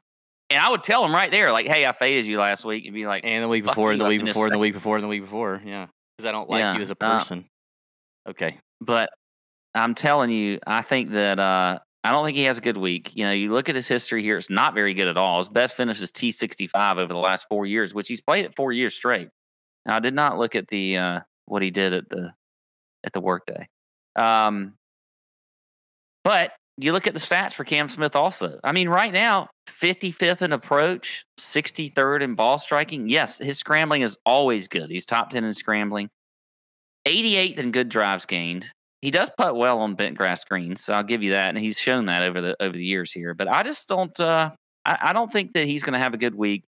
And 0.48 0.60
I 0.60 0.70
would 0.70 0.84
tell 0.84 1.04
him 1.04 1.12
right 1.12 1.30
there, 1.30 1.50
like, 1.50 1.66
"Hey, 1.66 1.86
I 1.86 1.92
faded 1.92 2.26
you 2.26 2.38
last 2.38 2.64
week," 2.64 2.84
and 2.84 2.94
be 2.94 3.06
like, 3.06 3.24
and 3.24 3.42
the 3.42 3.48
week 3.48 3.64
before, 3.64 3.90
and 3.90 4.00
the 4.00 4.04
week 4.04 4.24
before, 4.24 4.44
and 4.46 4.54
the 4.54 4.58
week 4.58 4.74
before, 4.74 4.96
and 4.96 5.02
the 5.04 5.08
week 5.08 5.22
before. 5.22 5.60
Yeah, 5.64 5.86
because 6.16 6.28
I 6.28 6.32
don't 6.32 6.48
like 6.48 6.60
Yeah, 6.60 6.76
you 6.76 6.82
as 6.82 6.90
a 6.90 6.96
uh, 7.00 7.18
person. 7.18 7.48
okay. 8.28 8.58
but 8.80 9.10
I'm 9.74 9.94
telling 9.94 10.30
you, 10.30 10.60
I 10.66 10.82
think 10.82 11.10
that 11.10 11.40
uh, 11.40 11.80
I 12.04 12.12
don't 12.12 12.24
think 12.24 12.36
he 12.36 12.44
has 12.44 12.58
a 12.58 12.60
good 12.60 12.76
week. 12.76 13.10
You 13.16 13.24
know, 13.24 13.32
you 13.32 13.52
look 13.52 13.68
at 13.68 13.74
his 13.74 13.88
history 13.88 14.22
here; 14.22 14.36
it's 14.38 14.48
not 14.48 14.72
very 14.74 14.94
good 14.94 15.08
at 15.08 15.16
all. 15.16 15.38
His 15.38 15.48
best 15.48 15.74
finish 15.74 16.00
is 16.00 16.12
T65 16.12 16.96
over 16.98 17.12
the 17.12 17.18
last 17.18 17.46
four 17.50 17.66
years, 17.66 17.92
which 17.92 18.06
he's 18.06 18.20
played 18.20 18.44
it 18.44 18.54
four 18.54 18.70
years 18.72 18.94
straight. 18.94 19.28
Now, 19.84 19.96
I 19.96 20.00
did 20.00 20.14
not 20.14 20.38
look 20.38 20.54
at 20.54 20.68
the 20.68 20.96
uh, 20.96 21.20
what 21.46 21.62
he 21.62 21.72
did 21.72 21.92
at 21.92 22.08
the 22.08 22.32
at 23.04 23.12
the 23.12 23.20
workday, 23.20 23.68
um, 24.14 24.74
but 26.22 26.52
you 26.78 26.92
look 26.92 27.06
at 27.06 27.14
the 27.14 27.20
stats 27.20 27.54
for 27.54 27.64
Cam 27.64 27.88
Smith. 27.88 28.14
Also, 28.14 28.60
I 28.62 28.72
mean, 28.72 28.88
right 28.88 29.12
now, 29.12 29.48
55th 29.68 30.42
in 30.42 30.52
approach, 30.52 31.24
63rd 31.40 32.22
in 32.22 32.34
ball 32.34 32.58
striking. 32.58 33.08
Yes, 33.08 33.38
his 33.38 33.58
scrambling 33.58 34.02
is 34.02 34.18
always 34.26 34.68
good. 34.68 34.90
He's 34.90 35.04
top 35.04 35.30
10 35.30 35.44
in 35.44 35.54
scrambling. 35.54 36.08
88th 37.06 37.58
in 37.58 37.70
good 37.70 37.88
drives 37.88 38.26
gained. 38.26 38.66
He 39.00 39.10
does 39.10 39.30
putt 39.38 39.56
well 39.56 39.78
on 39.78 39.94
bent 39.94 40.16
grass 40.16 40.44
greens, 40.44 40.82
so 40.82 40.92
I'll 40.92 41.02
give 41.02 41.22
you 41.22 41.30
that, 41.30 41.50
and 41.50 41.58
he's 41.58 41.78
shown 41.78 42.06
that 42.06 42.22
over 42.22 42.40
the 42.40 42.56
over 42.60 42.72
the 42.72 42.84
years 42.84 43.12
here. 43.12 43.34
But 43.34 43.46
I 43.46 43.62
just 43.62 43.86
don't, 43.88 44.18
uh, 44.18 44.50
I, 44.84 44.98
I 45.00 45.12
don't 45.12 45.30
think 45.30 45.52
that 45.52 45.66
he's 45.66 45.82
going 45.82 45.92
to 45.92 45.98
have 45.98 46.14
a 46.14 46.18
good 46.18 46.34
week. 46.34 46.64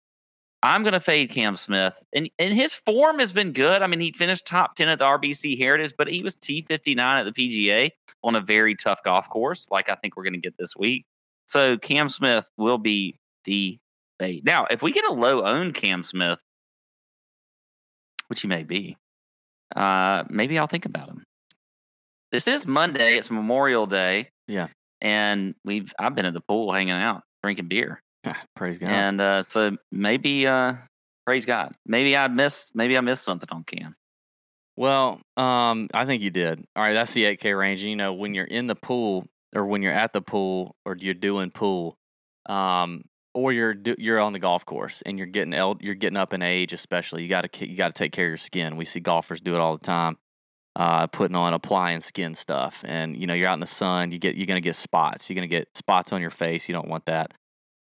I'm 0.63 0.83
going 0.83 0.93
to 0.93 1.01
fade 1.01 1.31
Cam 1.31 1.55
Smith, 1.55 2.03
and 2.13 2.29
and 2.39 2.53
his 2.53 2.75
form 2.75 3.21
has 3.21 3.33
been 3.33 3.53
good. 3.53 3.81
I 3.81 3.87
mean, 3.87 4.01
he 4.01 4.13
finished 4.13 4.47
top 4.47 4.75
ten 4.75 4.89
at 4.89 4.99
the 4.99 5.05
RBC 5.05 5.57
Heritage, 5.59 5.95
but 5.97 6.09
he 6.09 6.23
was 6.23 6.35
T59 6.35 6.99
at 6.99 7.23
the 7.25 7.33
PGA 7.33 7.91
on 8.25 8.35
a 8.35 8.41
very 8.41 8.75
tough 8.75 9.03
golf 9.05 9.29
course, 9.29 9.69
like 9.71 9.89
I 9.89 9.95
think 9.95 10.17
we're 10.17 10.25
going 10.25 10.33
to 10.35 10.41
get 10.41 10.57
this 10.59 10.77
week. 10.77 11.05
So 11.47 11.79
Cam 11.79 12.09
Smith 12.09 12.51
will 12.57 12.79
be 12.79 13.19
the 13.45 13.79
fade. 14.19 14.45
Now, 14.45 14.67
if 14.71 14.83
we 14.83 14.93
get 14.93 15.05
a 15.05 15.13
low 15.13 15.45
owned 15.45 15.75
Cam 15.75 16.03
Smith, 16.03 16.41
which 18.27 18.41
he 18.41 18.49
may 18.49 18.65
be, 18.65 18.97
uh, 19.77 20.25
maybe 20.29 20.59
I'll 20.59 20.67
think 20.67 20.87
about 20.87 21.09
him. 21.09 21.25
This 22.33 22.49
is 22.49 22.67
Monday. 22.67 23.17
It's 23.17 23.31
Memorial 23.31 23.87
Day. 23.87 24.31
Yeah. 24.47 24.69
And 25.01 25.55
we've 25.65 25.95
I've 25.99 26.15
been 26.15 26.27
at 26.27 26.35
the 26.35 26.41
pool 26.41 26.73
hanging 26.73 26.91
out, 26.91 27.23
drinking 27.43 27.69
beer. 27.69 28.03
Praise 28.57 28.79
God. 28.79 28.91
And 28.91 29.21
uh, 29.21 29.43
so 29.43 29.77
maybe 29.91 30.47
uh 30.47 30.75
praise 31.27 31.45
God. 31.45 31.75
Maybe 31.87 32.17
I 32.17 32.29
missed 32.29 32.75
maybe 32.75 32.97
I 32.97 33.01
missed 33.01 33.25
something 33.25 33.49
on 33.53 33.65
Cam. 33.65 33.95
Well, 34.77 35.21
um, 35.37 35.89
I 35.93 36.05
think 36.07 36.23
you 36.23 36.31
did. 36.31 36.65
All 36.77 36.85
right, 36.85 36.93
that's 36.93 37.13
the 37.13 37.25
8K 37.25 37.59
range. 37.59 37.83
You 37.83 37.97
know, 37.97 38.13
when 38.13 38.33
you're 38.33 38.45
in 38.45 38.69
the 38.69 38.77
pool 38.77 39.27
or 39.55 39.67
when 39.67 39.83
you're 39.83 39.93
at 39.93 40.13
the 40.13 40.23
pool 40.23 40.77
or 40.85 40.97
you're 40.97 41.15
doing 41.15 41.51
pool, 41.51 41.99
um, 42.49 43.03
or 43.35 43.53
you're 43.53 43.75
do, 43.75 43.95
you're 43.99 44.21
on 44.21 44.33
the 44.33 44.39
golf 44.39 44.65
course 44.65 45.03
and 45.05 45.19
you're 45.19 45.27
getting 45.27 45.53
el- 45.53 45.79
you're 45.81 45.95
getting 45.95 46.17
up 46.17 46.33
in 46.33 46.43
age, 46.43 46.73
especially 46.73 47.23
you 47.23 47.29
got 47.29 47.53
to 47.53 47.69
you 47.69 47.77
got 47.77 47.95
to 47.95 47.99
take 47.99 48.13
care 48.13 48.27
of 48.27 48.31
your 48.31 48.37
skin. 48.37 48.77
We 48.77 48.85
see 48.85 49.01
golfers 49.01 49.41
do 49.41 49.55
it 49.55 49.61
all 49.61 49.77
the 49.77 49.85
time, 49.85 50.17
uh, 50.77 51.09
putting 51.09 51.37
on 51.37 51.55
applying 51.55 52.01
skin 52.01 52.35
stuff, 52.35 52.83
and 52.87 53.17
you 53.17 53.27
know 53.27 53.35
you're 53.35 53.49
out 53.49 53.55
in 53.55 53.61
the 53.61 53.67
sun, 53.67 54.13
you 54.13 54.19
get 54.19 54.37
you're 54.37 54.47
gonna 54.47 54.61
get 54.61 54.77
spots. 54.77 55.29
You're 55.29 55.35
gonna 55.35 55.47
get 55.47 55.77
spots 55.77 56.13
on 56.13 56.21
your 56.21 56.31
face. 56.31 56.69
You 56.69 56.73
don't 56.73 56.89
want 56.89 57.05
that. 57.07 57.33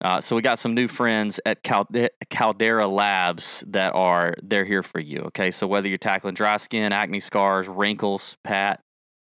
Uh, 0.01 0.21
so 0.21 0.35
we 0.35 0.41
got 0.41 0.57
some 0.57 0.73
new 0.73 0.87
friends 0.87 1.41
at 1.45 1.61
Calde- 1.63 2.09
Caldera 2.29 2.87
Labs 2.87 3.63
that 3.67 3.93
are 3.93 4.33
they're 4.41 4.65
here 4.65 4.83
for 4.83 4.99
you. 4.99 5.19
Okay, 5.27 5.51
so 5.51 5.67
whether 5.67 5.89
you're 5.89 5.97
tackling 5.97 6.35
dry 6.35 6.57
skin, 6.57 6.93
acne 6.93 7.19
scars, 7.19 7.67
wrinkles, 7.67 8.37
Pat, 8.43 8.81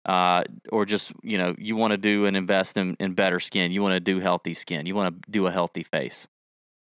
uh, 0.06 0.44
or 0.72 0.86
just 0.86 1.12
you 1.22 1.36
know 1.36 1.54
you 1.58 1.76
want 1.76 1.90
to 1.90 1.98
do 1.98 2.24
and 2.24 2.36
invest 2.36 2.78
in, 2.78 2.96
in 2.98 3.12
better 3.12 3.40
skin, 3.40 3.72
you 3.72 3.82
want 3.82 3.94
to 3.94 4.00
do 4.00 4.20
healthy 4.20 4.54
skin, 4.54 4.86
you 4.86 4.94
want 4.94 5.22
to 5.22 5.30
do 5.30 5.46
a 5.46 5.50
healthy 5.50 5.82
face. 5.82 6.26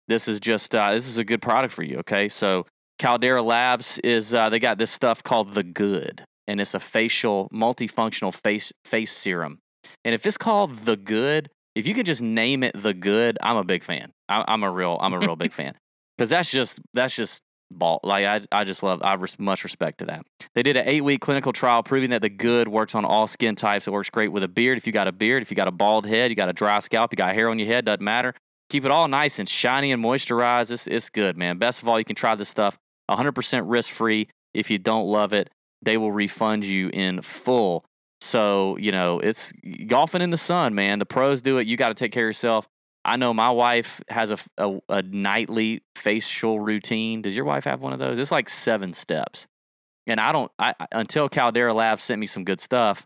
This 0.08 0.28
is 0.30 0.40
just 0.40 0.74
uh, 0.74 0.94
this 0.94 1.08
is 1.08 1.18
a 1.18 1.26
good 1.26 1.42
product 1.42 1.74
for 1.74 1.84
you. 1.84 1.98
Okay, 2.00 2.30
so 2.30 2.66
Caldera 3.00 3.42
Labs 3.42 4.00
is 4.00 4.34
uh, 4.34 4.50
they 4.50 4.60
got 4.60 4.78
this 4.78 4.92
stuff 4.92 5.24
called 5.24 5.56
the 5.56 5.64
Good, 5.64 6.24
and 6.48 6.62
it's 6.62 6.74
a 6.74 6.80
facial 6.80 7.50
multifunctional 7.54 8.34
face 8.34 8.72
face 8.86 9.12
serum. 9.12 9.60
And 10.06 10.16
if 10.16 10.26
it's 10.26 10.38
called 10.38 10.80
the 10.80 10.96
Good, 10.96 11.50
if 11.76 11.88
you 11.88 11.94
could 11.94 12.06
just 12.06 12.22
name 12.22 12.64
it 12.64 12.80
the 12.80 12.94
Good, 12.94 13.38
I'm 13.42 13.58
a 13.58 13.64
big 13.64 13.84
fan. 13.84 14.12
I, 14.30 14.44
I'm 14.48 14.64
a 14.64 14.72
real 14.72 14.98
I'm 15.02 15.14
a 15.14 15.20
real 15.20 15.36
big 15.36 15.54
fan 15.60 15.74
because 16.18 16.30
that's 16.30 16.50
just 16.50 16.80
that's 16.94 17.16
just 17.16 17.42
ball. 17.72 18.00
Like 18.04 18.26
I 18.26 18.42
I 18.52 18.64
just 18.64 18.84
love 18.84 19.02
I 19.04 19.16
res- 19.16 19.40
much 19.40 19.64
respect 19.64 20.00
to 20.00 20.06
that. 20.06 20.26
They 20.56 20.64
did 20.64 20.78
an 20.78 20.88
eight 20.88 21.02
week 21.02 21.22
clinical 21.22 21.54
trial 21.54 21.84
proving 21.84 22.12
that 22.12 22.22
the 22.22 22.30
Good 22.30 22.68
works 22.68 22.96
on 22.96 23.06
all 23.06 23.28
skin 23.28 23.56
types. 23.56 23.88
It 23.88 23.92
works 23.92 24.10
great 24.10 24.32
with 24.32 24.44
a 24.44 24.48
beard. 24.48 24.78
If 24.78 24.88
you 24.88 24.94
got 24.94 25.08
a 25.08 25.12
beard, 25.12 25.42
if 25.42 25.50
you 25.50 25.56
got 25.56 25.68
a 25.68 25.72
bald 25.72 26.06
head, 26.06 26.30
you 26.30 26.36
got 26.36 26.50
a 26.50 26.54
dry 26.54 26.80
scalp, 26.80 27.12
you 27.12 27.18
got 27.18 27.34
hair 27.34 27.50
on 27.50 27.60
your 27.60 27.68
head, 27.68 27.86
doesn't 27.86 28.02
matter. 28.02 28.34
Keep 28.70 28.86
it 28.86 28.92
all 28.92 29.08
nice 29.08 29.40
and 29.40 29.48
shiny 29.48 29.92
and 29.92 30.04
moisturized. 30.04 30.72
It's, 30.72 30.88
it's 30.88 31.10
good, 31.10 31.38
man. 31.38 31.58
Best 31.58 31.82
of 31.82 31.88
all, 31.88 32.00
you 32.00 32.06
can 32.06 32.16
try 32.16 32.34
this 32.34 32.50
stuff 32.50 32.78
100% 33.10 33.64
risk 33.66 33.92
free. 33.92 34.30
If 34.54 34.72
you 34.72 34.78
don't 34.78 35.06
love 35.06 35.34
it, 35.34 35.50
they 35.82 35.98
will 35.98 36.12
refund 36.12 36.64
you 36.64 36.90
in 36.90 37.22
full. 37.22 37.86
So, 38.24 38.78
you 38.78 38.94
know, 38.94 39.20
it's 39.20 39.52
golfing 39.86 40.22
in 40.22 40.30
the 40.30 40.38
sun, 40.38 40.74
man. 40.74 40.98
The 40.98 41.06
pros 41.06 41.42
do 41.42 41.58
it. 41.58 41.68
You 41.68 41.76
got 41.76 41.90
to 41.90 41.94
take 41.94 42.14
care 42.14 42.24
of 42.24 42.30
yourself. 42.30 42.70
I 43.04 43.18
know 43.18 43.34
my 43.34 43.50
wife 43.50 44.02
has 44.08 44.32
a, 44.32 44.38
a, 44.58 44.80
a 44.88 45.02
nightly 45.02 45.84
facial 45.98 46.62
routine. 46.62 47.22
Does 47.22 47.36
your 47.36 47.44
wife 47.44 47.66
have 47.66 47.82
one 47.82 47.92
of 47.92 48.00
those? 48.00 48.18
It's 48.18 48.32
like 48.32 48.48
seven 48.48 48.94
steps. 48.94 49.46
And 50.08 50.22
I 50.22 50.32
don't, 50.32 50.50
I, 50.58 50.74
until 50.94 51.28
Caldera 51.28 51.74
Labs 51.74 52.02
sent 52.02 52.18
me 52.18 52.26
some 52.26 52.46
good 52.46 52.62
stuff, 52.62 53.06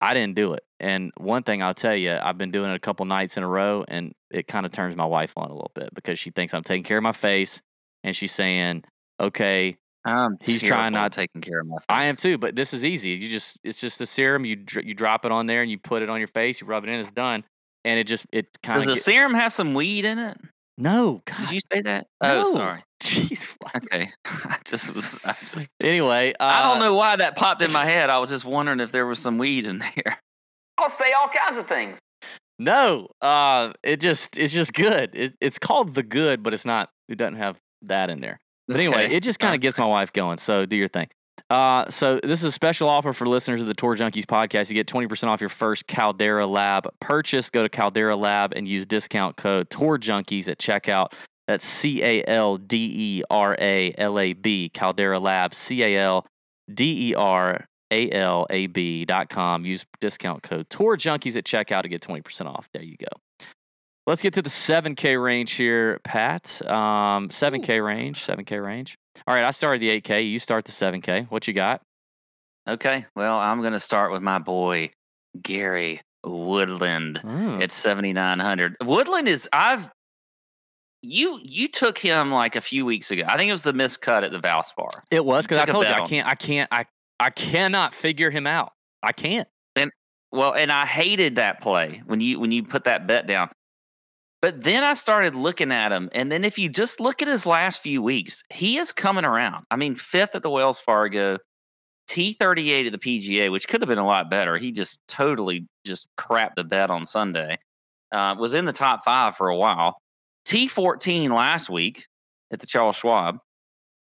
I 0.00 0.14
didn't 0.14 0.34
do 0.34 0.54
it. 0.54 0.62
And 0.80 1.12
one 1.18 1.42
thing 1.42 1.62
I'll 1.62 1.74
tell 1.74 1.94
you, 1.94 2.16
I've 2.18 2.38
been 2.38 2.50
doing 2.50 2.70
it 2.70 2.74
a 2.74 2.80
couple 2.80 3.04
nights 3.04 3.36
in 3.36 3.42
a 3.42 3.48
row, 3.48 3.84
and 3.86 4.14
it 4.30 4.46
kind 4.46 4.64
of 4.64 4.72
turns 4.72 4.96
my 4.96 5.04
wife 5.04 5.34
on 5.36 5.50
a 5.50 5.54
little 5.54 5.72
bit 5.74 5.90
because 5.94 6.18
she 6.18 6.30
thinks 6.30 6.54
I'm 6.54 6.62
taking 6.62 6.84
care 6.84 6.96
of 6.96 7.02
my 7.02 7.12
face, 7.12 7.60
and 8.02 8.16
she's 8.16 8.32
saying, 8.32 8.84
"Okay, 9.20 9.76
I'm 10.04 10.36
He's 10.42 10.62
trying 10.62 10.92
not- 10.92 11.12
taking 11.12 11.40
care 11.40 11.60
of 11.60 11.66
my 11.66 11.76
face. 11.76 11.84
I 11.88 12.04
am 12.04 12.16
too." 12.16 12.38
But 12.38 12.54
this 12.56 12.74
is 12.74 12.84
easy. 12.84 13.10
You 13.10 13.28
just, 13.30 13.58
it's 13.64 13.80
just 13.80 14.00
a 14.00 14.06
serum. 14.06 14.44
You 14.44 14.56
dr- 14.56 14.84
you 14.86 14.94
drop 14.94 15.24
it 15.24 15.32
on 15.32 15.46
there, 15.46 15.62
and 15.62 15.70
you 15.70 15.78
put 15.78 16.02
it 16.02 16.10
on 16.10 16.18
your 16.18 16.28
face. 16.28 16.60
You 16.60 16.66
rub 16.66 16.84
it 16.84 16.90
in. 16.90 17.00
It's 17.00 17.10
done. 17.12 17.44
And 17.86 17.98
it 17.98 18.04
just, 18.06 18.24
it 18.32 18.46
kind 18.62 18.78
of 18.80 18.86
Does 18.86 18.96
the 18.96 19.00
serum 19.02 19.34
have 19.34 19.52
some 19.52 19.74
weed 19.74 20.04
in 20.04 20.18
it? 20.18 20.38
no. 20.78 21.22
Did 21.38 21.50
you 21.52 21.60
say 21.72 21.82
that? 21.82 22.06
no. 22.22 22.44
Oh, 22.46 22.52
sorry. 22.52 22.82
Jeez. 23.02 23.54
what? 23.60 23.76
Okay. 23.76 24.10
I 24.24 24.56
just 24.64 24.94
was 24.94 25.20
I, 25.24 25.32
just- 25.54 25.68
Anyway, 25.80 26.32
uh, 26.40 26.44
I 26.44 26.62
don't 26.62 26.78
know 26.80 26.94
why 26.94 27.16
that 27.16 27.36
popped 27.36 27.60
in 27.62 27.70
my 27.72 27.84
head. 27.84 28.08
I 28.10 28.18
was 28.18 28.30
just 28.30 28.44
wondering 28.44 28.80
if 28.80 28.90
there 28.90 29.06
was 29.06 29.18
some 29.18 29.36
weed 29.38 29.66
in 29.66 29.78
there. 29.78 30.18
I'll 30.78 30.90
say 30.90 31.12
all 31.12 31.28
kinds 31.28 31.58
of 31.58 31.66
things. 31.68 31.98
No, 32.58 33.08
uh, 33.20 33.72
it 33.82 34.00
just 34.00 34.38
it's 34.38 34.52
just 34.52 34.72
good. 34.72 35.10
It, 35.12 35.34
it's 35.40 35.58
called 35.58 35.94
the 35.94 36.02
good, 36.02 36.42
but 36.42 36.54
it's 36.54 36.64
not. 36.64 36.88
It 37.08 37.16
doesn't 37.16 37.36
have 37.36 37.58
that 37.82 38.10
in 38.10 38.20
there. 38.20 38.38
But 38.68 38.76
anyway, 38.76 39.04
Okay. 39.06 39.14
it 39.16 39.22
just 39.22 39.38
kind 39.38 39.54
of 39.54 39.60
gets 39.60 39.78
my 39.78 39.86
wife 39.86 40.12
going. 40.12 40.38
So 40.38 40.64
do 40.66 40.76
your 40.76 40.88
thing. 40.88 41.08
Uh, 41.50 41.84
so 41.90 42.18
this 42.22 42.40
is 42.40 42.44
a 42.44 42.52
special 42.52 42.88
offer 42.88 43.12
for 43.12 43.26
listeners 43.28 43.60
of 43.60 43.66
the 43.66 43.74
Tour 43.74 43.96
Junkies 43.96 44.24
podcast. 44.24 44.70
You 44.70 44.74
get 44.74 44.86
20% 44.86 45.28
off 45.28 45.40
your 45.40 45.50
first 45.50 45.86
Caldera 45.86 46.46
Lab 46.46 46.88
purchase. 47.00 47.50
Go 47.50 47.62
to 47.62 47.68
Caldera 47.68 48.16
Lab 48.16 48.54
and 48.56 48.66
use 48.66 48.86
discount 48.86 49.36
code 49.36 49.68
Tour 49.68 49.98
Junkies 49.98 50.48
at 50.48 50.58
checkout. 50.58 51.08
That's 51.46 51.66
C 51.66 52.02
A 52.02 52.24
L 52.26 52.56
D 52.56 53.18
E 53.18 53.22
R 53.28 53.54
A 53.60 53.92
L 53.98 54.18
A 54.18 54.32
B, 54.32 54.70
Caldera 54.72 55.18
Lab, 55.20 55.54
C 55.54 55.82
A 55.82 55.98
L 55.98 56.26
D 56.72 57.10
E 57.10 57.14
R 57.14 57.66
A 57.90 58.10
L 58.10 58.46
A 58.48 58.66
B 58.68 59.04
dot 59.04 59.28
com. 59.28 59.66
Use 59.66 59.84
discount 60.00 60.42
code 60.42 60.70
Tour 60.70 60.96
Junkies 60.96 61.36
at 61.36 61.44
checkout 61.44 61.82
to 61.82 61.88
get 61.88 62.00
20% 62.00 62.46
off. 62.46 62.70
There 62.72 62.82
you 62.82 62.96
go. 62.96 63.08
Let's 64.06 64.20
get 64.20 64.34
to 64.34 64.42
the 64.42 64.50
7K 64.50 65.22
range 65.22 65.52
here, 65.52 65.98
Pat. 66.04 66.60
Um, 66.68 67.28
7K 67.30 67.84
range, 67.84 68.24
7K 68.24 68.62
range. 68.62 68.96
All 69.26 69.34
right, 69.34 69.44
I 69.44 69.50
started 69.50 69.80
the 69.80 70.00
8K. 70.00 70.28
You 70.30 70.38
start 70.38 70.66
the 70.66 70.72
7K. 70.72 71.30
What 71.30 71.46
you 71.48 71.54
got? 71.54 71.80
Okay. 72.68 73.06
Well, 73.16 73.38
I'm 73.38 73.60
going 73.60 73.72
to 73.72 73.80
start 73.80 74.12
with 74.12 74.22
my 74.22 74.38
boy, 74.38 74.90
Gary 75.40 76.02
Woodland 76.24 77.20
Mm. 77.24 77.62
at 77.62 77.72
7,900. 77.72 78.76
Woodland 78.82 79.28
is, 79.28 79.48
I've, 79.52 79.90
you 81.02 81.38
you 81.42 81.68
took 81.68 81.98
him 81.98 82.32
like 82.32 82.56
a 82.56 82.62
few 82.62 82.86
weeks 82.86 83.10
ago. 83.10 83.24
I 83.26 83.36
think 83.36 83.48
it 83.48 83.52
was 83.52 83.62
the 83.62 83.74
missed 83.74 84.00
cut 84.00 84.24
at 84.24 84.32
the 84.32 84.38
Valspar. 84.38 84.88
It 85.10 85.22
was 85.24 85.46
because 85.46 85.58
I 85.60 85.66
told 85.66 85.86
you 85.86 85.92
I 85.92 86.06
can't, 86.06 86.26
I 86.26 86.34
can't, 86.34 86.68
I, 86.72 86.86
I 87.20 87.28
cannot 87.30 87.92
figure 87.94 88.30
him 88.30 88.46
out. 88.46 88.72
I 89.02 89.12
can't. 89.12 89.46
And 89.76 89.90
well, 90.32 90.54
and 90.54 90.72
I 90.72 90.86
hated 90.86 91.36
that 91.36 91.60
play 91.60 92.02
when 92.06 92.20
you 92.22 92.40
when 92.40 92.52
you 92.52 92.62
put 92.62 92.84
that 92.84 93.06
bet 93.06 93.26
down. 93.26 93.50
But 94.44 94.62
then 94.62 94.84
I 94.84 94.92
started 94.92 95.34
looking 95.34 95.72
at 95.72 95.90
him, 95.90 96.10
and 96.12 96.30
then 96.30 96.44
if 96.44 96.58
you 96.58 96.68
just 96.68 97.00
look 97.00 97.22
at 97.22 97.28
his 97.28 97.46
last 97.46 97.80
few 97.80 98.02
weeks, 98.02 98.44
he 98.52 98.76
is 98.76 98.92
coming 98.92 99.24
around. 99.24 99.64
I 99.70 99.76
mean, 99.76 99.94
fifth 99.94 100.34
at 100.34 100.42
the 100.42 100.50
Wells 100.50 100.78
Fargo, 100.78 101.38
T 102.08 102.34
thirty 102.34 102.70
eight 102.70 102.84
at 102.84 102.92
the 102.92 102.98
PGA, 102.98 103.50
which 103.50 103.66
could 103.66 103.80
have 103.80 103.88
been 103.88 103.96
a 103.96 104.04
lot 104.04 104.28
better. 104.28 104.58
He 104.58 104.70
just 104.70 104.98
totally 105.08 105.66
just 105.86 106.08
crapped 106.18 106.56
the 106.56 106.64
bet 106.64 106.90
on 106.90 107.06
Sunday. 107.06 107.58
Uh, 108.12 108.36
was 108.38 108.52
in 108.52 108.66
the 108.66 108.72
top 108.74 109.02
five 109.02 109.34
for 109.34 109.48
a 109.48 109.56
while. 109.56 109.96
T 110.44 110.68
fourteen 110.68 111.32
last 111.32 111.70
week 111.70 112.06
at 112.52 112.60
the 112.60 112.66
Charles 112.66 112.96
Schwab. 112.96 113.38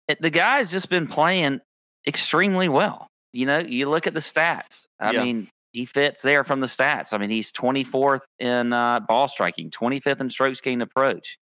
It, 0.07 0.21
the 0.21 0.29
guy's 0.29 0.69
just 0.69 0.87
been 0.87 1.07
playing 1.07 1.61
extremely 2.05 2.69
well. 2.69 3.07
You 3.33 3.47
know, 3.47 3.57
you 3.57 3.89
look 3.89 4.05
at 4.05 4.13
the 4.13 4.19
stats. 4.19 4.85
I 4.99 5.13
Yeah. 5.13 5.23
mean, 5.23 5.49
he 5.77 5.85
fits 5.85 6.23
there 6.23 6.43
from 6.43 6.59
the 6.59 6.67
stats. 6.67 7.13
I 7.13 7.19
mean, 7.19 7.29
he's 7.29 7.51
24th 7.51 8.21
in 8.39 8.73
uh, 8.73 8.99
ball 9.01 9.27
striking, 9.27 9.69
25th 9.69 10.21
in 10.21 10.29
strokes 10.31 10.59
gained 10.59 10.81
approach, 10.81 11.37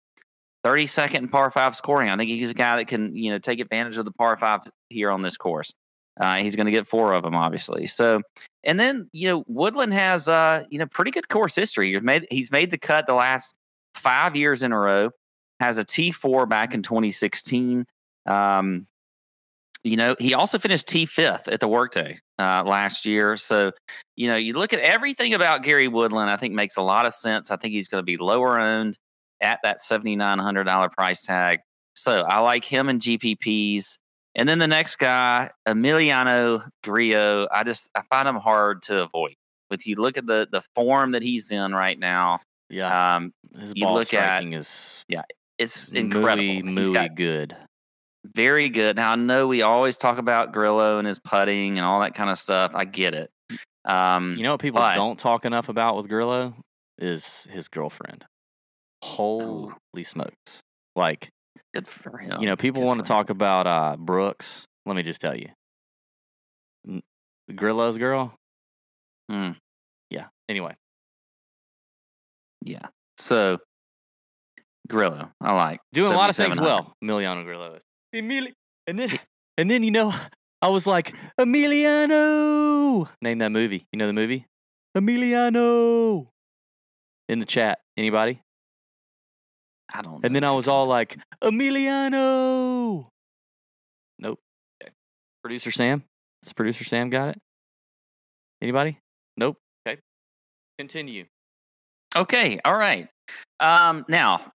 32nd 0.65 1.13
in 1.13 1.27
par 1.27 1.51
five 1.51 1.75
scoring. 1.75 2.09
I 2.09 2.17
think 2.17 2.31
he's 2.31 2.49
a 2.49 2.55
guy 2.55 2.77
that 2.77 2.87
can, 2.87 3.15
you 3.15 3.31
know, 3.31 3.37
take 3.37 3.59
advantage 3.59 3.97
of 3.97 4.05
the 4.05 4.11
par 4.11 4.35
five 4.37 4.61
here 4.89 5.11
on 5.11 5.21
this 5.21 5.37
course. 5.37 5.71
Uh, 6.19 6.37
he's 6.37 6.55
going 6.55 6.65
to 6.65 6.71
get 6.71 6.87
four 6.87 7.13
of 7.13 7.23
them, 7.23 7.35
obviously. 7.35 7.85
So, 7.85 8.21
and 8.63 8.79
then 8.79 9.07
you 9.13 9.29
know, 9.29 9.43
Woodland 9.47 9.93
has, 9.93 10.27
uh, 10.27 10.63
you 10.69 10.79
know, 10.79 10.87
pretty 10.87 11.11
good 11.11 11.29
course 11.29 11.55
history. 11.55 11.93
He's 11.93 12.01
made 12.01 12.25
he's 12.31 12.51
made 12.51 12.71
the 12.71 12.77
cut 12.79 13.05
the 13.05 13.13
last 13.13 13.53
five 13.93 14.35
years 14.35 14.63
in 14.63 14.71
a 14.71 14.79
row. 14.79 15.11
Has 15.59 15.77
a 15.77 15.83
T 15.83 16.11
four 16.11 16.47
back 16.47 16.73
in 16.73 16.81
2016. 16.81 17.85
Um, 18.25 18.87
you 19.83 19.97
know, 19.97 20.15
he 20.17 20.33
also 20.33 20.57
finished 20.57 20.87
T 20.87 21.05
fifth 21.05 21.47
at 21.47 21.59
the 21.59 21.67
Workday 21.67 22.19
uh, 22.39 22.63
last 22.65 23.05
year. 23.05 23.35
So, 23.35 23.71
you 24.15 24.27
know, 24.29 24.37
you 24.37 24.53
look 24.53 24.71
at 24.73 24.79
everything 24.79 25.33
about 25.33 25.63
Gary 25.63 25.87
Woodland. 25.89 26.29
I 26.29 26.37
think 26.37 26.53
makes 26.53 26.77
a 26.77 26.81
lot 26.81 27.05
of 27.05 27.13
sense. 27.13 27.51
I 27.51 27.57
think 27.57 27.73
he's 27.73 27.89
going 27.89 28.01
to 28.01 28.05
be 28.05 28.17
lower 28.17 28.59
owned 28.59 28.97
at 29.41 29.59
that 29.63 29.81
seventy 29.81 30.15
nine 30.15 30.39
hundred 30.39 30.63
dollar 30.65 30.89
price 30.89 31.25
tag. 31.25 31.59
So 31.95 32.21
I 32.21 32.39
like 32.39 32.63
him 32.63 32.89
in 32.89 32.99
GPPs. 32.99 33.97
And 34.35 34.49
then 34.49 34.57
the 34.57 34.67
next 34.67 34.95
guy, 34.95 35.51
Emiliano 35.67 36.67
Grillo, 36.83 37.47
I 37.51 37.63
just 37.63 37.89
I 37.93 38.01
find 38.09 38.27
him 38.27 38.37
hard 38.37 38.81
to 38.83 39.03
avoid. 39.03 39.35
With 39.69 39.85
you 39.85 39.95
look 39.95 40.17
at 40.17 40.25
the 40.25 40.47
the 40.51 40.61
form 40.75 41.11
that 41.11 41.21
he's 41.21 41.51
in 41.51 41.73
right 41.73 41.99
now, 41.99 42.39
Yeah, 42.69 43.15
um, 43.15 43.33
his 43.59 43.73
you 43.75 43.85
ball 43.85 43.95
look 43.95 44.13
at 44.13 44.37
striking 44.37 44.53
is 44.53 45.03
yeah, 45.07 45.23
it's 45.57 45.91
He's 46.77 46.89
got 46.89 47.15
good. 47.15 47.55
Very 48.25 48.69
good. 48.69 48.95
Now 48.95 49.11
I 49.11 49.15
know 49.15 49.47
we 49.47 49.61
always 49.61 49.97
talk 49.97 50.17
about 50.17 50.53
Grillo 50.53 50.97
and 50.97 51.07
his 51.07 51.19
putting 51.19 51.77
and 51.77 51.85
all 51.85 51.99
that 52.01 52.13
kind 52.15 52.29
of 52.29 52.37
stuff. 52.39 52.71
I 52.75 52.85
get 52.85 53.13
it. 53.13 53.29
Um, 53.85 54.35
You 54.37 54.43
know 54.43 54.51
what 54.51 54.61
people 54.61 54.79
but- 54.81 54.95
don't 54.95 55.19
talk 55.19 55.45
enough 55.45 55.69
about 55.69 55.95
with 55.97 56.07
Grillo 56.07 56.55
is 56.97 57.43
his 57.51 57.67
girlfriend. 57.67 58.25
Oh. 59.03 59.73
Holy 59.93 60.03
smokes! 60.03 60.61
Like 60.95 61.29
good 61.75 61.87
for 61.87 62.17
him. 62.19 62.39
you 62.39 62.45
know, 62.47 62.55
people 62.55 62.81
Good 62.81 62.87
want 62.87 62.97
to 62.99 63.01
him. 63.01 63.17
talk 63.17 63.29
about 63.29 63.67
uh, 63.67 63.97
Brooks. 63.97 64.63
Let 64.85 64.95
me 64.95 65.03
just 65.03 65.19
tell 65.19 65.35
you, 65.35 65.49
Grillo's 67.55 67.97
girl. 67.97 68.33
Hmm. 69.29 69.51
Yeah. 70.09 70.27
Anyway, 70.49 70.75
Yeah. 72.61 72.85
So 73.17 73.57
Grillo, 74.89 75.31
I 75.41 75.53
like 75.53 75.79
doing 75.93 76.11
a 76.11 76.15
lot 76.15 76.29
of 76.29 76.35
things 76.35 76.59
well. 76.59 76.93
Emiliano 77.03 77.43
Grillo 77.43 77.73
is. 77.75 77.83
Emili- 78.13 78.53
and 78.87 78.99
then 78.99 79.19
and 79.57 79.69
then 79.69 79.83
you 79.83 79.91
know, 79.91 80.13
I 80.61 80.69
was 80.69 80.85
like 80.85 81.13
Emiliano. 81.39 83.07
Name 83.21 83.39
that 83.39 83.51
movie. 83.51 83.85
You 83.91 83.97
know 83.97 84.07
the 84.07 84.13
movie? 84.13 84.45
Emiliano. 84.95 86.27
In 87.29 87.39
the 87.39 87.45
chat, 87.45 87.79
anybody? 87.97 88.41
I 89.93 90.01
don't. 90.01 90.23
And 90.25 90.35
then 90.35 90.43
I 90.43 90.51
was 90.51 90.67
all 90.67 90.85
like, 90.85 91.17
Emiliano. 91.43 93.07
Nope. 94.19 94.39
Okay. 94.81 94.91
Producer 95.43 95.71
Sam? 95.71 96.03
Does 96.41 96.53
producer 96.53 96.83
Sam 96.83 97.09
got 97.09 97.29
it? 97.29 97.39
Anybody? 98.61 98.97
Nope. 99.37 99.57
Okay. 99.87 99.99
Continue. 100.77 101.25
Okay, 102.15 102.59
all 102.63 102.75
right. 102.75 103.07
Um, 103.59 104.05
now, 104.07 104.51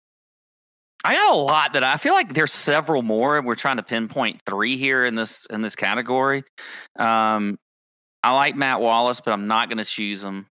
I 1.05 1.13
got 1.13 1.33
a 1.33 1.37
lot 1.37 1.73
that 1.73 1.83
I 1.83 1.97
feel 1.97 2.13
like 2.13 2.33
there's 2.33 2.51
several 2.51 3.03
more, 3.03 3.37
and 3.37 3.45
we're 3.45 3.53
trying 3.53 3.77
to 3.77 3.83
pinpoint 3.83 4.41
three 4.47 4.75
here 4.75 5.05
in 5.05 5.13
this 5.13 5.45
in 5.51 5.61
this 5.61 5.75
category. 5.75 6.43
Um, 6.97 7.59
I 8.23 8.33
like 8.33 8.55
Matt 8.55 8.81
Wallace, 8.81 9.21
but 9.21 9.31
I'm 9.31 9.45
not 9.45 9.69
going 9.69 9.77
to 9.77 9.85
choose 9.85 10.23
him. 10.23 10.47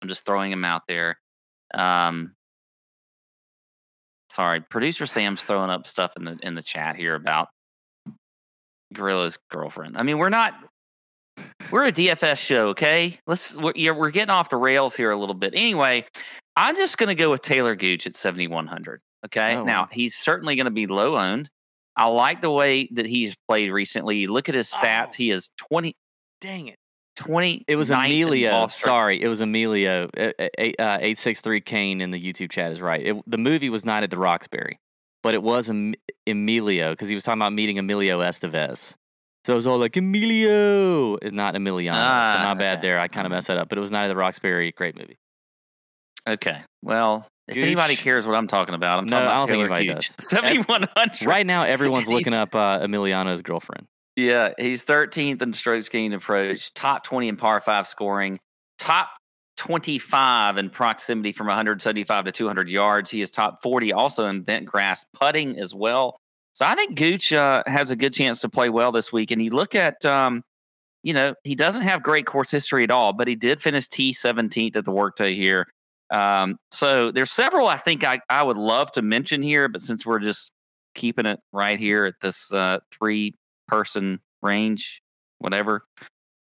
I'm 0.00 0.08
just 0.08 0.24
throwing 0.24 0.50
him 0.50 0.64
out 0.64 0.82
there. 0.88 1.18
Um, 1.74 2.34
sorry, 4.30 4.62
producer 4.62 5.04
Sam's 5.04 5.44
throwing 5.44 5.68
up 5.68 5.86
stuff 5.86 6.16
in 6.16 6.24
the 6.24 6.38
in 6.42 6.54
the 6.54 6.62
chat 6.62 6.96
here 6.96 7.14
about 7.14 7.48
Gorilla's 8.94 9.36
girlfriend. 9.50 9.98
I 9.98 10.02
mean, 10.02 10.16
we're 10.16 10.30
not 10.30 10.54
we're 11.70 11.84
a 11.84 11.92
DFS 11.92 12.38
show, 12.38 12.68
okay? 12.68 13.20
Let's 13.26 13.54
we're, 13.54 13.72
yeah, 13.76 13.90
we're 13.90 14.10
getting 14.10 14.30
off 14.30 14.48
the 14.48 14.56
rails 14.56 14.96
here 14.96 15.10
a 15.10 15.16
little 15.16 15.34
bit. 15.34 15.52
Anyway, 15.54 16.06
I'm 16.56 16.74
just 16.74 16.96
going 16.96 17.08
to 17.08 17.14
go 17.14 17.30
with 17.30 17.42
Taylor 17.42 17.76
Gooch 17.76 18.06
at 18.06 18.16
7100. 18.16 19.02
Okay, 19.26 19.56
Oh, 19.56 19.64
now 19.64 19.82
wow. 19.82 19.88
he's 19.90 20.14
certainly 20.14 20.54
going 20.56 20.66
to 20.66 20.70
be 20.70 20.86
low 20.86 21.16
owned. 21.16 21.48
I 21.96 22.06
like 22.06 22.40
the 22.42 22.50
way 22.50 22.88
that 22.92 23.06
he's 23.06 23.34
played 23.48 23.70
recently. 23.70 24.26
Look 24.26 24.48
at 24.48 24.54
his 24.54 24.68
stats; 24.70 25.10
Oh. 25.12 25.14
he 25.16 25.30
is 25.30 25.50
20, 25.70 25.94
Dang 26.40 26.66
it. 26.68 26.76
20 27.16 27.64
It 27.68 27.76
was 27.76 27.90
Emilio. 27.92 28.66
Sorry, 28.66 29.22
it 29.22 29.28
was 29.28 29.40
Emilio. 29.40 30.10
Uh, 30.16 30.32
uh, 30.38 30.48
uh, 30.58 30.98
863 31.00 31.60
Kane 31.60 32.00
in 32.00 32.10
the 32.10 32.20
YouTube 32.20 32.50
chat 32.50 32.72
is 32.72 32.80
right. 32.80 33.06
It, 33.06 33.16
the 33.26 33.38
movie 33.38 33.70
was 33.70 33.84
not 33.86 34.02
at 34.02 34.10
the 34.10 34.18
Roxbury, 34.18 34.78
but 35.22 35.32
it 35.34 35.42
was 35.42 35.70
em- 35.70 35.94
Emilio 36.26 36.90
because 36.90 37.08
he 37.08 37.14
was 37.14 37.22
talking 37.22 37.40
about 37.40 37.52
meeting 37.52 37.78
Emilio 37.78 38.20
Estevez. 38.20 38.94
So 39.46 39.52
it 39.52 39.56
was 39.56 39.66
all 39.66 39.78
like 39.78 39.96
Emilio, 39.96 41.16
not 41.30 41.54
Emiliano. 41.54 41.94
so 41.94 42.00
Ah, 42.00 42.40
not 42.42 42.58
bad 42.58 42.78
okay. 42.78 42.88
there. 42.88 42.98
I 42.98 43.06
kind 43.08 43.26
of 43.26 43.30
Mhm. 43.30 43.36
messed 43.36 43.46
that 43.46 43.58
up, 43.58 43.68
but 43.68 43.78
it 43.78 43.80
was 43.80 43.90
not 43.92 44.04
at 44.04 44.08
the 44.08 44.16
Roxbury. 44.16 44.72
Great 44.72 44.96
movie. 44.96 45.16
Okay, 46.26 46.62
well, 46.82 47.28
if 47.48 47.56
anybody 47.56 47.96
cares 47.96 48.26
what 48.26 48.36
I'm 48.36 48.46
talking 48.46 48.74
about, 48.74 48.98
I'm 49.00 49.06
No, 49.06 49.16
talking 49.16 49.28
I 49.28 49.30
about 49.32 49.38
don't 49.38 49.48
think 49.48 49.60
anybody 49.60 49.86
Gooch. 49.94 50.16
does. 50.16 50.28
7100. 50.28 51.26
Right 51.26 51.46
now, 51.46 51.64
everyone's 51.64 52.08
looking 52.08 52.34
up 52.34 52.54
uh, 52.54 52.80
Emiliano's 52.80 53.42
girlfriend. 53.42 53.86
Yeah, 54.16 54.50
he's 54.58 54.84
13th 54.84 55.42
in 55.42 55.52
strokes 55.52 55.88
gained 55.88 56.14
approach, 56.14 56.72
top 56.74 57.02
20 57.04 57.28
in 57.28 57.36
par 57.36 57.60
five 57.60 57.86
scoring, 57.88 58.38
top 58.78 59.08
25 59.56 60.56
in 60.58 60.70
proximity 60.70 61.32
from 61.32 61.46
175 61.48 62.24
to 62.24 62.32
200 62.32 62.68
yards. 62.70 63.10
He 63.10 63.20
is 63.22 63.30
top 63.30 63.60
40 63.62 63.92
also 63.92 64.26
in 64.26 64.42
bent 64.42 64.66
grass 64.66 65.04
putting 65.14 65.58
as 65.58 65.74
well. 65.74 66.16
So 66.52 66.64
I 66.64 66.74
think 66.76 66.96
Gooch 66.96 67.32
uh, 67.32 67.64
has 67.66 67.90
a 67.90 67.96
good 67.96 68.12
chance 68.12 68.40
to 68.42 68.48
play 68.48 68.68
well 68.68 68.92
this 68.92 69.12
week. 69.12 69.32
And 69.32 69.42
you 69.42 69.50
look 69.50 69.74
at, 69.74 70.04
um, 70.04 70.42
you 71.02 71.12
know, 71.12 71.34
he 71.42 71.56
doesn't 71.56 71.82
have 71.82 72.02
great 72.02 72.26
course 72.26 72.50
history 72.52 72.84
at 72.84 72.92
all, 72.92 73.12
but 73.12 73.26
he 73.26 73.34
did 73.34 73.60
finish 73.60 73.88
T17th 73.88 74.76
at 74.76 74.84
the 74.84 74.92
workday 74.92 75.34
here. 75.34 75.66
Um, 76.14 76.58
so 76.70 77.10
there's 77.10 77.32
several 77.32 77.66
I 77.66 77.76
think 77.76 78.04
I, 78.04 78.20
I 78.30 78.42
would 78.42 78.56
love 78.56 78.92
to 78.92 79.02
mention 79.02 79.42
here, 79.42 79.68
but 79.68 79.82
since 79.82 80.06
we're 80.06 80.20
just 80.20 80.52
keeping 80.94 81.26
it 81.26 81.40
right 81.52 81.78
here 81.78 82.04
at 82.04 82.14
this 82.20 82.52
uh, 82.52 82.78
three 82.92 83.34
person 83.66 84.20
range, 84.42 85.02
whatever. 85.38 85.82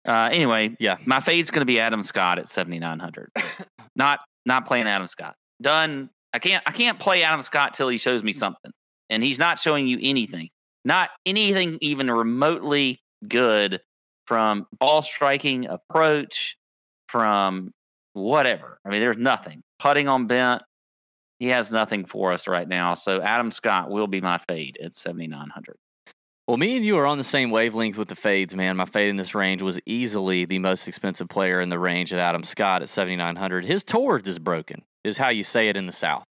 Uh, 0.08 0.30
anyway, 0.32 0.76
Yeah. 0.80 0.96
my 1.06 1.20
fade's 1.20 1.52
going 1.52 1.62
to 1.62 1.66
be 1.66 1.80
Adam 1.80 2.04
Scott 2.04 2.40
at 2.40 2.48
7900. 2.48 3.32
not 3.96 4.22
not 4.46 4.66
playing 4.66 4.88
Adam 4.88 5.08
Scott. 5.08 5.36
Done. 5.62 6.10
I 6.34 6.40
can't 6.40 6.64
I 6.66 6.72
can't 6.72 6.98
play 7.00 7.24
Adam 7.24 7.42
Scott 7.42 7.74
till 7.74 7.90
he 7.90 7.98
shows 7.98 8.24
me 8.24 8.32
something, 8.34 8.72
and 9.10 9.22
he's 9.22 9.40
not 9.40 9.60
showing 9.60 9.88
you 9.88 10.00
anything. 10.02 10.50
Not 10.86 11.10
anything 11.26 11.78
even 11.82 12.10
remotely 12.10 13.02
good 13.28 13.82
from 14.26 14.68
ball 14.80 15.02
striking, 15.02 15.66
approach, 15.68 16.56
from 17.08 17.74
whatever. 18.14 18.80
I 18.86 18.90
mean, 18.90 19.02
there's 19.02 19.18
nothing. 19.18 19.62
Putting 19.80 20.08
on 20.08 20.28
bent, 20.28 20.64
he 21.40 21.48
has 21.48 21.72
nothing 21.72 22.06
for 22.06 22.34
us 22.34 22.48
right 22.48 22.68
now. 22.68 22.94
So 22.94 23.22
Adam 23.22 23.52
Scott 23.52 23.90
will 23.90 24.08
be 24.08 24.22
my 24.22 24.38
fade 24.38 24.78
at 24.84 24.94
7,900. 24.94 25.78
Well, 26.48 26.58
me 26.58 26.78
and 26.78 26.84
you 26.84 26.98
are 26.98 27.06
on 27.06 27.20
the 27.20 27.24
same 27.24 27.52
wavelength 27.52 27.98
with 27.98 28.08
the 28.08 28.16
fades, 28.16 28.56
man. 28.56 28.76
My 28.76 28.86
fade 28.86 29.10
in 29.10 29.18
this 29.18 29.36
range 29.36 29.62
was 29.62 29.80
easily 29.86 30.46
the 30.46 30.58
most 30.58 30.88
expensive 30.88 31.30
player 31.30 31.62
in 31.62 31.70
the 31.70 31.78
range 31.78 32.12
at 32.12 32.20
Adam 32.20 32.44
Scott 32.44 32.82
at 32.82 32.90
7,900. 32.90 33.66
His 33.66 33.84
towards 33.84 34.28
is 34.28 34.40
broken, 34.40 34.82
is 35.04 35.20
how 35.20 35.30
you 35.30 35.44
say 35.44 35.70
it 35.70 35.78
in 35.78 35.86
the 35.86 35.94
South. 35.94 36.24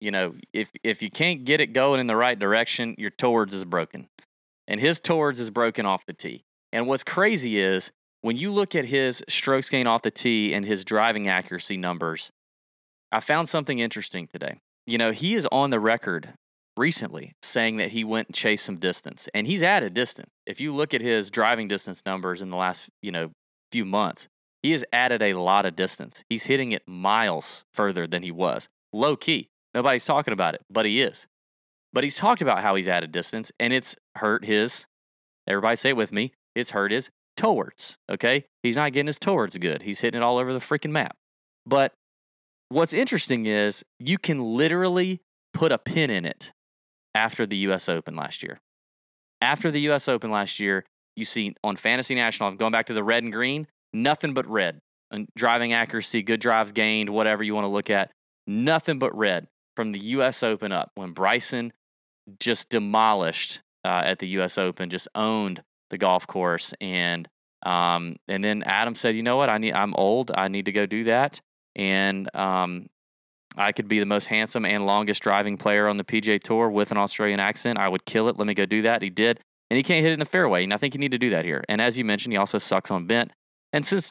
You 0.00 0.10
know, 0.10 0.34
if 0.54 0.70
if 0.82 1.02
you 1.02 1.10
can't 1.10 1.44
get 1.44 1.60
it 1.60 1.74
going 1.74 2.00
in 2.00 2.06
the 2.06 2.16
right 2.16 2.38
direction, 2.38 2.94
your 2.96 3.10
towards 3.10 3.54
is 3.54 3.64
broken. 3.64 4.08
And 4.66 4.80
his 4.80 4.98
towards 4.98 5.38
is 5.38 5.50
broken 5.50 5.84
off 5.84 6.06
the 6.06 6.14
tee. 6.14 6.44
And 6.72 6.86
what's 6.86 7.04
crazy 7.04 7.60
is 7.60 7.92
when 8.22 8.36
you 8.36 8.52
look 8.52 8.74
at 8.74 8.86
his 8.86 9.22
strokes 9.28 9.68
gain 9.68 9.86
off 9.86 10.02
the 10.02 10.10
tee 10.10 10.54
and 10.54 10.64
his 10.64 10.84
driving 10.84 11.28
accuracy 11.28 11.76
numbers, 11.76 12.30
I 13.10 13.20
found 13.20 13.48
something 13.48 13.78
interesting 13.78 14.28
today. 14.32 14.58
You 14.86 14.96
know, 14.96 15.10
he 15.10 15.34
is 15.34 15.46
on 15.52 15.70
the 15.70 15.80
record 15.80 16.34
recently 16.76 17.34
saying 17.42 17.76
that 17.76 17.90
he 17.90 18.04
went 18.04 18.28
and 18.28 18.34
chased 18.34 18.64
some 18.64 18.76
distance, 18.76 19.28
and 19.34 19.46
he's 19.46 19.62
added 19.62 19.92
distance. 19.92 20.30
If 20.46 20.60
you 20.60 20.74
look 20.74 20.94
at 20.94 21.00
his 21.00 21.30
driving 21.30 21.68
distance 21.68 22.02
numbers 22.06 22.40
in 22.40 22.50
the 22.50 22.56
last, 22.56 22.88
you 23.02 23.12
know, 23.12 23.30
few 23.70 23.84
months, 23.84 24.28
he 24.62 24.70
has 24.72 24.84
added 24.92 25.20
a 25.20 25.34
lot 25.34 25.66
of 25.66 25.74
distance. 25.76 26.22
He's 26.30 26.44
hitting 26.44 26.72
it 26.72 26.86
miles 26.86 27.64
further 27.74 28.06
than 28.06 28.22
he 28.22 28.30
was. 28.30 28.68
Low 28.92 29.16
key. 29.16 29.48
Nobody's 29.74 30.04
talking 30.04 30.32
about 30.32 30.54
it, 30.54 30.62
but 30.70 30.86
he 30.86 31.02
is. 31.02 31.26
But 31.92 32.04
he's 32.04 32.16
talked 32.16 32.40
about 32.40 32.62
how 32.62 32.76
he's 32.76 32.88
added 32.88 33.10
distance, 33.10 33.50
and 33.58 33.72
it's 33.72 33.96
hurt 34.16 34.44
his, 34.44 34.86
everybody 35.46 35.76
say 35.76 35.90
it 35.90 35.96
with 35.96 36.12
me, 36.12 36.32
it's 36.54 36.70
hurt 36.70 36.92
his 36.92 37.10
towards. 37.42 37.98
Okay. 38.08 38.44
He's 38.62 38.76
not 38.76 38.92
getting 38.92 39.08
his 39.08 39.18
towards 39.18 39.58
good. 39.58 39.82
He's 39.82 39.98
hitting 39.98 40.20
it 40.20 40.24
all 40.24 40.38
over 40.38 40.52
the 40.52 40.60
freaking 40.60 40.92
map. 40.92 41.16
But 41.66 41.92
what's 42.68 42.92
interesting 42.92 43.46
is 43.46 43.84
you 43.98 44.16
can 44.16 44.54
literally 44.54 45.20
put 45.52 45.72
a 45.72 45.78
pin 45.78 46.08
in 46.08 46.24
it 46.24 46.52
after 47.16 47.44
the 47.44 47.56
US 47.68 47.88
Open 47.88 48.14
last 48.14 48.44
year. 48.44 48.60
After 49.40 49.72
the 49.72 49.80
US 49.90 50.06
Open 50.06 50.30
last 50.30 50.60
year, 50.60 50.84
you 51.16 51.24
see 51.24 51.56
on 51.64 51.74
Fantasy 51.74 52.14
National, 52.14 52.48
I'm 52.48 52.56
going 52.56 52.70
back 52.70 52.86
to 52.86 52.94
the 52.94 53.02
red 53.02 53.24
and 53.24 53.32
green, 53.32 53.66
nothing 53.92 54.34
but 54.34 54.46
red. 54.46 54.78
And 55.10 55.26
driving 55.36 55.72
accuracy, 55.72 56.22
good 56.22 56.40
drives 56.40 56.70
gained, 56.70 57.10
whatever 57.10 57.42
you 57.42 57.56
want 57.56 57.64
to 57.64 57.70
look 57.70 57.90
at, 57.90 58.12
nothing 58.46 59.00
but 59.00 59.14
red 59.16 59.48
from 59.74 59.90
the 59.90 60.00
US 60.00 60.44
Open 60.44 60.70
up 60.70 60.92
when 60.94 61.10
Bryson 61.10 61.72
just 62.38 62.68
demolished 62.68 63.62
uh, 63.84 64.02
at 64.04 64.20
the 64.20 64.28
US 64.28 64.58
Open, 64.58 64.90
just 64.90 65.08
owned 65.16 65.64
the 65.90 65.98
golf 65.98 66.26
course 66.26 66.72
and 66.80 67.28
um, 67.64 68.16
and 68.28 68.42
then 68.42 68.62
Adam 68.64 68.94
said, 68.94 69.16
"You 69.16 69.22
know 69.22 69.36
what? 69.36 69.48
I 69.48 69.58
need. 69.58 69.72
I'm 69.72 69.94
old. 69.94 70.30
I 70.34 70.48
need 70.48 70.66
to 70.66 70.72
go 70.72 70.86
do 70.86 71.04
that." 71.04 71.40
And 71.76 72.34
um, 72.34 72.88
I 73.56 73.72
could 73.72 73.88
be 73.88 73.98
the 73.98 74.06
most 74.06 74.26
handsome 74.26 74.64
and 74.64 74.86
longest 74.86 75.22
driving 75.22 75.56
player 75.56 75.88
on 75.88 75.96
the 75.96 76.04
PGA 76.04 76.40
Tour 76.42 76.68
with 76.70 76.90
an 76.90 76.98
Australian 76.98 77.40
accent. 77.40 77.78
I 77.78 77.88
would 77.88 78.04
kill 78.04 78.28
it. 78.28 78.36
Let 78.36 78.46
me 78.46 78.54
go 78.54 78.66
do 78.66 78.82
that. 78.82 79.02
He 79.02 79.10
did, 79.10 79.40
and 79.70 79.76
he 79.76 79.82
can't 79.82 80.02
hit 80.02 80.10
it 80.10 80.14
in 80.14 80.20
the 80.20 80.26
fairway. 80.26 80.64
And 80.64 80.74
I 80.74 80.76
think 80.76 80.94
you 80.94 81.00
need 81.00 81.12
to 81.12 81.18
do 81.18 81.30
that 81.30 81.44
here. 81.44 81.64
And 81.68 81.80
as 81.80 81.96
you 81.96 82.04
mentioned, 82.04 82.32
he 82.32 82.38
also 82.38 82.58
sucks 82.58 82.90
on 82.90 83.06
bent. 83.06 83.32
And 83.72 83.86
since 83.86 84.10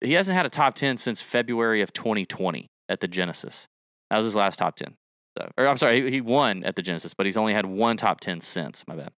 he 0.00 0.14
hasn't 0.14 0.36
had 0.36 0.46
a 0.46 0.50
top 0.50 0.74
ten 0.74 0.96
since 0.96 1.20
February 1.20 1.82
of 1.82 1.92
2020 1.92 2.68
at 2.88 3.00
the 3.00 3.08
Genesis, 3.08 3.68
that 4.10 4.16
was 4.16 4.26
his 4.26 4.36
last 4.36 4.58
top 4.58 4.76
ten. 4.76 4.96
So, 5.38 5.48
or 5.56 5.68
I'm 5.68 5.78
sorry, 5.78 6.02
he, 6.02 6.10
he 6.10 6.20
won 6.20 6.64
at 6.64 6.74
the 6.74 6.82
Genesis, 6.82 7.14
but 7.14 7.24
he's 7.24 7.36
only 7.36 7.54
had 7.54 7.66
one 7.66 7.96
top 7.96 8.20
ten 8.20 8.40
since. 8.40 8.84
My 8.88 8.96
bad. 8.96 9.12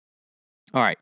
All 0.75 0.83
right 0.83 0.99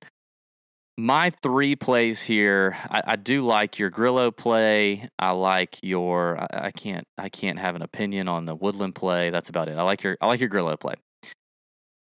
my 1.00 1.30
three 1.42 1.76
plays 1.76 2.20
here, 2.20 2.76
I, 2.90 3.02
I, 3.06 3.16
do 3.16 3.40
like 3.44 3.78
your 3.78 3.88
Grillo 3.88 4.30
play. 4.30 5.08
I 5.18 5.30
like 5.30 5.78
your. 5.82 6.38
I, 6.38 6.66
I, 6.66 6.70
can't. 6.72 7.06
I 7.16 7.30
can't 7.30 7.58
have 7.58 7.74
an 7.74 7.82
opinion 7.82 8.28
on 8.28 8.44
the 8.44 8.54
Woodland 8.54 8.94
play. 8.94 9.30
That's 9.30 9.48
about 9.48 9.68
it. 9.68 9.78
I 9.78 9.82
like 9.82 10.02
your. 10.02 10.18
I 10.20 10.26
like 10.26 10.40
your 10.40 10.50
Grillo 10.50 10.76
play. 10.76 10.94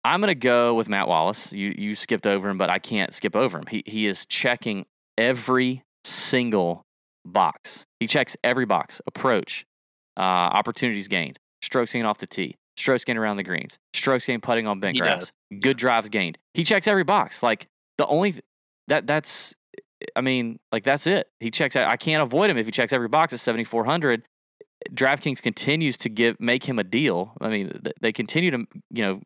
I'm 0.04 0.20
gonna 0.20 0.36
go 0.36 0.74
with 0.74 0.90
Matt 0.90 1.08
Wallace. 1.08 1.54
You 1.54 1.74
you 1.78 1.96
skipped 1.96 2.28
over 2.28 2.50
him, 2.50 2.58
but 2.58 2.70
I 2.70 2.80
can't 2.80 3.14
skip 3.14 3.36
over 3.36 3.60
him. 3.60 3.66
He 3.70 3.84
he 3.86 4.08
is 4.08 4.26
checking 4.26 4.86
every 5.18 5.84
single 6.04 6.84
box. 7.24 7.86
He 8.00 8.08
checks 8.08 8.36
every 8.44 8.66
box. 8.66 9.00
Approach, 9.08 9.66
uh, 10.18 10.20
opportunities 10.20 11.08
gained, 11.08 11.40
strokes 11.64 11.94
gained 11.94 12.08
off 12.08 12.18
the 12.18 12.28
tee, 12.28 12.58
strokes 12.78 13.06
gained 13.06 13.20
around 13.20 13.38
the 13.38 13.44
greens, 13.44 13.78
strokes 13.94 14.26
gained 14.26 14.44
putting 14.44 14.68
on 14.68 14.80
bent 14.80 14.98
grass, 14.98 15.32
good 15.62 15.78
drives 15.78 16.10
gained. 16.10 16.40
He 16.56 16.64
checks 16.64 16.88
every 16.88 17.04
box. 17.04 17.44
Like 17.44 17.68
the 18.00 18.08
only 18.08 18.42
that 18.88 19.08
that's 19.08 19.54
I 20.16 20.22
mean, 20.22 20.60
like 20.72 20.84
that's 20.84 21.08
it. 21.08 21.28
He 21.40 21.52
checks 21.52 21.76
out. 21.76 21.88
I 21.88 21.96
can't 21.96 22.24
avoid 22.24 22.50
him 22.50 22.58
if 22.58 22.66
he 22.66 22.72
checks 22.72 22.94
every 22.94 23.08
box 23.08 23.34
at 23.34 23.40
7400. 23.40 24.24
DraftKings 24.94 25.42
continues 25.42 25.98
to 25.98 26.10
give 26.10 26.40
make 26.40 26.64
him 26.64 26.80
a 26.80 26.84
deal. 26.84 27.34
I 27.40 27.50
mean, 27.50 27.82
they 28.02 28.12
continue 28.12 28.52
to, 28.52 28.66
you 28.90 29.04
know, 29.04 29.22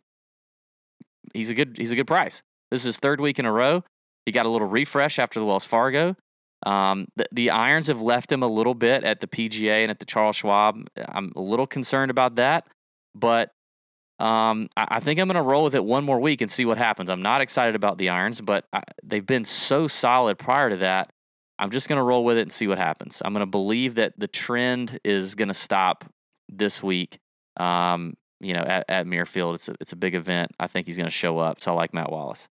he's 1.33 1.49
a 1.49 1.53
good 1.53 1.75
he's 1.77 1.91
a 1.91 1.95
good 1.95 2.07
price. 2.07 2.41
This 2.71 2.81
is 2.81 2.85
his 2.85 2.97
third 2.97 3.21
week 3.21 3.39
in 3.39 3.45
a 3.45 3.51
row. 3.51 3.83
He 4.25 4.31
got 4.31 4.45
a 4.45 4.49
little 4.49 4.67
refresh 4.67 5.19
after 5.19 5.39
the 5.39 5.45
Wells 5.45 5.65
Fargo. 5.65 6.15
Um, 6.65 7.07
the, 7.15 7.25
the 7.31 7.49
irons 7.51 7.87
have 7.87 8.01
left 8.01 8.31
him 8.31 8.41
a 8.41 8.47
little 8.47 8.73
bit 8.73 9.03
at 9.03 9.19
the 9.19 9.27
PGA 9.27 9.83
and 9.83 9.91
at 9.91 9.99
the 9.99 10.05
Charles 10.05 10.37
Schwab. 10.37 10.87
I'm 10.97 11.31
a 11.35 11.41
little 11.41 11.67
concerned 11.67 12.09
about 12.09 12.35
that, 12.35 12.67
but 13.13 13.51
um, 14.19 14.69
I, 14.77 14.87
I, 14.91 14.99
think 15.01 15.19
I'm 15.19 15.27
going 15.27 15.35
to 15.35 15.41
roll 15.41 15.65
with 15.65 15.75
it 15.75 15.83
one 15.83 16.05
more 16.05 16.19
week 16.19 16.41
and 16.41 16.49
see 16.49 16.63
what 16.63 16.77
happens. 16.77 17.09
I'm 17.09 17.21
not 17.21 17.41
excited 17.41 17.75
about 17.75 17.97
the 17.97 18.09
irons, 18.09 18.39
but 18.39 18.65
I, 18.71 18.81
they've 19.03 19.25
been 19.25 19.43
so 19.43 19.87
solid 19.87 20.39
prior 20.39 20.69
to 20.69 20.77
that. 20.77 21.11
I'm 21.59 21.69
just 21.69 21.89
going 21.89 21.97
to 21.97 22.03
roll 22.03 22.23
with 22.23 22.37
it 22.37 22.41
and 22.41 22.51
see 22.51 22.67
what 22.67 22.77
happens. 22.77 23.21
I'm 23.23 23.33
going 23.33 23.41
to 23.41 23.45
believe 23.45 23.95
that 23.95 24.13
the 24.17 24.27
trend 24.27 24.99
is 25.03 25.35
going 25.35 25.49
to 25.49 25.53
stop 25.53 26.05
this 26.49 26.81
week. 26.81 27.19
Um, 27.57 28.15
you 28.39 28.53
know, 28.53 28.61
at, 28.61 28.85
at 28.87 29.05
Muirfield, 29.05 29.55
it's 29.55 29.69
a, 29.69 29.75
it's 29.81 29.91
a 29.91 29.97
big 29.97 30.15
event. 30.15 30.51
I 30.59 30.67
think 30.67 30.87
he's 30.87 30.97
going 30.97 31.07
to 31.07 31.11
show 31.11 31.37
up. 31.37 31.61
So 31.61 31.71
I 31.71 31.75
like 31.75 31.93
Matt 31.93 32.11
Wallace. 32.11 32.47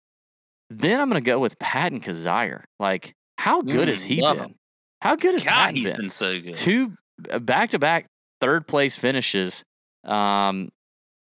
Then 0.70 1.00
I'm 1.00 1.08
going 1.08 1.22
to 1.22 1.26
go 1.26 1.38
with 1.38 1.58
Patton 1.58 2.00
Kizzire. 2.00 2.64
Like, 2.80 3.14
how 3.38 3.62
good 3.62 3.88
mm, 3.88 3.90
has 3.90 4.02
he 4.02 4.20
been? 4.20 4.36
Him. 4.36 4.54
How 5.00 5.16
good 5.16 5.34
has 5.34 5.44
God, 5.44 5.50
Patton 5.50 5.76
he's 5.76 5.90
been? 5.90 5.96
been 5.96 6.10
so 6.10 6.40
good. 6.40 6.54
Two 6.54 6.94
back 7.40 7.70
to 7.70 7.78
back 7.78 8.06
third 8.40 8.66
place 8.66 8.96
finishes. 8.96 9.64
Um, 10.04 10.70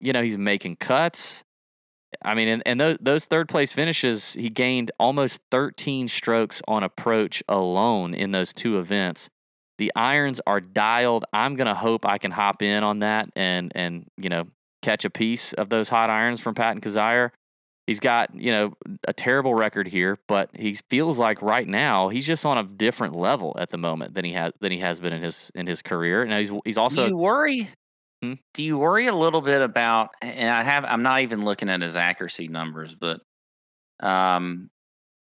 you 0.04 0.14
know, 0.14 0.22
he's 0.22 0.38
making 0.38 0.76
cuts. 0.76 1.44
I 2.22 2.36
mean, 2.36 2.48
and, 2.48 2.64
and 2.66 2.80
those, 2.80 2.98
those 3.02 3.26
third 3.26 3.50
place 3.50 3.72
finishes, 3.72 4.34
he 4.34 4.50
gained 4.50 4.92
almost 5.00 5.42
13 5.50 6.08
strokes 6.08 6.62
on 6.68 6.84
approach 6.84 7.42
alone 7.48 8.14
in 8.14 8.32
those 8.32 8.54
two 8.54 8.78
events. 8.78 9.30
The 9.78 9.92
irons 9.96 10.40
are 10.46 10.62
dialed. 10.62 11.26
I'm 11.34 11.56
going 11.56 11.68
to 11.68 11.74
hope 11.74 12.06
I 12.06 12.18
can 12.20 12.32
hop 12.32 12.62
in 12.62 12.84
on 12.84 13.00
that 13.00 13.30
and, 13.36 13.72
and, 13.74 14.06
you 14.18 14.30
know, 14.30 14.44
catch 14.84 15.06
a 15.06 15.10
piece 15.10 15.54
of 15.54 15.70
those 15.70 15.90
hot 15.90 16.10
irons 16.10 16.40
from 16.40 16.54
Patton 16.54 16.82
Kizzire. 16.82 17.32
He's 17.88 18.00
got, 18.00 18.34
you 18.34 18.52
know, 18.52 18.74
a 19.08 19.14
terrible 19.14 19.56
record 19.56 19.88
here, 19.88 20.18
but 20.28 20.50
he 20.54 20.76
feels 20.90 21.18
like 21.18 21.42
right 21.42 21.68
now 21.68 22.10
he's 22.10 22.26
just 22.26 22.46
on 22.46 22.58
a 22.58 22.64
different 22.64 23.16
level 23.16 23.56
at 23.60 23.72
the 23.72 23.78
moment 23.78 24.14
than 24.14 24.24
he 24.24 24.34
has 24.34 24.54
than 24.62 24.72
he 24.72 24.80
has 24.80 25.02
been 25.02 25.12
in 25.12 25.22
his 25.22 25.52
in 25.54 25.68
his 25.68 25.82
career. 25.82 26.24
Now 26.24 26.40
he's 26.40 26.52
he's 26.64 26.78
also 26.78 27.08
you 27.08 27.18
worry 27.18 27.70
Hmm? 28.24 28.36
Do 28.54 28.64
you 28.64 28.78
worry 28.78 29.08
a 29.08 29.14
little 29.14 29.42
bit 29.42 29.62
about? 29.62 30.12
And 30.22 30.50
I 30.50 30.64
have. 30.64 30.86
I'm 30.86 31.04
not 31.04 31.20
even 31.20 31.44
looking 31.44 31.68
at 31.68 31.82
his 31.82 31.98
accuracy 31.98 32.48
numbers, 32.48 32.96
but 32.96 33.20
um, 34.00 34.70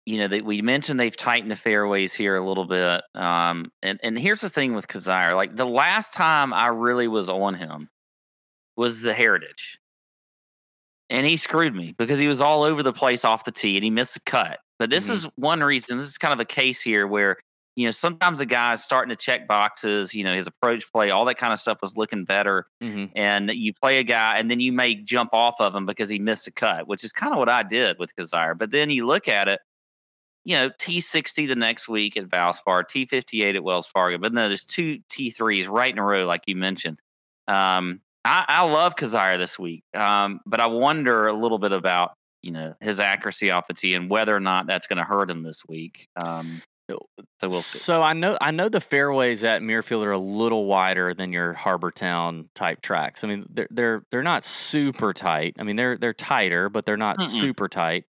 you 0.06 0.20
know, 0.20 0.28
that 0.28 0.46
we 0.46 0.62
mentioned 0.62 1.00
they've 1.00 1.18
tightened 1.18 1.50
the 1.50 1.56
fairways 1.56 2.14
here 2.14 2.36
a 2.36 2.48
little 2.48 2.66
bit. 2.66 3.02
Um, 3.16 3.72
and 3.82 4.00
and 4.04 4.16
here's 4.20 4.42
the 4.42 4.50
thing 4.50 4.76
with 4.76 4.88
Kizzire. 4.88 5.36
Like 5.36 5.56
the 5.56 5.66
last 5.66 6.14
time 6.14 6.54
I 6.54 6.68
really 6.68 7.08
was 7.08 7.30
on 7.30 7.56
him 7.56 7.90
was 8.78 9.02
the 9.02 9.16
Heritage, 9.16 9.80
and 11.10 11.26
he 11.26 11.36
screwed 11.36 11.74
me 11.74 11.96
because 11.98 12.20
he 12.20 12.28
was 12.28 12.42
all 12.42 12.62
over 12.62 12.84
the 12.84 12.94
place 12.94 13.26
off 13.26 13.44
the 13.44 13.52
tee 13.52 13.76
and 13.76 13.84
he 13.84 13.90
missed 13.90 14.18
a 14.18 14.22
cut. 14.22 14.60
But 14.78 14.92
this 14.92 15.06
mm-hmm. 15.06 15.14
is 15.14 15.28
one 15.36 15.62
reason. 15.62 15.98
This 15.98 16.06
is 16.06 16.20
kind 16.20 16.34
of 16.34 16.40
a 16.40 16.46
case 16.46 16.80
here 16.80 17.08
where 17.08 17.38
you 17.76 17.86
know, 17.88 17.92
sometimes 17.92 18.40
the 18.40 18.46
guy's 18.46 18.84
starting 18.84 19.10
to 19.10 19.16
check 19.16 19.48
boxes, 19.48 20.14
you 20.14 20.24
know, 20.24 20.36
his 20.36 20.46
approach 20.46 20.92
play, 20.92 21.10
all 21.10 21.26
that 21.26 21.38
kind 21.38 21.52
of 21.52 21.60
stuff 21.60 21.82
was 21.82 21.98
looking 21.98 22.24
better. 22.24 22.68
Mm-hmm. 22.82 23.06
And 23.16 23.50
you 23.50 23.74
play 23.74 23.98
a 23.98 24.04
guy 24.04 24.36
and 24.38 24.50
then 24.50 24.60
you 24.60 24.72
may 24.72 24.96
jump 24.96 25.32
off 25.34 25.56
of 25.60 25.74
him 25.74 25.86
because 25.86 26.10
he 26.10 26.20
missed 26.20 26.48
a 26.48 26.52
cut, 26.52 26.88
which 26.88 27.04
is 27.04 27.12
kind 27.12 27.34
of 27.34 27.40
what 27.40 27.50
I 27.50 27.64
did 27.64 27.98
with 27.98 28.16
Kizzire. 28.16 28.58
But 28.58 28.72
then 28.72 28.92
you 28.92 29.08
look 29.08 29.28
at 29.28 29.48
it, 29.48 29.60
you 30.44 30.56
know, 30.56 30.70
T60 30.70 31.48
the 31.48 31.56
next 31.56 31.88
week 31.88 32.16
at 32.16 32.26
Valspar, 32.26 32.84
T58 32.84 33.56
at 33.56 33.64
Wells 33.64 33.88
Fargo. 33.88 34.20
But 34.20 34.34
no, 34.34 34.48
there's 34.48 34.66
two 34.66 35.00
T3s 35.10 35.68
right 35.68 35.92
in 35.92 35.98
a 35.98 36.04
row, 36.04 36.26
like 36.26 36.44
you 36.46 36.56
mentioned. 36.56 37.00
Um, 37.48 38.02
I, 38.24 38.46
I 38.48 38.66
love 38.66 38.96
Kizzire 38.96 39.38
this 39.38 39.58
week, 39.58 39.84
um, 39.96 40.42
but 40.46 40.60
I 40.60 40.68
wonder 40.68 41.28
a 41.28 41.34
little 41.34 41.58
bit 41.58 41.72
about, 41.72 42.14
you 42.42 42.52
know, 42.52 42.76
his 42.82 43.00
accuracy 43.00 43.52
off 43.52 43.68
the 43.68 43.74
tee 43.74 43.96
and 43.96 44.10
whether 44.10 44.36
or 44.36 44.40
not 44.40 44.68
that's 44.68 44.86
going 44.86 44.98
to 44.98 45.04
hurt 45.04 45.30
him 45.30 45.44
this 45.44 45.64
week. 45.68 46.08
Um, 46.24 46.62
so 47.40 47.50
we'll 47.50 47.62
see. 47.62 47.80
So 47.80 48.02
I 48.02 48.14
know 48.14 48.38
I 48.40 48.52
know 48.52 48.70
the 48.70 48.82
fairways 48.82 49.44
at 49.44 49.62
Muirfield 49.62 50.04
are 50.04 50.12
a 50.12 50.18
little 50.18 50.66
wider 50.66 51.14
than 51.14 51.34
your 51.34 51.54
Harbour 51.54 51.92
Town 51.92 52.50
type 52.56 52.82
tracks. 52.82 53.24
I 53.24 53.28
mean 53.28 53.46
they're 53.50 53.68
they're 53.70 54.06
they're 54.12 54.24
not 54.24 54.44
super 54.44 55.14
tight. 55.14 55.56
I 55.60 55.64
mean 55.64 55.76
they're 55.76 55.98
they're 55.98 56.14
tighter, 56.14 56.70
but 56.70 56.86
they're 56.86 56.98
not 56.98 57.20
Mm-mm. 57.20 57.28
super 57.28 57.68
tight. 57.68 58.06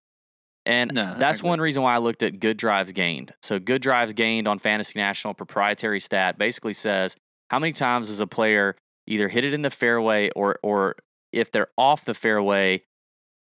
And 0.65 0.93
No, 0.93 1.15
that's 1.17 1.43
one 1.43 1.61
reason 1.61 1.83
why 1.83 1.93
I 1.93 1.99
looked 1.99 2.23
at 2.23 2.39
good 2.39 2.57
drives 2.57 2.91
gained. 2.91 3.33
So 3.43 3.59
good 3.59 3.81
drives 3.81 4.13
gained 4.13 4.47
on 4.47 4.57
Fantasy 4.57 4.97
National 4.97 5.33
proprietary 5.33 5.99
stat 5.99 6.37
basically 6.37 6.73
says 6.73 7.15
how 7.49 7.59
many 7.59 7.73
times 7.73 8.07
does 8.07 8.19
a 8.19 8.27
player 8.27 8.75
either 9.07 9.29
hit 9.29 9.43
it 9.43 9.53
in 9.53 9.61
the 9.61 9.69
fairway 9.69 10.29
or 10.35 10.57
or 10.63 10.95
if 11.31 11.51
they're 11.51 11.67
off 11.77 12.05
the 12.05 12.13
fairway, 12.13 12.83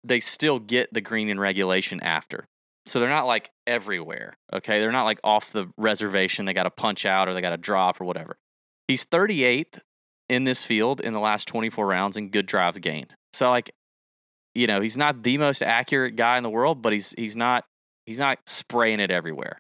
they 0.04 0.20
still 0.20 0.60
get 0.60 0.94
the 0.94 1.02
green 1.02 1.30
in 1.30 1.40
regulation 1.40 2.00
after. 2.02 2.48
So 2.88 3.00
they're 3.00 3.10
not 3.10 3.28
like 3.28 3.52
everywhere. 3.68 4.38
Okay. 4.54 4.80
They're 4.80 4.92
not 4.92 5.04
like 5.04 5.20
off 5.24 5.52
the 5.52 5.68
reservation. 5.78 6.46
They 6.46 6.54
got 6.54 6.64
to 6.64 6.72
punch 6.72 7.06
out 7.06 7.28
or 7.28 7.34
they 7.34 7.42
got 7.42 7.52
to 7.52 7.58
drop 7.58 8.00
or 8.00 8.06
whatever. 8.06 8.38
He's 8.88 9.06
38th 9.06 9.80
in 10.30 10.46
this 10.46 10.66
field 10.66 11.02
in 11.02 11.14
the 11.14 11.20
last 11.20 11.48
24 11.48 11.86
rounds 11.86 12.18
in 12.18 12.30
good 12.30 12.46
drives 12.46 12.80
gained. 12.80 13.14
So 13.34 13.50
like, 13.50 13.72
you 14.56 14.68
know, 14.68 14.82
he's 14.82 14.98
not 14.98 15.24
the 15.24 15.38
most 15.38 15.62
accurate 15.62 16.16
guy 16.16 16.38
in 16.38 16.44
the 16.44 16.50
world, 16.50 16.82
but 16.82 16.94
he's 16.94 17.14
he's 17.18 17.36
not 17.36 17.66
he's 18.06 18.20
not 18.20 18.40
spraying 18.48 19.00
it 19.00 19.12
everywhere. 19.12 19.60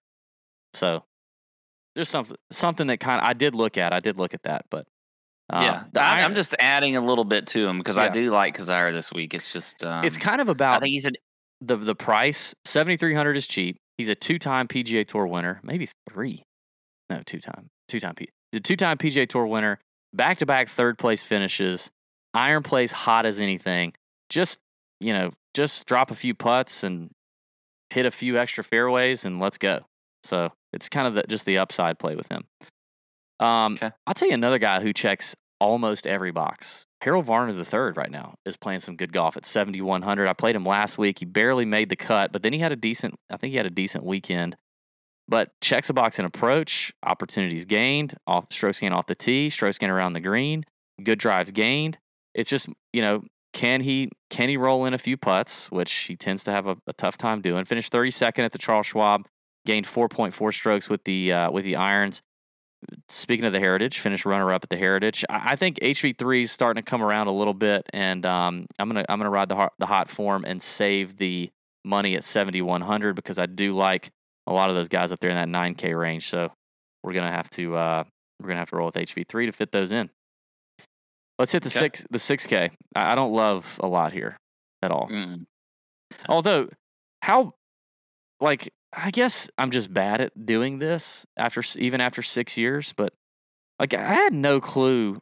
So 0.73 1.03
there's 1.95 2.09
something 2.09 2.37
something 2.51 2.87
that 2.87 2.99
kind 2.99 3.21
of 3.21 3.27
I 3.27 3.33
did 3.33 3.53
look 3.53 3.77
at. 3.77 3.93
I 3.93 3.99
did 3.99 4.17
look 4.17 4.33
at 4.33 4.43
that, 4.43 4.65
but 4.71 4.87
um, 5.49 5.63
yeah, 5.63 5.83
I, 5.95 6.23
I'm 6.23 6.35
just 6.35 6.55
adding 6.59 6.95
a 6.95 7.01
little 7.01 7.23
bit 7.23 7.47
to 7.47 7.67
him 7.67 7.77
because 7.77 7.97
I 7.97 8.09
do 8.09 8.31
like 8.31 8.57
Kizzire 8.57 8.91
this 8.91 9.13
week. 9.13 9.33
It's 9.33 9.53
just 9.53 9.83
um, 9.83 10.03
it's 10.03 10.17
kind 10.17 10.41
of 10.41 10.49
about. 10.49 10.77
I 10.77 10.79
think 10.79 10.91
he's 10.91 11.05
an 11.05 11.15
the 11.61 11.75
the 11.77 11.95
price. 11.95 12.53
Seventy 12.65 12.97
three 12.97 13.13
hundred 13.13 13.37
is 13.37 13.47
cheap. 13.47 13.77
He's 13.97 14.09
a 14.09 14.15
two 14.15 14.37
time 14.39 14.67
PGA 14.67 15.07
Tour 15.07 15.27
winner, 15.27 15.59
maybe 15.63 15.89
three. 16.09 16.43
No, 17.09 17.21
two 17.25 17.39
time, 17.39 17.67
two 17.87 17.99
time 17.99 18.15
P. 18.15 18.27
The 18.51 18.59
two 18.59 18.75
time 18.75 18.97
PGA 18.97 19.27
Tour 19.27 19.47
winner, 19.47 19.79
back 20.13 20.37
to 20.39 20.45
back 20.45 20.69
third 20.69 20.97
place 20.97 21.23
finishes. 21.23 21.89
Iron 22.33 22.63
plays 22.63 22.91
hot 22.91 23.25
as 23.25 23.39
anything. 23.39 23.93
Just 24.29 24.59
you 24.99 25.13
know, 25.13 25.31
just 25.53 25.85
drop 25.85 26.11
a 26.11 26.15
few 26.15 26.33
putts 26.33 26.83
and 26.83 27.11
hit 27.91 28.05
a 28.05 28.11
few 28.11 28.37
extra 28.37 28.63
fairways 28.63 29.25
and 29.25 29.39
let's 29.39 29.57
go. 29.57 29.85
So 30.23 30.51
it's 30.73 30.89
kind 30.89 31.07
of 31.07 31.13
the, 31.13 31.23
just 31.29 31.45
the 31.45 31.59
upside 31.59 31.99
play 31.99 32.15
with 32.15 32.27
him. 32.29 32.43
Um, 33.39 33.75
Okay. 33.75 33.91
I'll 34.05 34.13
tell 34.15 34.27
you 34.27 34.33
another 34.33 34.57
guy 34.59 34.81
who 34.81 34.91
checks 34.91 35.35
almost 35.59 36.05
every 36.07 36.31
box. 36.31 36.86
Harold 37.01 37.25
Varner 37.25 37.53
III 37.53 37.91
right 37.95 38.09
now 38.09 38.35
is 38.45 38.57
playing 38.57 38.79
some 38.79 38.95
good 38.95 39.13
golf 39.13 39.37
at 39.37 39.45
7100. 39.45 40.27
I 40.27 40.33
played 40.33 40.55
him 40.55 40.65
last 40.65 40.97
week. 40.97 41.19
He 41.19 41.25
barely 41.25 41.65
made 41.65 41.89
the 41.89 41.95
cut, 41.95 42.31
but 42.31 42.41
then 42.41 42.53
he 42.53 42.59
had 42.59 42.71
a 42.71 42.75
decent. 42.75 43.15
I 43.29 43.37
think 43.37 43.51
he 43.51 43.57
had 43.57 43.65
a 43.65 43.71
decent 43.71 44.03
weekend. 44.03 44.57
But 45.29 45.51
checks 45.61 45.89
a 45.89 45.93
box 45.93 46.19
in 46.19 46.25
approach, 46.25 46.93
opportunities 47.03 47.65
gained, 47.65 48.15
off 48.25 48.45
strokes 48.49 48.79
gained 48.79 48.93
off 48.93 49.07
the 49.07 49.15
tee, 49.15 49.49
strokes 49.49 49.77
gained 49.77 49.91
around 49.91 50.13
the 50.13 50.21
green, 50.21 50.63
good 51.03 51.19
drives 51.19 51.51
gained. 51.51 51.97
It's 52.33 52.49
just 52.49 52.67
you 52.93 53.01
know 53.01 53.23
can 53.53 53.81
he 53.81 54.09
can 54.29 54.49
he 54.49 54.57
roll 54.57 54.85
in 54.85 54.93
a 54.93 54.97
few 54.97 55.17
putts, 55.17 55.69
which 55.69 55.91
he 55.91 56.15
tends 56.15 56.43
to 56.45 56.51
have 56.51 56.65
a, 56.65 56.77
a 56.87 56.93
tough 56.93 57.17
time 57.17 57.41
doing. 57.41 57.65
Finished 57.65 57.91
32nd 57.91 58.39
at 58.39 58.51
the 58.53 58.57
Charles 58.57 58.87
Schwab, 58.87 59.27
gained 59.65 59.85
4.4 59.85 60.53
strokes 60.53 60.89
with 60.89 61.03
the 61.03 61.33
uh, 61.33 61.51
with 61.51 61.65
the 61.65 61.75
irons. 61.75 62.21
Speaking 63.09 63.45
of 63.45 63.53
the 63.53 63.59
Heritage, 63.59 63.99
finished 63.99 64.25
runner 64.25 64.51
up 64.51 64.63
at 64.63 64.69
the 64.69 64.77
Heritage. 64.77 65.25
I, 65.29 65.53
I 65.53 65.55
think 65.55 65.79
HV3 65.79 66.43
is 66.43 66.51
starting 66.51 66.83
to 66.83 66.87
come 66.89 67.01
around 67.01 67.27
a 67.27 67.31
little 67.31 67.53
bit, 67.53 67.85
and 67.91 68.25
um, 68.25 68.67
I'm 68.77 68.87
gonna 68.87 69.05
I'm 69.09 69.17
gonna 69.19 69.29
ride 69.31 69.49
the 69.49 69.55
hot, 69.55 69.73
the 69.79 69.87
hot 69.87 70.09
form 70.09 70.43
and 70.45 70.61
save 70.61 71.17
the 71.17 71.49
money 71.83 72.15
at 72.15 72.23
7100 72.23 73.15
because 73.15 73.39
I 73.39 73.45
do 73.47 73.75
like 73.75 74.09
a 74.45 74.53
lot 74.53 74.69
of 74.69 74.75
those 74.75 74.89
guys 74.89 75.11
up 75.11 75.19
there 75.19 75.29
in 75.31 75.35
that 75.37 75.47
9K 75.47 75.97
range. 75.97 76.29
So 76.29 76.51
we're 77.03 77.13
gonna 77.13 77.31
have 77.31 77.49
to 77.51 77.75
uh, 77.75 78.03
we're 78.39 78.47
gonna 78.49 78.59
have 78.59 78.69
to 78.69 78.75
roll 78.75 78.87
with 78.87 78.95
HV3 78.95 79.47
to 79.47 79.51
fit 79.51 79.71
those 79.71 79.91
in. 79.91 80.09
Let's 81.39 81.51
hit 81.51 81.63
the 81.63 81.67
Okay. 81.69 81.79
six 81.79 82.05
the 82.11 82.17
6K. 82.19 82.71
I, 82.95 83.11
I 83.11 83.15
don't 83.15 83.33
love 83.33 83.79
a 83.81 83.87
lot 83.87 84.11
here 84.11 84.37
at 84.81 84.91
all. 84.91 85.07
mm, 85.09 85.45
Although, 86.29 86.69
how, 87.21 87.53
like, 88.39 88.71
I 88.99 89.11
guess 89.11 89.49
I'm 89.57 89.69
just 89.71 89.93
bad 89.93 90.21
at 90.21 90.45
doing 90.45 90.79
this 90.79 91.25
after 91.37 91.63
even 91.77 92.01
after 92.01 92.21
six 92.23 92.57
years. 92.57 92.93
But 92.97 93.13
like, 93.79 93.93
I 93.93 94.13
had 94.13 94.33
no 94.33 94.59
clue. 94.59 95.21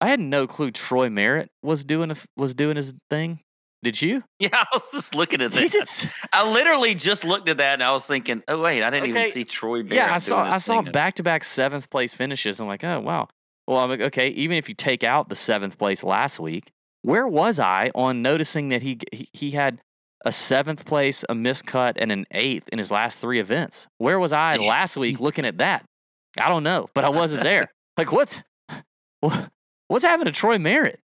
I 0.00 0.08
had 0.08 0.20
no 0.20 0.46
clue 0.46 0.70
Troy 0.70 1.08
Merritt 1.08 1.50
was 1.62 1.84
doing 1.84 2.10
a, 2.10 2.16
was 2.36 2.54
doing 2.54 2.76
his 2.76 2.92
thing. 3.08 3.40
Did 3.82 4.00
you? 4.02 4.22
yeah. 4.38 4.50
I 4.52 4.66
was 4.72 4.90
just 4.92 5.14
looking 5.14 5.40
at 5.40 5.52
He's 5.54 5.72
that. 5.72 5.78
at 5.78 5.88
s- 5.88 6.06
I 6.32 6.48
literally 6.48 6.94
just 6.94 7.24
looked 7.24 7.48
at 7.48 7.56
that 7.56 7.74
and 7.74 7.82
I 7.82 7.92
was 7.92 8.06
thinking, 8.06 8.42
oh 8.46 8.60
wait, 8.60 8.82
I 8.82 8.90
didn't 8.90 9.10
Okay. 9.10 9.20
even 9.20 9.32
see 9.32 9.44
Troy. 9.44 9.82
Barrett 9.82 9.94
yeah, 10.08 10.14
I 10.14 10.18
saw 10.18 10.42
I 10.44 10.58
saw 10.58 10.82
back 10.82 11.14
to 11.16 11.22
back 11.22 11.44
seventh 11.44 11.88
place 11.90 12.12
finishes. 12.14 12.60
I'm 12.60 12.66
like, 12.68 12.84
oh 12.84 13.00
wow. 13.00 13.28
Well, 13.66 13.78
I'm 13.78 13.88
like, 13.90 14.00
okay. 14.00 14.28
Even 14.28 14.56
if 14.58 14.68
you 14.68 14.74
take 14.74 15.02
out 15.02 15.28
the 15.28 15.36
seventh 15.36 15.78
place 15.78 16.02
last 16.04 16.38
week, 16.40 16.70
where 17.02 17.26
was 17.26 17.58
I 17.58 17.90
on 17.94 18.22
noticing 18.22 18.68
that 18.68 18.82
he 18.82 18.98
he, 19.12 19.28
he 19.32 19.50
had 19.52 19.80
a 20.24 20.32
seventh 20.32 20.84
place, 20.84 21.24
a 21.28 21.34
miscut, 21.34 21.94
and 21.96 22.12
an 22.12 22.24
eighth 22.30 22.68
in 22.68 22.78
his 22.78 22.90
last 22.90 23.20
three 23.20 23.40
events? 23.40 23.86
Where 23.98 24.18
was 24.18 24.32
I 24.32 24.56
last 24.56 24.96
week 24.96 25.20
looking 25.20 25.44
at 25.44 25.58
that? 25.58 25.84
I 26.38 26.48
don't 26.48 26.62
know, 26.62 26.88
but 26.94 27.04
I 27.04 27.08
wasn't 27.10 27.42
there. 27.42 27.72
Like 27.98 28.10
what's 28.12 28.38
what, 29.20 29.50
what's 29.88 30.04
happened 30.04 30.26
to 30.26 30.32
Troy 30.32 30.56
Merritt? 30.58 30.98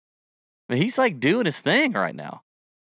I 0.70 0.74
mean, 0.74 0.84
he's 0.84 1.00
like 1.00 1.20
doing 1.20 1.46
his 1.48 1.60
thing 1.60 1.94
right 1.94 2.16
now. 2.16 2.42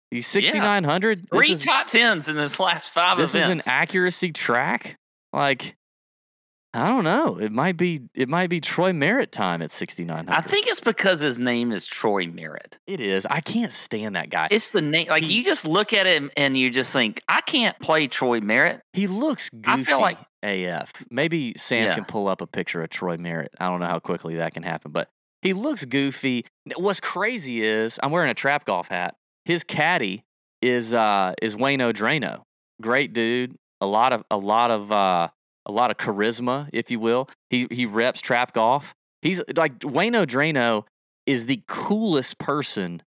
He's 0.10 0.28
Yeah. 0.36 0.42
6900. 0.42 1.30
Three 1.30 1.52
is, 1.52 1.64
top 1.64 1.88
tens 1.90 2.28
in 2.30 2.36
this 2.36 2.60
last 2.60 2.90
five 2.90 3.18
this 3.20 3.36
events. 3.36 3.62
is 3.62 3.68
an 3.68 3.72
accuracy 3.72 4.32
track. 4.32 4.98
Like, 5.32 5.76
I 6.76 6.88
don't 6.88 7.04
know. 7.04 7.38
It 7.38 7.52
might 7.52 7.78
be 7.78 8.02
it 8.16 8.28
might 8.28 8.50
be 8.50 8.60
Troy 8.60 8.94
Merritt 8.94 9.32
time 9.32 9.62
at 9.62 9.72
6900. 9.72 10.34
I 10.36 10.42
think 10.42 10.66
it's 10.68 10.80
because 10.80 11.20
his 11.20 11.38
name 11.38 11.72
is 11.72 11.86
Troy 11.86 12.26
Merritt. 12.28 12.80
it 12.88 13.00
is. 13.00 13.28
I 13.28 13.42
can't 13.42 13.72
stand 13.72 14.16
that 14.16 14.30
guy. 14.32 14.48
It's 14.50 14.72
the 14.72 14.82
name. 14.82 15.08
Like 15.08 15.24
He- 15.24 15.34
you 15.36 15.44
just 15.44 15.68
look 15.68 15.94
at 15.94 16.08
him 16.08 16.32
and 16.36 16.58
you 16.58 16.72
just 16.72 16.92
think, 16.92 17.22
I 17.28 17.42
can't 17.42 17.78
play 17.80 18.08
Troy 18.08 18.42
Merritt. 18.42 18.82
he 18.94 19.06
looks 19.08 19.50
goofy. 19.52 19.82
I 19.82 19.84
feel 19.84 20.02
like- 20.02 20.18
AF. 20.42 20.92
Maybe 21.12 21.54
Sam 21.58 21.86
Yeah. 21.86 21.96
can 21.96 22.06
pull 22.06 22.28
up 22.28 22.42
a 22.42 22.48
picture 22.48 22.82
of 22.84 22.90
Troy 22.90 23.18
Merritt. 23.18 23.52
I 23.60 23.68
don't 23.68 23.80
know 23.80 23.86
how 23.88 24.00
quickly 24.00 24.36
that 24.38 24.54
can 24.54 24.64
happen, 24.64 24.92
but 24.92 25.10
he 25.42 25.54
looks 25.54 25.86
goofy. 25.86 26.46
What's 26.76 27.00
crazy 27.00 27.62
is 27.64 28.00
I'm 28.02 28.12
wearing 28.12 28.32
a 28.32 28.34
trap 28.34 28.66
golf 28.66 28.88
hat. 28.90 29.16
His 29.46 29.64
caddy 29.64 30.24
is 30.62 30.94
uh 30.94 31.34
is 31.42 31.56
Wayne 31.56 31.82
O'Drano. 31.82 32.44
Great 32.82 33.14
dude. 33.14 33.56
A 33.80 33.86
lot 33.86 34.12
of 34.12 34.24
a 34.32 34.38
lot 34.38 34.72
of 34.72 34.92
uh 34.92 35.28
a 35.66 35.72
lot 35.72 35.92
of 35.92 35.98
charisma, 35.98 36.70
if 36.74 36.92
you 36.92 37.00
will. 37.00 37.30
He 37.50 37.68
he 37.72 37.86
reps 37.86 38.22
trap 38.22 38.54
golf. 38.54 38.94
He's 39.22 39.42
like 39.56 39.74
Wayne 39.84 40.16
O'Drano 40.16 40.86
is 41.26 41.46
the 41.46 41.62
coolest 41.68 42.38
person 42.38 43.02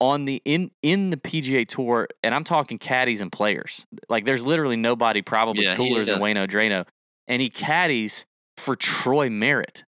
on 0.00 0.24
the 0.24 0.42
in 0.44 0.70
in 0.82 1.10
the 1.10 1.16
PGA 1.16 1.66
Tour, 1.66 2.08
and 2.22 2.34
I'm 2.34 2.44
talking 2.44 2.78
caddies 2.78 3.20
and 3.20 3.32
players. 3.32 3.84
Like 4.08 4.24
there's 4.24 4.42
literally 4.42 4.76
nobody 4.76 5.22
probably 5.22 5.64
Yeah, 5.64 5.76
cooler 5.76 6.04
than 6.04 6.16
is. 6.16 6.22
Wayne 6.22 6.36
O'Drano, 6.36 6.84
and 7.26 7.42
he 7.42 7.50
caddies 7.50 8.26
for 8.56 8.76
Troy 8.76 9.28
Merritt. 9.28 9.84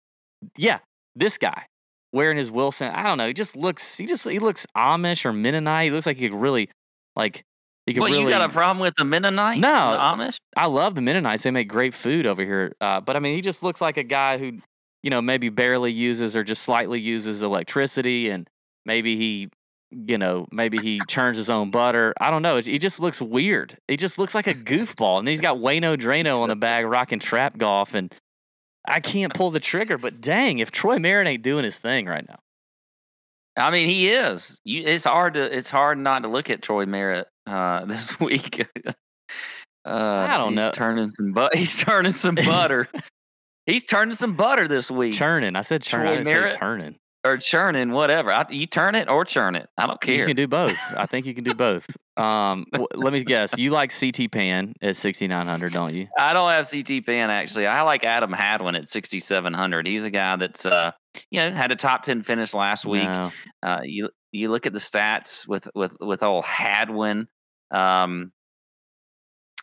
Yeah, 0.56 0.80
this 1.14 1.38
guy 1.38 1.66
wearing 2.12 2.36
his 2.36 2.50
Wilson. 2.50 2.88
I 2.88 3.04
don't 3.04 3.18
know. 3.18 3.28
He 3.28 3.32
just 3.32 3.56
looks. 3.56 3.96
He 3.96 4.06
just 4.06 4.28
he 4.28 4.38
looks 4.38 4.66
Amish 4.76 5.24
or 5.24 5.32
Mennonite. 5.32 5.86
He 5.86 5.90
looks 5.90 6.06
like 6.06 6.16
he 6.18 6.28
could 6.28 6.40
really 6.40 6.68
like. 7.16 7.44
What 7.86 8.10
really. 8.10 8.22
you 8.22 8.28
got 8.28 8.48
a 8.48 8.52
problem 8.52 8.78
with 8.78 8.94
the 8.96 9.04
Mennonites? 9.04 9.60
No. 9.60 9.68
the 9.68 9.98
Amish. 9.98 10.36
I 10.56 10.66
love 10.66 10.94
the 10.94 11.00
Mennonites. 11.00 11.42
They 11.42 11.50
make 11.50 11.68
great 11.68 11.94
food 11.94 12.26
over 12.26 12.42
here. 12.44 12.76
Uh, 12.80 13.00
but 13.00 13.16
I 13.16 13.18
mean, 13.18 13.34
he 13.34 13.40
just 13.40 13.62
looks 13.62 13.80
like 13.80 13.96
a 13.96 14.04
guy 14.04 14.38
who, 14.38 14.58
you 15.02 15.10
know, 15.10 15.20
maybe 15.20 15.48
barely 15.48 15.90
uses 15.90 16.36
or 16.36 16.44
just 16.44 16.62
slightly 16.62 17.00
uses 17.00 17.42
electricity, 17.42 18.30
and 18.30 18.48
maybe 18.86 19.16
he, 19.16 19.48
you 19.90 20.16
know, 20.16 20.46
maybe 20.52 20.78
he 20.78 21.00
churns 21.08 21.36
his 21.36 21.50
own 21.50 21.72
butter. 21.72 22.14
I 22.20 22.30
don't 22.30 22.42
know. 22.42 22.60
He 22.60 22.78
just 22.78 23.00
looks 23.00 23.20
weird. 23.20 23.76
He 23.88 23.96
just 23.96 24.16
looks 24.16 24.34
like 24.34 24.46
a 24.46 24.54
goofball. 24.54 25.18
And 25.18 25.26
he's 25.26 25.40
got 25.40 25.58
Wayne 25.58 25.84
O'Drano 25.84 26.38
on 26.38 26.50
the 26.50 26.56
bag 26.56 26.86
rocking 26.86 27.18
trap 27.18 27.58
golf, 27.58 27.94
and 27.94 28.14
I 28.86 29.00
can't 29.00 29.34
pull 29.34 29.50
the 29.50 29.60
trigger. 29.60 29.98
But 29.98 30.20
dang, 30.20 30.60
if 30.60 30.70
Troy 30.70 31.00
Merritt 31.00 31.26
ain't 31.26 31.42
doing 31.42 31.64
his 31.64 31.78
thing 31.78 32.06
right 32.06 32.26
now. 32.28 32.38
I 33.56 33.70
mean, 33.70 33.88
he 33.88 34.08
is. 34.08 34.60
You, 34.64 34.84
it's 34.84 35.04
hard 35.04 35.34
to. 35.34 35.42
It's 35.42 35.68
hard 35.68 35.98
not 35.98 36.22
to 36.22 36.28
look 36.28 36.48
at 36.48 36.62
Troy 36.62 36.86
Merritt 36.86 37.26
uh, 37.46 37.84
this 37.86 38.18
week. 38.20 38.66
uh, 38.86 39.90
I 39.90 40.38
don't 40.38 40.50
he's 40.50 40.56
know. 40.56 40.70
Turning 40.70 41.10
some 41.10 41.32
but. 41.32 41.54
He's 41.56 41.82
turning 41.82 42.12
some 42.12 42.34
butter. 42.34 42.88
he's 43.66 43.84
turning 43.84 44.14
some 44.14 44.34
butter 44.36 44.68
this 44.68 44.90
week. 44.90 45.14
Churning. 45.14 45.56
I 45.56 45.62
said 45.62 45.82
churning. 45.82 46.20
I 46.20 46.22
say 46.22 46.50
turning. 46.50 46.96
or 47.24 47.36
churning, 47.36 47.92
whatever. 47.92 48.32
I, 48.32 48.44
you 48.50 48.66
turn 48.66 48.94
it 48.94 49.08
or 49.08 49.24
churn 49.24 49.54
it. 49.54 49.68
I 49.78 49.86
don't 49.86 50.00
care. 50.00 50.16
You 50.16 50.26
can 50.26 50.36
do 50.36 50.48
both. 50.48 50.76
I 50.96 51.06
think 51.06 51.26
you 51.26 51.34
can 51.34 51.44
do 51.44 51.54
both. 51.54 51.86
Um, 52.16 52.66
w- 52.72 52.88
let 52.94 53.12
me 53.12 53.24
guess. 53.24 53.56
You 53.56 53.70
like 53.70 53.92
CT 53.98 54.30
Pan 54.30 54.74
at 54.82 54.96
6900, 54.96 55.72
don't 55.72 55.94
you? 55.94 56.08
I 56.18 56.32
don't 56.34 56.50
have 56.50 56.68
CT 56.70 57.06
Pan 57.06 57.30
actually. 57.30 57.66
I 57.66 57.82
like 57.82 58.04
Adam 58.04 58.32
Hadwin 58.32 58.74
at 58.74 58.88
6700. 58.88 59.86
He's 59.86 60.04
a 60.04 60.10
guy 60.10 60.36
that's 60.36 60.66
uh 60.66 60.92
you 61.30 61.40
know 61.40 61.50
had 61.52 61.72
a 61.72 61.76
top 61.76 62.02
10 62.02 62.22
finish 62.22 62.52
last 62.54 62.84
week. 62.84 63.04
No. 63.04 63.30
Uh 63.62 63.80
you 63.84 64.10
you 64.32 64.50
look 64.50 64.66
at 64.66 64.72
the 64.72 64.78
stats 64.78 65.46
with 65.46 65.68
with 65.74 65.96
with 66.00 66.22
old 66.22 66.44
Hadwin. 66.44 67.28
Um 67.70 68.32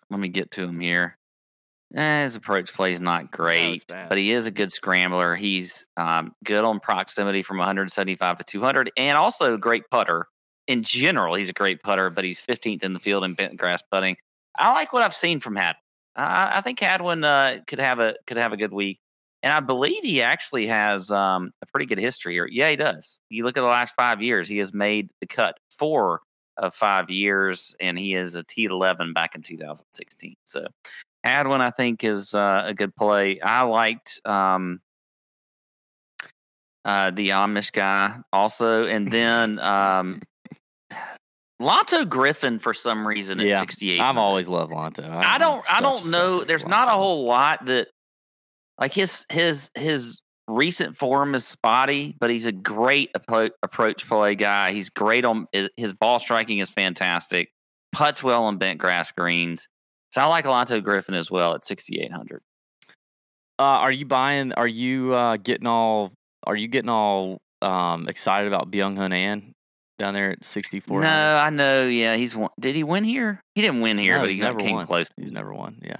let 0.10 0.20
me 0.20 0.30
get 0.30 0.52
to 0.52 0.64
him 0.64 0.80
here. 0.80 1.18
Eh, 1.96 2.24
his 2.24 2.36
approach 2.36 2.74
play 2.74 2.92
is 2.92 3.02
not 3.02 3.32
great, 3.32 3.84
but 3.88 4.18
he 4.18 4.32
is 4.32 4.46
a 4.46 4.52
good 4.52 4.72
scrambler. 4.72 5.36
He's 5.36 5.86
um, 5.98 6.34
good 6.44 6.64
on 6.64 6.80
proximity 6.80 7.42
from 7.42 7.58
175 7.58 8.38
to 8.38 8.44
200, 8.44 8.92
and 8.96 9.18
also 9.18 9.56
a 9.56 9.58
great 9.58 9.84
putter 9.90 10.28
in 10.70 10.84
general, 10.84 11.34
he's 11.34 11.50
a 11.50 11.54
great 11.54 11.82
putter, 11.82 12.12
but 12.12 12.24
he's 12.24 12.40
15th 12.40 12.84
in 12.84 12.94
the 12.94 13.00
field 13.00 13.24
in 13.24 13.34
bent 13.34 13.58
grass 13.58 13.82
putting. 13.92 14.16
I 14.58 14.72
like 14.72 14.94
what 14.94 15.04
I've 15.04 15.16
seen 15.16 15.40
from 15.40 15.56
Hadwin. 15.56 15.82
I, 16.16 16.60
I 16.60 16.62
think 16.62 16.80
Hadwin 16.80 17.24
uh, 17.24 17.58
could 17.66 17.80
have 17.80 18.00
a 18.00 18.16
could 18.28 18.38
have 18.38 18.54
a 18.54 18.58
good 18.58 18.72
week, 18.72 19.00
and 19.42 19.54
I 19.54 19.60
believe 19.60 20.04
he 20.04 20.22
actually 20.22 20.68
has 20.68 21.12
um, 21.12 21.52
a 21.62 21.66
pretty 21.68 21.86
good 21.86 22.00
history 22.00 22.34
here. 22.34 22.48
Yeah, 22.48 22.70
he 22.70 22.76
does. 22.76 23.20
You 23.30 23.44
look 23.44 23.58
at 23.58 23.62
the 23.62 23.68
last 23.68 23.94
five 23.96 24.22
years; 24.22 24.48
he 24.48 24.58
has 24.58 24.74
made 24.74 25.10
the 25.22 25.28
cut 25.28 25.58
four 25.70 26.22
of 26.58 26.74
five 26.74 27.10
years, 27.10 27.76
and 27.80 27.98
he 27.98 28.14
is 28.14 28.36
a 28.36 28.44
T11 28.44 29.14
back 29.14 29.36
in 29.36 29.42
2016. 29.42 30.36
So 30.46 30.68
Hadwin, 31.24 31.62
I 31.62 31.72
think, 31.72 32.04
is 32.04 32.34
uh, 32.34 32.64
a 32.66 32.74
good 32.74 32.96
play. 32.96 33.40
I 33.40 33.62
liked 33.62 34.20
um, 34.26 34.82
uh, 36.84 37.12
the 37.12 37.30
Amish 37.30 37.72
guy 37.72 38.18
also, 38.34 38.86
and 38.86 39.12
then 39.12 39.60
um, 39.60 40.22
Lanto 41.62 42.08
Griffin 42.08 42.60
for 42.60 42.74
some 42.74 43.08
reason 43.08 43.40
at 43.40 43.46
Yeah, 43.48 43.60
68. 43.60 44.00
I've 44.00 44.18
always 44.18 44.48
loved 44.48 44.72
Lanto. 44.72 45.10
I 45.10 45.38
don't. 45.38 45.64
I 45.72 45.82
don't 45.82 46.08
know. 46.08 46.44
There's 46.44 46.64
for 46.64 46.70
not 46.70 46.88
a 46.88 46.92
whole 46.92 47.26
lot 47.26 47.66
that, 47.66 47.88
like 48.80 48.94
his 48.94 49.26
his 49.32 49.70
his 49.76 50.22
recent 50.48 50.98
form 50.98 51.36
is 51.36 51.46
spotty, 51.46 52.16
but 52.20 52.30
he's 52.30 52.46
a 52.48 52.52
great 52.52 53.12
appro- 53.14 53.52
approach 53.62 54.08
play 54.08 54.36
guy. 54.36 54.72
He's 54.72 54.90
great 54.90 55.26
on 55.26 55.48
his- 55.52 55.94
ball 55.94 56.20
striking 56.20 56.60
is 56.60 56.70
fantastic. 56.70 57.50
Puts 57.92 58.24
well 58.24 58.44
on 58.46 58.58
bent 58.58 58.80
grass 58.80 59.12
greens. 59.12 59.68
So 60.12 60.22
I 60.22 60.26
like 60.26 60.46
Alonto 60.46 60.80
Griffin 60.82 61.14
as 61.16 61.30
well 61.30 61.54
at 61.54 61.64
6,800. 61.64 62.42
Uh, 63.60 63.62
are 63.62 63.92
you 63.92 64.06
buying? 64.06 64.54
Are 64.54 64.68
you 64.68 65.14
uh, 65.14 65.38
getting 65.38 65.68
all? 65.68 66.14
Are 66.48 66.56
you 66.56 66.68
getting 66.68 66.90
all 66.90 67.40
um, 67.62 68.08
excited 68.08 68.48
about 68.48 68.72
Byeong 68.72 68.96
Hun 68.98 69.12
An 69.12 69.52
down 69.98 70.14
there 70.14 70.32
at 70.32 70.46
sixty 70.46 70.80
four? 70.80 71.02
No, 71.02 71.08
I 71.10 71.50
know. 71.50 71.86
Yeah, 71.86 72.16
he's 72.16 72.34
won. 72.36 72.50
Did 72.60 72.76
he 72.76 72.84
win 72.86 73.04
here? 73.04 73.42
He 73.56 73.62
didn't 73.62 73.82
win 73.82 73.98
here, 73.98 74.16
No, 74.16 74.22
but 74.22 74.30
he's 74.30 74.38
he 74.38 74.42
never 74.42 74.60
came 74.60 74.76
won. 74.76 74.88
close. 74.88 75.10
He's 75.18 75.32
never 75.34 75.54
won. 75.54 75.80
Yeah. 75.84 75.98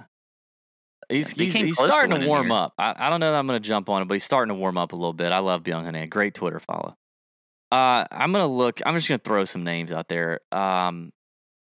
He's 1.10 1.30
he's, 1.30 1.52
he's 1.52 1.76
close 1.76 1.88
to 1.88 1.92
starting 1.92 2.20
to 2.20 2.26
warm 2.26 2.52
up. 2.52 2.74
I, 2.78 2.94
I 2.96 3.10
don't 3.10 3.20
know 3.20 3.32
that 3.32 3.38
I'm 3.38 3.46
going 3.46 3.60
to 3.60 3.66
jump 3.66 3.88
on 3.88 4.02
it, 4.02 4.04
but 4.06 4.14
he's 4.14 4.24
starting 4.24 4.54
to 4.54 4.58
warm 4.58 4.78
up 4.78 4.92
a 4.92 4.96
little 4.96 5.12
bit. 5.12 5.32
I 5.32 5.38
love 5.38 5.62
Byeong 5.62 5.92
An. 5.94 6.08
Great 6.08 6.34
Twitter 6.34 6.60
follow. 6.60 6.96
Uh, 7.72 8.04
I'm 8.10 8.32
going 8.32 8.42
to 8.42 8.46
look. 8.46 8.80
I'm 8.86 8.94
just 8.94 9.08
going 9.08 9.18
to 9.18 9.24
throw 9.24 9.44
some 9.44 9.64
names 9.64 9.92
out 9.92 10.08
there. 10.08 10.40
Um, 10.52 11.12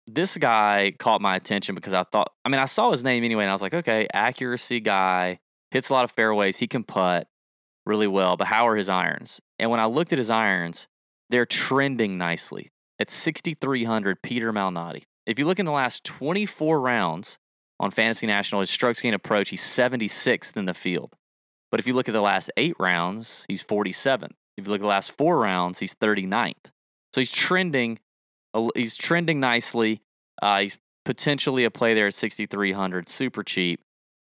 this 0.07 0.36
guy 0.36 0.95
caught 0.99 1.20
my 1.20 1.36
attention 1.36 1.74
because 1.74 1.92
I 1.92 2.05
thought. 2.05 2.30
I 2.45 2.49
mean, 2.49 2.61
I 2.61 2.66
saw 2.66 2.90
his 2.90 3.05
name 3.05 3.24
anyway, 3.24 3.45
and 3.45 3.51
I 3.51 3.55
was 3.55 3.62
like, 3.62 3.74
okay, 3.74 4.07
accuracy 4.12 4.80
guy 4.80 5.40
hits 5.70 5.90
a 5.90 5.92
lot 5.92 6.05
of 6.05 6.11
fairways. 6.11 6.57
He 6.57 6.66
can 6.66 6.84
putt 6.84 7.26
really 7.86 8.07
well, 8.07 8.36
but 8.36 8.47
how 8.47 8.66
are 8.66 8.76
his 8.76 8.88
irons? 8.88 9.40
And 9.59 9.70
when 9.70 9.80
I 9.80 9.86
looked 9.86 10.12
at 10.12 10.18
his 10.18 10.30
irons, 10.30 10.88
they're 11.30 11.47
trending 11.47 12.16
nicely. 12.18 12.70
At 13.01 13.11
6,300, 13.11 14.22
Peter 14.22 14.53
Malnati. 14.53 15.03
If 15.26 15.38
you 15.38 15.47
look 15.47 15.59
in 15.59 15.66
the 15.66 15.72
last 15.72 16.05
24 16.05 16.80
rounds 16.80 17.38
on 17.81 17.91
Fantasy 17.91 18.27
National, 18.27 18.61
his 18.61 18.70
strokes 18.70 19.01
gain 19.01 19.14
approach, 19.14 19.51
he's 19.51 19.62
76th 19.62 20.57
in 20.57 20.66
the 20.66 20.75
field. 20.75 21.14
But 21.70 21.81
if 21.81 21.87
you 21.87 21.95
look 21.95 22.09
at 22.09 22.12
the 22.12 22.20
last 22.20 22.51
eight 22.57 22.77
rounds, 22.79 23.45
he's 23.49 23.64
47th. 23.64 24.31
If 24.57 24.66
you 24.66 24.70
look 24.70 24.81
at 24.81 24.83
the 24.83 24.89
last 24.89 25.11
four 25.11 25.41
rounds, 25.41 25.81
he's 25.81 25.95
39th. 25.95 26.70
So 27.12 27.20
he's 27.20 27.33
trending. 27.33 27.99
He's 28.77 28.97
trending 28.97 29.41
nicely. 29.41 30.01
Uh, 30.41 30.61
he's 30.61 30.77
potentially 31.05 31.64
a 31.64 31.70
play 31.70 31.95
there 31.95 32.07
at 32.07 32.14
6,300, 32.14 33.09
super 33.09 33.43
cheap. 33.43 33.81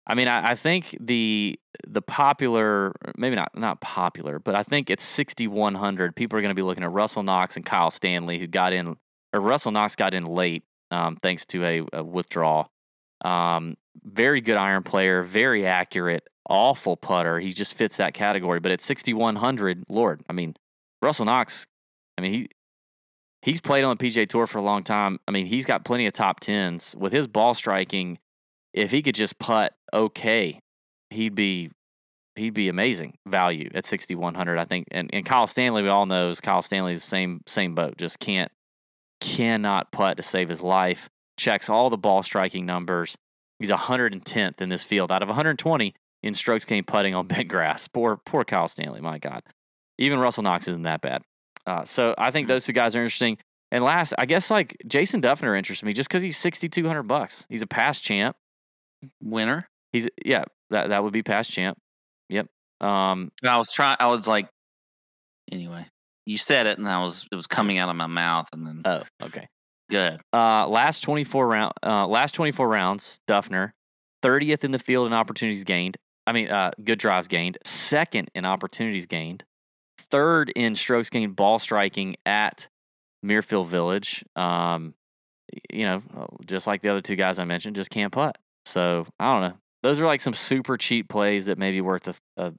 I 0.08 0.16
mean, 0.16 0.28
I, 0.28 0.52
I 0.52 0.56
think 0.56 0.98
the 1.00 1.60
the 1.88 2.02
popular, 2.02 2.94
maybe 3.18 3.36
not 3.36 3.52
not 3.56 3.82
popular, 3.82 4.40
but 4.40 4.56
I 4.56 4.64
think 4.64 4.90
it's 4.90 5.04
6,100. 5.04 6.16
People 6.16 6.38
are 6.38 6.42
going 6.42 6.50
to 6.50 6.56
be 6.56 6.64
looking 6.64 6.84
at 6.84 6.92
Russell 6.92 7.24
Knox 7.24 7.56
and 7.56 7.66
Kyle 7.66 7.92
Stanley, 7.92 8.40
who 8.40 8.48
got 8.48 8.74
in, 8.74 8.98
or 9.34 9.40
Russell 9.40 9.72
Knox 9.72 9.96
got 9.96 10.14
in 10.14 10.26
late 10.26 10.64
um, 10.90 11.18
thanks 11.22 11.46
to 11.48 11.64
a, 11.64 11.84
a 11.94 12.04
withdrawal. 12.04 12.72
Um, 13.24 13.78
very 14.04 14.42
good 14.42 14.58
iron 14.58 14.84
player, 14.84 15.24
very 15.24 15.66
accurate, 15.66 16.28
awful 16.50 16.98
putter. 16.98 17.40
He 17.40 17.54
just 17.54 17.74
fits 17.74 17.98
that 17.98 18.14
category. 18.14 18.60
But 18.60 18.72
at 18.72 18.82
6,100, 18.82 19.84
Lord, 19.90 20.24
I 20.30 20.34
mean, 20.34 20.56
Russell 21.02 21.26
Knox, 21.26 21.68
I 22.18 22.22
mean, 22.22 22.34
he 22.34 22.50
he's 23.42 23.60
played 23.60 23.84
on 23.84 23.98
the 23.98 24.04
PJ 24.04 24.30
Tour 24.30 24.48
for 24.48 24.58
a 24.58 24.64
long 24.64 24.84
time. 24.84 25.20
I 25.28 25.32
mean, 25.32 25.46
he's 25.46 25.66
got 25.66 25.86
plenty 25.86 26.06
of 26.08 26.14
top 26.14 26.40
tens 26.40 26.96
with 26.98 27.12
his 27.12 27.28
ball 27.28 27.54
striking. 27.54 28.20
If 28.74 28.92
he 28.92 29.02
could 29.02 29.16
just 29.16 29.38
putt 29.40 29.74
okay, 29.94 30.60
he'd 31.10 31.36
be 31.36 31.72
he'd 32.36 32.54
be 32.54 32.70
amazing 32.70 33.16
value 33.28 33.70
at 33.74 33.86
6100 33.86 34.58
I 34.58 34.66
think. 34.66 34.88
And 34.92 35.10
and 35.14 35.26
Kyle 35.26 35.48
Stanley 35.48 35.84
we 35.84 35.90
all 35.90 36.06
knows 36.06 36.40
Kyle 36.40 36.62
Stanley's 36.62 37.02
the 37.02 37.08
same 37.08 37.42
same 37.48 37.76
boat. 37.76 37.98
Just 37.98 38.20
can't 38.20 38.52
cannot 39.20 39.92
putt 39.92 40.18
to 40.18 40.24
save 40.24 40.50
his 40.50 40.62
life. 40.62 41.10
Checks 41.42 41.70
all 41.70 41.90
the 41.90 41.98
ball 41.98 42.22
striking 42.22 42.68
numbers. 42.68 43.16
He's 43.58 43.72
110th 43.72 44.62
in 44.62 44.70
this 44.70 44.84
field 44.84 45.12
out 45.12 45.24
of 45.24 45.28
120 45.28 45.96
in 46.22 46.34
strokes 46.36 46.66
gained 46.66 46.86
putting 46.86 47.16
on 47.16 47.28
bent 47.28 47.48
grass. 47.48 47.88
Poor 47.88 48.22
poor 48.26 48.44
Kyle 48.44 48.68
Stanley, 48.68 49.02
my 49.02 49.18
god. 49.18 49.42
Even 49.98 50.20
Russell 50.20 50.44
Knox 50.44 50.68
isn't 50.68 50.84
that 50.84 51.02
bad. 51.02 51.24
Uh, 51.66 51.84
so 51.84 52.14
I 52.18 52.30
think 52.30 52.48
those 52.48 52.66
two 52.66 52.74
guys 52.74 52.96
are 52.96 53.02
interesting. 53.02 53.38
And 53.72 53.84
last, 53.84 54.14
I 54.20 54.26
guess 54.26 54.52
like 54.52 54.78
Jason 54.86 55.22
Dufner 55.22 55.58
interests 55.58 55.84
me 55.84 55.94
just 55.94 56.10
because 56.10 56.22
he's 56.22 56.38
6,200 56.38 57.04
bucks. 57.04 57.48
He's 57.50 57.62
a 57.64 57.68
past 57.68 58.04
champ. 58.04 58.36
Winner. 59.24 59.68
He's 59.92 60.08
yeah, 60.24 60.44
that 60.70 60.90
that 60.90 61.04
would 61.04 61.14
be 61.14 61.24
past 61.24 61.52
champ. 61.52 61.78
Yep. 62.30 62.48
Um, 62.82 63.32
I 63.44 63.58
was 63.58 63.72
trying. 63.72 63.98
I 64.00 64.08
was 64.08 64.28
like, 64.28 64.48
anyway, 65.52 65.88
you 66.28 66.38
said 66.38 66.68
it, 66.68 66.78
and 66.78 66.88
I 66.88 67.02
was 67.02 67.28
it 67.32 67.36
was 67.36 67.48
coming 67.48 67.80
out 67.80 67.90
of 67.90 67.96
my 67.96 68.08
mouth, 68.08 68.48
and 68.54 68.68
then 68.68 68.82
oh, 68.86 69.04
okay. 69.24 69.48
Good. 69.92 70.22
Uh, 70.32 70.68
last 70.68 71.02
24 71.02 71.48
round, 71.48 71.74
uh, 71.84 72.08
last 72.08 72.34
24 72.34 72.68
rounds, 72.68 73.20
Dufner, 73.28 73.74
30th 74.24 74.64
in 74.64 74.72
the 74.72 74.80
field 74.80 75.06
in 75.06 75.14
opportunities 75.14 75.66
gained. 75.66 75.98
I 76.26 76.32
mean, 76.32 76.50
uh, 76.50 76.72
good 76.82 76.98
drives 76.98 77.28
gained. 77.28 77.58
Second 77.66 78.32
in 78.34 78.46
opportunities 78.46 79.06
gained. 79.06 79.44
Third 80.00 80.50
in 80.56 80.76
strokes 80.76 81.10
gained 81.10 81.36
ball 81.36 81.60
striking 81.60 82.16
at 82.26 82.70
Muirfield 83.26 83.68
Village. 83.68 84.24
Um, 84.38 84.94
you 85.70 85.84
know, 85.84 86.02
uh, 86.18 86.28
just 86.46 86.68
like 86.68 86.82
the 86.82 86.90
other 86.90 87.02
two 87.02 87.18
guys 87.18 87.38
I 87.38 87.44
mentioned, 87.44 87.76
just 87.76 87.90
can't 87.90 88.14
putt. 88.14 88.38
So 88.66 89.06
I 89.20 89.34
don't 89.34 89.50
know. 89.50 89.58
Those 89.84 90.00
are 90.00 90.06
like 90.06 90.22
some 90.22 90.34
super 90.34 90.78
cheap 90.78 91.10
plays 91.10 91.48
that 91.48 91.58
may 91.58 91.72
be 91.72 91.82
worth 91.82 92.08
a, 92.08 92.16
a 92.38 92.54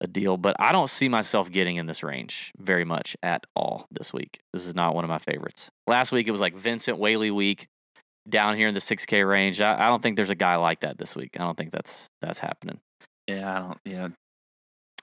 a 0.00 0.06
deal, 0.06 0.36
but 0.36 0.56
I 0.58 0.72
don't 0.72 0.90
see 0.90 1.08
myself 1.08 1.50
getting 1.50 1.76
in 1.76 1.86
this 1.86 2.02
range 2.02 2.52
very 2.58 2.84
much 2.84 3.16
at 3.22 3.46
all 3.54 3.86
this 3.90 4.12
week. 4.12 4.40
This 4.52 4.66
is 4.66 4.74
not 4.74 4.94
one 4.94 5.04
of 5.04 5.08
my 5.08 5.18
favorites. 5.18 5.70
Last 5.86 6.12
week 6.12 6.28
it 6.28 6.32
was 6.32 6.40
like 6.40 6.54
Vincent 6.56 6.98
Whaley 6.98 7.30
week 7.30 7.66
down 8.28 8.56
here 8.56 8.68
in 8.68 8.74
the 8.74 8.80
6K 8.80 9.26
range. 9.26 9.60
I, 9.60 9.86
I 9.86 9.88
don't 9.88 10.02
think 10.02 10.16
there's 10.16 10.30
a 10.30 10.34
guy 10.34 10.56
like 10.56 10.80
that 10.80 10.98
this 10.98 11.16
week. 11.16 11.30
I 11.36 11.44
don't 11.44 11.56
think 11.56 11.72
that's 11.72 12.06
that's 12.20 12.40
happening. 12.40 12.80
Yeah, 13.26 13.54
I 13.54 13.58
don't. 13.58 13.78
Yeah, 13.84 14.08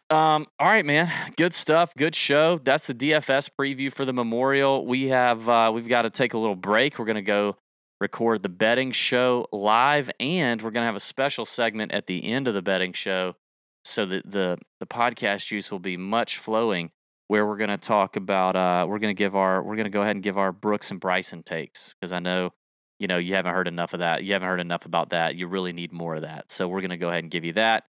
Um, 0.10 0.48
all 0.60 0.68
right, 0.68 0.86
man. 0.86 1.12
Good 1.38 1.54
stuff. 1.54 1.94
Good 1.98 2.16
show. 2.16 2.58
That's 2.58 2.88
the 2.88 2.94
DFS 2.94 3.50
preview 3.60 3.92
for 3.92 4.06
the 4.06 4.14
Memorial. 4.14 4.86
We 4.86 5.08
have 5.08 5.50
uh, 5.50 5.72
we've 5.74 5.88
got 5.88 6.04
to 6.04 6.10
take 6.10 6.34
a 6.34 6.38
little 6.38 6.56
break. 6.56 7.00
We're 7.00 7.06
gonna 7.06 7.22
go 7.22 7.56
record 8.00 8.44
the 8.44 8.50
betting 8.50 8.92
show 8.92 9.48
live, 9.52 10.12
and 10.20 10.62
we're 10.62 10.72
gonna 10.72 10.86
have 10.86 10.96
a 10.96 11.00
special 11.02 11.46
segment 11.46 11.92
at 11.94 12.06
the 12.06 12.26
end 12.26 12.48
of 12.48 12.54
the 12.54 12.62
betting 12.62 12.94
show, 12.94 13.36
so 13.84 14.06
that 14.06 14.30
the 14.30 14.58
the 14.80 14.88
podcast 14.88 15.48
juice 15.48 15.72
will 15.72 15.80
be 15.80 15.98
much 15.98 16.38
flowing. 16.38 16.92
Where 17.28 17.48
we're 17.48 17.58
gonna 17.58 17.78
talk 17.78 18.16
about 18.16 18.56
uh, 18.56 18.86
we're 18.88 19.00
gonna 19.00 19.14
give 19.14 19.36
our 19.36 19.64
we're 19.64 19.78
gonna 19.78 19.90
go 19.90 20.02
ahead 20.02 20.16
and 20.16 20.24
give 20.24 20.38
our 20.38 20.52
Brooks 20.52 20.92
and 20.92 21.00
Bryson 21.00 21.42
takes 21.42 21.94
because 21.94 22.14
I 22.14 22.20
know 22.20 22.52
you 23.00 23.08
know 23.08 23.18
you 23.18 23.34
haven't 23.36 23.54
heard 23.54 23.68
enough 23.68 23.94
of 23.94 24.00
that. 24.00 24.24
You 24.24 24.34
haven't 24.34 24.50
heard 24.50 24.60
enough 24.60 24.86
about 24.86 25.12
that. 25.12 25.36
You 25.36 25.48
really 25.48 25.74
need 25.74 25.92
more 25.94 26.16
of 26.16 26.22
that. 26.22 26.52
So 26.52 26.68
we're 26.68 26.82
gonna 26.82 26.98
go 26.98 27.10
ahead 27.10 27.24
and 27.24 27.32
give 27.32 27.46
you 27.46 27.54
that 27.54 27.86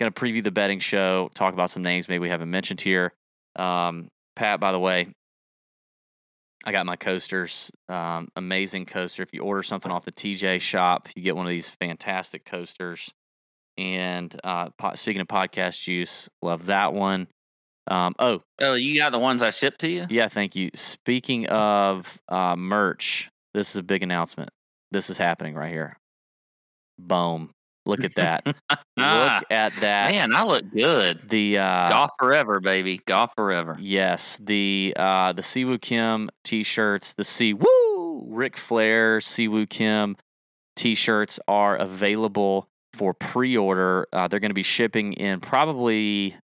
going 0.00 0.12
to 0.12 0.20
preview 0.20 0.42
the 0.42 0.50
betting 0.50 0.80
show, 0.80 1.30
talk 1.34 1.52
about 1.52 1.70
some 1.70 1.82
names 1.82 2.08
maybe 2.08 2.20
we 2.20 2.30
haven't 2.30 2.50
mentioned 2.50 2.80
here. 2.80 3.12
Um, 3.54 4.08
Pat, 4.34 4.58
by 4.58 4.72
the 4.72 4.78
way, 4.78 5.12
I 6.64 6.72
got 6.72 6.86
my 6.86 6.96
coasters. 6.96 7.70
Um, 7.88 8.28
amazing 8.34 8.86
coaster. 8.86 9.22
If 9.22 9.34
you 9.34 9.42
order 9.42 9.62
something 9.62 9.92
off 9.92 10.04
the 10.04 10.12
TJ 10.12 10.60
shop, 10.62 11.08
you 11.14 11.22
get 11.22 11.36
one 11.36 11.46
of 11.46 11.50
these 11.50 11.70
fantastic 11.70 12.44
coasters. 12.46 13.12
And 13.78 14.38
uh, 14.44 14.70
po- 14.78 14.94
speaking 14.94 15.20
of 15.22 15.28
podcast 15.28 15.80
juice, 15.80 16.28
love 16.42 16.66
that 16.66 16.92
one. 16.92 17.28
Um, 17.86 18.14
oh, 18.18 18.42
Oh, 18.60 18.74
you 18.74 18.96
got 18.98 19.10
the 19.12 19.18
ones 19.18 19.42
I 19.42 19.50
shipped 19.50 19.80
to 19.80 19.88
you? 19.88 20.06
yeah, 20.10 20.28
thank 20.28 20.54
you. 20.54 20.70
Speaking 20.74 21.46
of 21.48 22.20
uh, 22.28 22.54
merch, 22.56 23.30
this 23.54 23.70
is 23.70 23.76
a 23.76 23.82
big 23.82 24.02
announcement. 24.02 24.50
This 24.92 25.08
is 25.10 25.18
happening 25.18 25.54
right 25.54 25.72
here. 25.72 25.98
Boom. 26.98 27.50
Look 27.86 28.04
at 28.04 28.14
that. 28.16 28.44
Ah, 29.02 29.38
Look 29.40 29.50
at 29.50 29.72
that. 29.80 30.10
Man, 30.12 30.34
I 30.34 30.44
look 30.44 30.64
good. 30.70 31.30
The 31.30 31.56
uh, 31.56 31.88
Golf 31.88 32.10
forever, 32.18 32.60
baby. 32.60 33.00
Golf 33.06 33.32
forever. 33.34 33.78
Yes, 33.80 34.38
the 34.42 34.92
uh 34.94 35.32
the 35.32 35.40
Siwoo 35.40 35.80
Kim 35.80 36.28
t-shirts, 36.44 37.14
the 37.14 37.24
Si 37.24 37.54
Woo 37.54 38.26
Ric 38.28 38.58
Flair 38.58 39.20
Siwoo 39.20 39.66
Kim 39.66 40.18
t-shirts 40.76 41.40
are 41.48 41.76
available 41.76 42.68
for 43.00 43.14
pre-order. 43.14 44.06
Uh, 44.12 44.28
they're 44.28 44.40
going 44.40 44.50
to 44.50 44.54
be 44.54 44.62
shipping 44.62 45.14
in 45.14 45.40
probably 45.40 46.36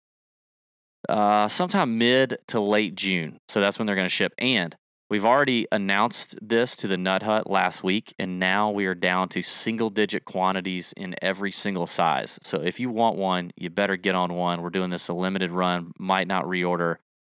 uh 1.09 1.49
sometime 1.49 1.97
mid 1.97 2.37
to 2.47 2.61
late 2.61 2.95
June. 2.95 3.37
So 3.49 3.59
that's 3.59 3.77
when 3.77 3.85
they're 3.85 3.95
going 3.95 4.07
to 4.07 4.09
ship 4.09 4.33
and 4.37 4.73
We've 5.07 5.25
already 5.25 5.67
announced 5.71 6.35
this 6.41 6.75
to 6.77 6.87
the 6.87 6.97
Nut 6.97 7.21
Hut 7.21 7.47
last 7.47 7.83
week, 7.83 8.15
and 8.17 8.39
now 8.39 8.71
we 8.71 8.87
are 8.87 8.95
down 8.95 9.29
to 9.29 9.43
single 9.43 9.91
digit 9.91 10.25
quantities 10.25 10.95
in 10.97 11.13
every 11.21 11.51
single 11.51 11.85
size. 11.85 12.39
So 12.41 12.59
if 12.59 12.79
you 12.79 12.89
want 12.89 13.15
one, 13.15 13.51
you 13.55 13.69
better 13.69 13.97
get 13.97 14.15
on 14.15 14.33
one. 14.33 14.63
We're 14.63 14.71
doing 14.71 14.89
this 14.89 15.07
a 15.07 15.13
limited 15.13 15.51
run, 15.51 15.91
might 15.99 16.27
not 16.27 16.45
reorder. 16.45 16.95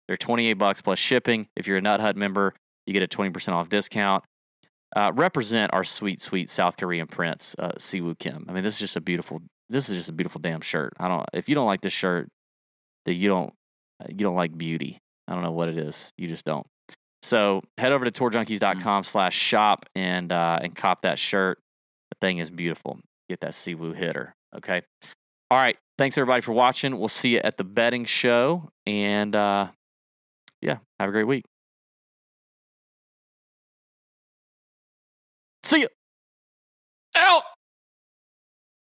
They're 0.07 0.15
28 0.15 0.53
bucks 0.53 0.81
plus 0.81 0.97
shipping. 0.97 1.49
If 1.57 1.67
you're 1.67 1.75
a 1.75 1.81
Nut 1.81 1.99
Hut 1.99 2.15
member, 2.15 2.53
you 2.85 2.93
get 2.93 3.03
a 3.03 3.07
20% 3.07 3.49
off 3.51 3.67
discount. 3.67 4.23
Uh, 4.97 5.11
represent 5.13 5.71
our 5.75 5.83
sweet, 5.83 6.19
sweet 6.19 6.49
South 6.49 6.75
Korean 6.75 7.05
prince, 7.05 7.55
uh, 7.59 7.73
Siwoo 7.77 8.17
Kim. 8.17 8.47
I 8.49 8.51
mean, 8.51 8.63
this 8.63 8.73
is 8.73 8.79
just 8.79 8.95
a 8.95 9.01
beautiful. 9.01 9.41
This 9.69 9.89
is 9.89 9.97
just 9.97 10.09
a 10.09 10.11
beautiful 10.11 10.41
damn 10.41 10.61
shirt. 10.61 10.93
I 10.99 11.07
don't. 11.07 11.23
If 11.33 11.47
you 11.47 11.53
don't 11.53 11.67
like 11.67 11.81
this 11.81 11.93
shirt, 11.93 12.29
that 13.05 13.13
you 13.13 13.29
don't. 13.29 13.53
You 14.09 14.25
don't 14.25 14.35
like 14.35 14.57
beauty. 14.57 14.97
I 15.27 15.35
don't 15.35 15.43
know 15.43 15.51
what 15.51 15.69
it 15.69 15.77
is. 15.77 16.09
You 16.17 16.27
just 16.27 16.45
don't. 16.45 16.65
So 17.21 17.61
head 17.77 17.91
over 17.91 18.05
to 18.05 18.11
tourjunkies.com 18.11 19.03
slash 19.03 19.35
shop 19.35 19.85
and 19.93 20.31
uh, 20.31 20.57
and 20.63 20.75
cop 20.75 21.03
that 21.03 21.19
shirt. 21.19 21.59
The 22.09 22.17
thing 22.19 22.39
is 22.39 22.49
beautiful. 22.49 22.97
Get 23.29 23.41
that 23.41 23.51
Siwoo 23.51 23.95
hitter. 23.95 24.33
Okay. 24.55 24.81
All 25.51 25.59
right. 25.59 25.77
Thanks 25.99 26.17
everybody 26.17 26.41
for 26.41 26.53
watching. 26.53 26.97
We'll 26.97 27.07
see 27.07 27.35
you 27.35 27.41
at 27.43 27.57
the 27.57 27.63
betting 27.63 28.05
show. 28.05 28.71
And 28.87 29.35
uh, 29.35 29.67
yeah, 30.59 30.77
have 30.99 31.09
a 31.09 31.11
great 31.11 31.27
week. 31.27 31.45
See 35.67 35.81
you. 35.81 35.89
Out. 37.17 37.43